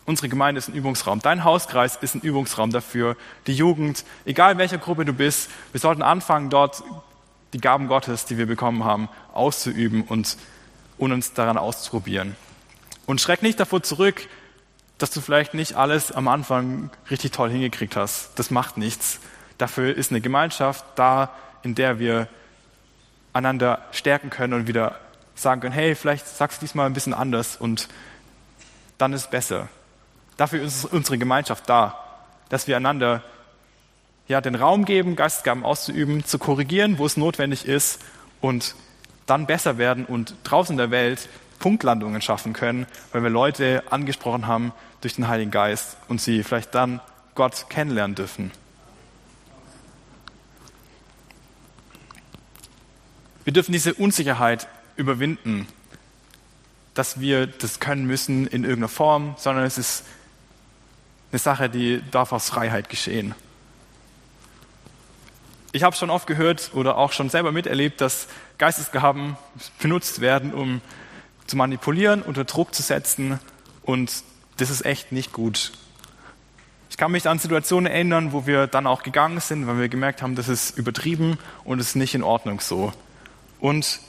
unsere 0.07 0.29
Gemeinde 0.29 0.57
ist 0.57 0.67
ein 0.67 0.73
Übungsraum. 0.73 1.19
Dein 1.19 1.43
Hauskreis 1.43 1.95
ist 2.01 2.15
ein 2.15 2.21
Übungsraum 2.21 2.71
dafür. 2.71 3.15
Die 3.45 3.53
Jugend, 3.53 4.03
egal 4.25 4.57
welcher 4.57 4.79
Gruppe 4.79 5.05
du 5.05 5.13
bist, 5.13 5.51
wir 5.73 5.79
sollten 5.79 6.01
anfangen, 6.01 6.49
dort 6.49 6.83
die 7.53 7.59
Gaben 7.59 7.85
Gottes, 7.85 8.25
die 8.25 8.39
wir 8.39 8.47
bekommen 8.47 8.83
haben, 8.83 9.09
auszuüben 9.31 10.01
und, 10.01 10.37
und 10.97 11.11
uns 11.11 11.33
daran 11.33 11.59
auszuprobieren. 11.59 12.35
Und 13.05 13.21
schreck 13.21 13.43
nicht 13.43 13.59
davor 13.59 13.83
zurück, 13.83 14.27
dass 14.97 15.11
du 15.11 15.21
vielleicht 15.21 15.53
nicht 15.53 15.75
alles 15.75 16.11
am 16.11 16.27
Anfang 16.27 16.89
richtig 17.11 17.31
toll 17.31 17.51
hingekriegt 17.51 17.95
hast. 17.95 18.31
Das 18.39 18.49
macht 18.49 18.75
nichts. 18.75 19.19
Dafür 19.59 19.95
ist 19.95 20.09
eine 20.09 20.19
Gemeinschaft 20.19 20.83
da, 20.95 21.29
in 21.61 21.75
der 21.75 21.99
wir 21.99 22.27
einander 23.33 23.79
stärken 23.91 24.29
können 24.29 24.53
und 24.53 24.67
wieder 24.67 24.99
sagen 25.35 25.61
können, 25.61 25.73
hey, 25.73 25.95
vielleicht 25.95 26.27
sagst 26.27 26.61
du 26.61 26.65
diesmal 26.65 26.85
ein 26.85 26.93
bisschen 26.93 27.13
anders 27.13 27.55
und 27.55 27.87
dann 28.97 29.13
ist 29.13 29.21
es 29.21 29.29
besser. 29.29 29.69
Dafür 30.37 30.61
ist 30.61 30.85
unsere 30.85 31.17
Gemeinschaft 31.17 31.67
da, 31.67 31.97
dass 32.49 32.67
wir 32.67 32.77
einander 32.77 33.23
ja, 34.27 34.41
den 34.41 34.55
Raum 34.55 34.85
geben, 34.85 35.15
Geistesgaben 35.15 35.65
auszuüben, 35.65 36.23
zu 36.23 36.39
korrigieren, 36.39 36.97
wo 36.97 37.05
es 37.05 37.17
notwendig 37.17 37.65
ist 37.65 38.01
und 38.39 38.75
dann 39.25 39.45
besser 39.45 39.77
werden 39.77 40.05
und 40.05 40.35
draußen 40.43 40.73
in 40.73 40.77
der 40.77 40.91
Welt 40.91 41.27
Punktlandungen 41.59 42.21
schaffen 42.21 42.53
können, 42.53 42.87
weil 43.11 43.23
wir 43.23 43.29
Leute 43.29 43.83
angesprochen 43.89 44.47
haben 44.47 44.73
durch 45.01 45.15
den 45.15 45.27
Heiligen 45.27 45.51
Geist 45.51 45.97
und 46.07 46.19
sie 46.19 46.43
vielleicht 46.43 46.73
dann 46.75 47.01
Gott 47.35 47.67
kennenlernen 47.69 48.15
dürfen. 48.15 48.51
Wir 53.43 53.53
dürfen 53.53 53.71
diese 53.71 53.93
Unsicherheit 53.95 54.67
überwinden, 54.97 55.67
dass 56.93 57.19
wir 57.19 57.47
das 57.47 57.79
können 57.79 58.05
müssen 58.05 58.45
in 58.45 58.63
irgendeiner 58.63 58.87
Form, 58.87 59.35
sondern 59.37 59.65
es 59.65 59.77
ist 59.77 60.03
eine 61.31 61.39
Sache, 61.39 61.69
die 61.69 62.03
darf 62.11 62.33
aus 62.33 62.49
Freiheit 62.49 62.89
geschehen. 62.89 63.33
Ich 65.71 65.83
habe 65.83 65.95
schon 65.95 66.09
oft 66.09 66.27
gehört 66.27 66.71
oder 66.73 66.97
auch 66.97 67.13
schon 67.13 67.29
selber 67.29 67.51
miterlebt, 67.51 68.01
dass 68.01 68.27
Geistesgaben 68.57 69.37
benutzt 69.81 70.19
werden, 70.19 70.53
um 70.53 70.81
zu 71.47 71.55
manipulieren, 71.55 72.21
unter 72.21 72.43
Druck 72.43 72.75
zu 72.75 72.81
setzen 72.81 73.39
und 73.83 74.23
das 74.57 74.69
ist 74.69 74.85
echt 74.85 75.11
nicht 75.11 75.31
gut. 75.31 75.71
Ich 76.89 76.97
kann 76.97 77.11
mich 77.11 77.27
an 77.27 77.39
Situationen 77.39 77.91
erinnern, 77.91 78.33
wo 78.33 78.45
wir 78.45 78.67
dann 78.67 78.85
auch 78.85 79.01
gegangen 79.01 79.39
sind, 79.39 79.65
weil 79.65 79.79
wir 79.79 79.89
gemerkt 79.89 80.21
haben, 80.21 80.35
das 80.35 80.49
ist 80.49 80.77
übertrieben 80.77 81.39
und 81.63 81.79
es 81.79 81.87
ist 81.87 81.95
nicht 81.95 82.13
in 82.13 82.21
Ordnung 82.21 82.59
so. 82.59 82.93
Und 83.61 83.99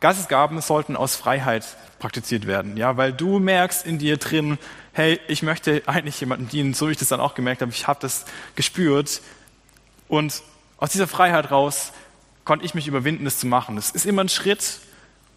Geistesgaben 0.00 0.60
sollten 0.62 0.96
aus 0.96 1.14
Freiheit 1.14 1.76
praktiziert 1.98 2.46
werden, 2.46 2.78
ja, 2.78 2.96
weil 2.96 3.12
du 3.12 3.38
merkst 3.38 3.86
in 3.86 3.98
dir 3.98 4.16
drin, 4.16 4.58
hey, 4.94 5.20
ich 5.28 5.42
möchte 5.42 5.82
eigentlich 5.84 6.18
jemandem 6.18 6.48
dienen, 6.48 6.72
so 6.72 6.88
wie 6.88 6.92
ich 6.92 6.96
das 6.96 7.08
dann 7.08 7.20
auch 7.20 7.34
gemerkt 7.34 7.60
habe, 7.60 7.70
ich 7.70 7.86
habe 7.86 8.00
das 8.00 8.24
gespürt 8.56 9.20
und 10.08 10.42
aus 10.78 10.90
dieser 10.90 11.06
Freiheit 11.06 11.50
raus 11.50 11.92
konnte 12.46 12.64
ich 12.64 12.74
mich 12.74 12.88
überwinden, 12.88 13.26
das 13.26 13.38
zu 13.38 13.46
machen. 13.46 13.76
Es 13.76 13.90
ist 13.90 14.06
immer 14.06 14.24
ein 14.24 14.30
Schritt 14.30 14.80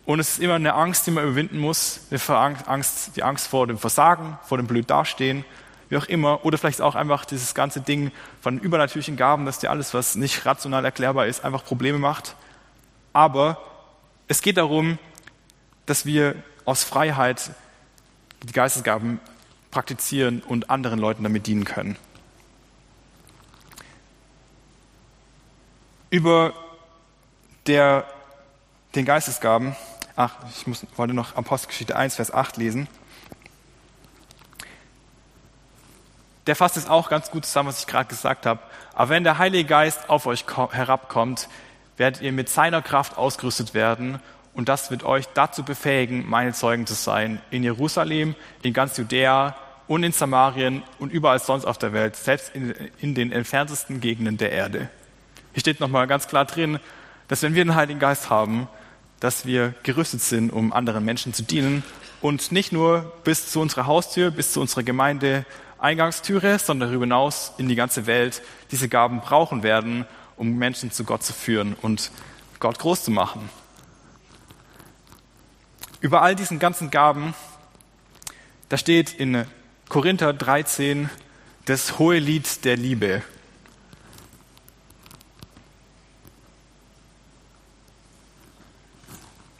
und 0.05 0.21
es 0.21 0.29
ist 0.29 0.39
immer 0.39 0.55
eine 0.55 0.73
Angst, 0.73 1.05
die 1.05 1.11
man 1.11 1.25
überwinden 1.25 1.59
muss, 1.59 2.07
eine 2.09 2.57
Angst, 2.65 3.17
die 3.17 3.23
Angst 3.23 3.47
vor 3.47 3.67
dem 3.67 3.77
Versagen, 3.77 4.37
vor 4.45 4.57
dem 4.57 4.67
blöd 4.67 4.89
dastehen, 4.89 5.43
wie 5.89 5.97
auch 5.97 6.05
immer, 6.05 6.45
oder 6.45 6.57
vielleicht 6.57 6.79
auch 6.79 6.95
einfach 6.95 7.25
dieses 7.25 7.53
ganze 7.53 7.81
Ding 7.81 8.13
von 8.39 8.59
übernatürlichen 8.59 9.17
Gaben, 9.17 9.45
dass 9.45 9.59
dir 9.59 9.71
alles, 9.71 9.93
was 9.93 10.15
nicht 10.15 10.45
rational 10.45 10.85
erklärbar 10.85 11.27
ist, 11.27 11.43
einfach 11.43 11.65
Probleme 11.65 11.97
macht 11.97 12.37
aber 13.13 13.57
es 14.27 14.41
geht 14.41 14.57
darum, 14.57 14.97
dass 15.85 16.05
wir 16.05 16.35
aus 16.65 16.83
Freiheit 16.83 17.51
die 18.41 18.53
Geistesgaben 18.53 19.19
praktizieren 19.71 20.41
und 20.41 20.69
anderen 20.69 20.99
Leuten 20.99 21.23
damit 21.23 21.47
dienen 21.47 21.65
können. 21.65 21.97
Über 26.09 26.53
der, 27.65 28.05
den 28.93 29.05
Geistesgaben, 29.05 29.75
ach, 30.15 30.35
ich 30.55 30.67
muss, 30.67 30.85
wollte 30.95 31.13
noch 31.13 31.35
Apostelgeschichte 31.35 31.95
1, 31.95 32.15
Vers 32.15 32.31
8 32.31 32.57
lesen. 32.57 32.87
Der 36.45 36.55
fasst 36.55 36.77
es 36.77 36.87
auch 36.87 37.09
ganz 37.09 37.31
gut 37.31 37.45
zusammen, 37.45 37.69
was 37.69 37.79
ich 37.79 37.87
gerade 37.87 38.09
gesagt 38.09 38.45
habe. 38.45 38.59
Aber 38.93 39.09
wenn 39.09 39.23
der 39.23 39.37
Heilige 39.37 39.67
Geist 39.67 40.09
auf 40.09 40.25
euch 40.27 40.45
herabkommt, 40.45 41.47
werdet 41.97 42.21
ihr 42.21 42.31
mit 42.31 42.49
seiner 42.49 42.81
Kraft 42.81 43.17
ausgerüstet 43.17 43.73
werden 43.73 44.19
und 44.53 44.69
das 44.69 44.91
wird 44.91 45.03
euch 45.03 45.27
dazu 45.33 45.63
befähigen, 45.63 46.29
meine 46.29 46.53
Zeugen 46.53 46.85
zu 46.85 46.93
sein. 46.93 47.41
In 47.49 47.63
Jerusalem, 47.63 48.35
in 48.61 48.73
ganz 48.73 48.97
Judäa 48.97 49.55
und 49.87 50.03
in 50.03 50.11
Samarien 50.11 50.83
und 50.99 51.11
überall 51.11 51.39
sonst 51.39 51.65
auf 51.65 51.77
der 51.77 51.93
Welt, 51.93 52.15
selbst 52.15 52.53
in, 52.55 52.73
in 52.99 53.15
den 53.15 53.31
entferntesten 53.31 53.99
Gegenden 53.99 54.37
der 54.37 54.51
Erde. 54.51 54.89
Hier 55.53 55.61
steht 55.61 55.79
nochmal 55.79 56.07
ganz 56.07 56.27
klar 56.27 56.45
drin, 56.45 56.79
dass 57.27 57.41
wenn 57.41 57.55
wir 57.55 57.63
den 57.63 57.75
Heiligen 57.75 57.99
Geist 57.99 58.29
haben, 58.29 58.67
dass 59.19 59.45
wir 59.45 59.73
gerüstet 59.83 60.21
sind, 60.21 60.51
um 60.51 60.73
anderen 60.73 61.05
Menschen 61.05 61.33
zu 61.33 61.43
dienen 61.43 61.83
und 62.21 62.51
nicht 62.51 62.71
nur 62.71 63.11
bis 63.23 63.51
zu 63.51 63.59
unserer 63.59 63.87
Haustür, 63.87 64.31
bis 64.31 64.53
zu 64.53 64.61
unserer 64.61 64.83
Gemeinde 64.83 65.45
Eingangstüre, 65.79 66.59
sondern 66.59 66.89
darüber 66.89 67.05
hinaus 67.05 67.53
in 67.57 67.67
die 67.67 67.75
ganze 67.75 68.05
Welt 68.05 68.41
diese 68.71 68.87
Gaben 68.87 69.19
brauchen 69.19 69.63
werden, 69.63 70.05
um 70.43 70.57
Menschen 70.57 70.91
zu 70.91 71.05
Gott 71.05 71.23
zu 71.23 71.31
führen 71.31 71.73
und 71.81 72.11
Gott 72.59 72.77
groß 72.77 73.05
zu 73.05 73.11
machen. 73.11 73.49
Über 76.01 76.21
all 76.21 76.35
diesen 76.35 76.59
ganzen 76.59 76.91
Gaben, 76.91 77.33
da 78.67 78.77
steht 78.77 79.13
in 79.13 79.45
Korinther 79.87 80.33
13 80.33 81.09
das 81.63 81.97
hohe 81.97 82.19
Lied 82.19 82.65
der 82.65 82.75
Liebe. 82.75 83.21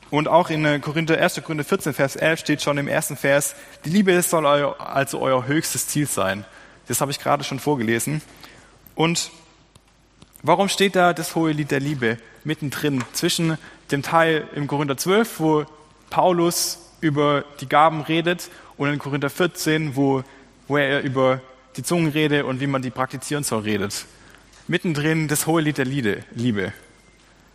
Und 0.10 0.28
auch 0.28 0.50
in 0.50 0.82
Korinther, 0.82 1.18
1. 1.18 1.42
Korinther 1.44 1.64
14, 1.64 1.94
Vers 1.94 2.18
11 2.18 2.40
steht 2.42 2.62
schon 2.62 2.78
im 2.78 2.90
ersten 2.90 3.16
Vers, 3.16 3.56
die 3.86 3.90
Liebe 3.90 4.22
soll 4.22 4.46
also 4.46 5.22
euer 5.22 5.48
höchstes 5.48 5.88
Ziel 5.88 6.08
sein. 6.08 6.44
Das 6.88 7.00
habe 7.00 7.12
ich 7.12 7.20
gerade 7.20 7.46
schon 7.46 7.60
vorgelesen. 7.60 8.22
Und 8.96 9.32
warum 10.44 10.70
steht 10.70 10.96
da 10.96 11.14
das 11.14 11.34
hohe 11.34 11.52
Lied 11.52 11.72
der 11.72 11.80
Liebe 11.80 12.18
mittendrin 12.44 13.04
zwischen 13.14 13.58
dem 13.90 14.04
Teil 14.04 14.48
im 14.54 14.68
Korinther 14.68 14.98
12, 14.98 15.40
wo 15.40 15.66
Paulus 16.10 16.80
über 17.02 17.44
die 17.60 17.68
Gaben 17.68 18.02
redet 18.02 18.50
und 18.78 18.90
in 18.90 19.00
Korinther 19.00 19.30
14, 19.30 19.96
wo, 19.96 20.24
wo 20.68 20.78
er 20.78 21.02
über 21.02 21.42
die 21.76 21.84
Zungenrede 21.84 22.46
und 22.46 22.60
wie 22.60 22.68
man 22.68 22.82
die 22.82 22.92
praktizieren 22.92 23.44
soll, 23.44 23.64
redet. 23.64 24.06
Mittendrin 24.68 25.28
das 25.28 25.48
hohe 25.48 25.62
Lied 25.62 25.78
der 25.78 25.86
Liebe. 25.86 26.74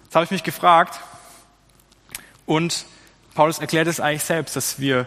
Jetzt 0.05 0.15
habe 0.15 0.25
ich 0.25 0.31
mich 0.31 0.43
gefragt 0.43 0.99
und 2.47 2.87
Paulus 3.35 3.59
erklärt 3.59 3.87
es 3.87 4.01
eigentlich 4.01 4.25
selbst, 4.25 4.57
dass 4.57 4.81
wir 4.81 5.07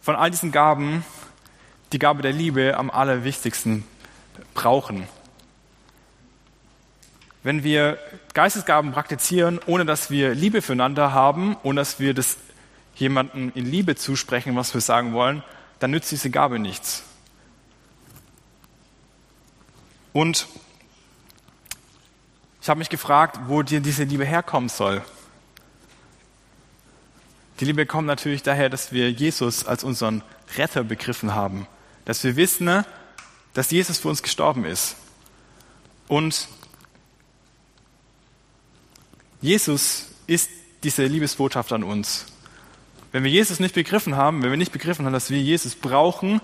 von 0.00 0.16
all 0.16 0.30
diesen 0.30 0.52
Gaben 0.52 1.04
die 1.92 1.98
Gabe 1.98 2.22
der 2.22 2.32
Liebe 2.32 2.76
am 2.76 2.90
allerwichtigsten 2.90 3.84
brauchen. 4.54 5.06
Wenn 7.46 7.62
wir 7.62 8.00
Geistesgaben 8.34 8.90
praktizieren, 8.90 9.60
ohne 9.66 9.84
dass 9.84 10.10
wir 10.10 10.34
Liebe 10.34 10.62
füreinander 10.62 11.12
haben, 11.12 11.56
ohne 11.62 11.80
dass 11.80 12.00
wir 12.00 12.12
das 12.12 12.38
jemandem 12.96 13.52
in 13.54 13.64
Liebe 13.64 13.94
zusprechen, 13.94 14.56
was 14.56 14.74
wir 14.74 14.80
sagen 14.80 15.12
wollen, 15.12 15.44
dann 15.78 15.92
nützt 15.92 16.10
diese 16.10 16.28
Gabe 16.28 16.58
nichts. 16.58 17.04
Und 20.12 20.48
ich 22.60 22.68
habe 22.68 22.78
mich 22.78 22.88
gefragt, 22.88 23.38
wo 23.46 23.62
dir 23.62 23.78
diese 23.78 24.02
Liebe 24.02 24.24
herkommen 24.24 24.68
soll. 24.68 25.04
Die 27.60 27.64
Liebe 27.64 27.86
kommt 27.86 28.08
natürlich 28.08 28.42
daher, 28.42 28.70
dass 28.70 28.90
wir 28.90 29.08
Jesus 29.12 29.64
als 29.64 29.84
unseren 29.84 30.24
Retter 30.56 30.82
begriffen 30.82 31.32
haben. 31.32 31.68
Dass 32.06 32.24
wir 32.24 32.34
wissen, 32.34 32.84
dass 33.54 33.70
Jesus 33.70 33.98
für 33.98 34.08
uns 34.08 34.24
gestorben 34.24 34.64
ist. 34.64 34.96
Und 36.08 36.48
Jesus 39.46 40.08
ist 40.26 40.50
diese 40.82 41.04
Liebesbotschaft 41.04 41.72
an 41.72 41.84
uns. 41.84 42.26
Wenn 43.12 43.22
wir 43.22 43.30
Jesus 43.30 43.60
nicht 43.60 43.76
begriffen 43.76 44.16
haben, 44.16 44.42
wenn 44.42 44.50
wir 44.50 44.56
nicht 44.56 44.72
begriffen 44.72 45.06
haben, 45.06 45.12
dass 45.12 45.30
wir 45.30 45.38
Jesus 45.38 45.76
brauchen 45.76 46.40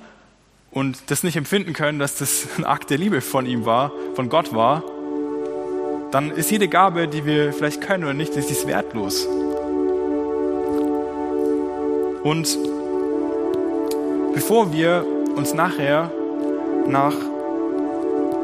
und 0.71 1.11
das 1.11 1.25
nicht 1.25 1.35
empfinden 1.35 1.73
können, 1.73 1.99
dass 1.99 2.15
das 2.15 2.47
ein 2.59 2.65
Akt 2.65 2.91
der 2.91 2.99
Liebe 2.99 3.21
von 3.21 3.45
ihm 3.45 3.67
war, 3.67 3.91
von 4.15 4.29
Gott 4.29 4.55
war, 4.55 4.85
dann 6.13 6.31
ist 6.31 6.53
jede 6.53 6.69
Gabe, 6.69 7.09
die 7.09 7.27
wir 7.27 7.53
vielleicht 7.53 7.81
können 7.81 8.05
oder 8.05 8.15
nicht, 8.15 8.37
ist 8.37 8.51
dies 8.51 8.69
wertlos. 8.69 9.27
Und 12.23 12.57
bevor 14.33 14.73
wir 14.73 15.05
uns 15.35 15.55
nachher 15.55 16.13
nach 16.87 17.17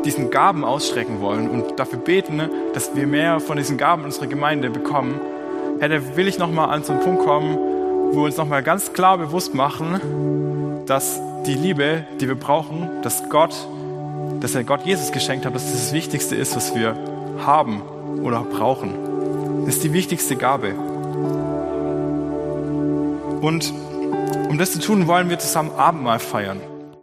diesen 0.09 0.31
Gaben 0.31 0.65
ausstrecken 0.65 1.21
wollen 1.21 1.51
und 1.51 1.79
dafür 1.79 1.99
beten, 1.99 2.41
dass 2.73 2.97
wir 2.97 3.07
mehr 3.07 3.41
von 3.41 3.59
diesen 3.59 3.77
Gaben 3.77 4.05
unserer 4.05 4.27
Gemeinde 4.27 4.71
bekommen, 4.71 5.21
Herr, 5.81 6.17
will 6.17 6.27
ich 6.27 6.39
nochmal 6.39 6.71
an 6.71 6.83
so 6.83 6.95
einen 6.95 7.03
Punkt 7.03 7.25
kommen, 7.25 7.59
wo 8.13 8.17
wir 8.17 8.25
uns 8.25 8.39
nochmal 8.39 8.63
ganz 8.63 8.95
klar 8.95 9.19
bewusst 9.19 9.55
machen, 9.55 10.87
dass 10.87 11.21
die 11.47 11.53
Liebe, 11.53 12.07
die 12.21 12.27
wir 12.27 12.37
brauchen, 12.37 12.89
dass 13.03 13.29
Gott, 13.29 13.55
dass 14.41 14.55
er 14.55 14.65
Gott 14.65 14.87
Jesus 14.87 15.13
geschenkt 15.13 15.45
hat, 15.45 15.55
dass 15.55 15.71
das 15.71 15.75
das 15.75 15.93
Wichtigste 15.93 16.37
ist, 16.37 16.57
was 16.57 16.75
wir 16.75 16.97
haben 17.45 17.83
oder 18.23 18.41
brauchen. 18.41 18.95
Das 19.67 19.75
ist 19.75 19.85
die 19.85 19.93
wichtigste 19.93 20.37
Gabe. 20.37 20.73
Und 23.43 23.75
um 24.49 24.57
das 24.57 24.73
zu 24.73 24.81
tun, 24.81 25.07
wollen 25.07 25.29
wir 25.29 25.39
zusammen 25.39 25.71
Abendmahl 25.77 26.19
feiern. 26.19 26.63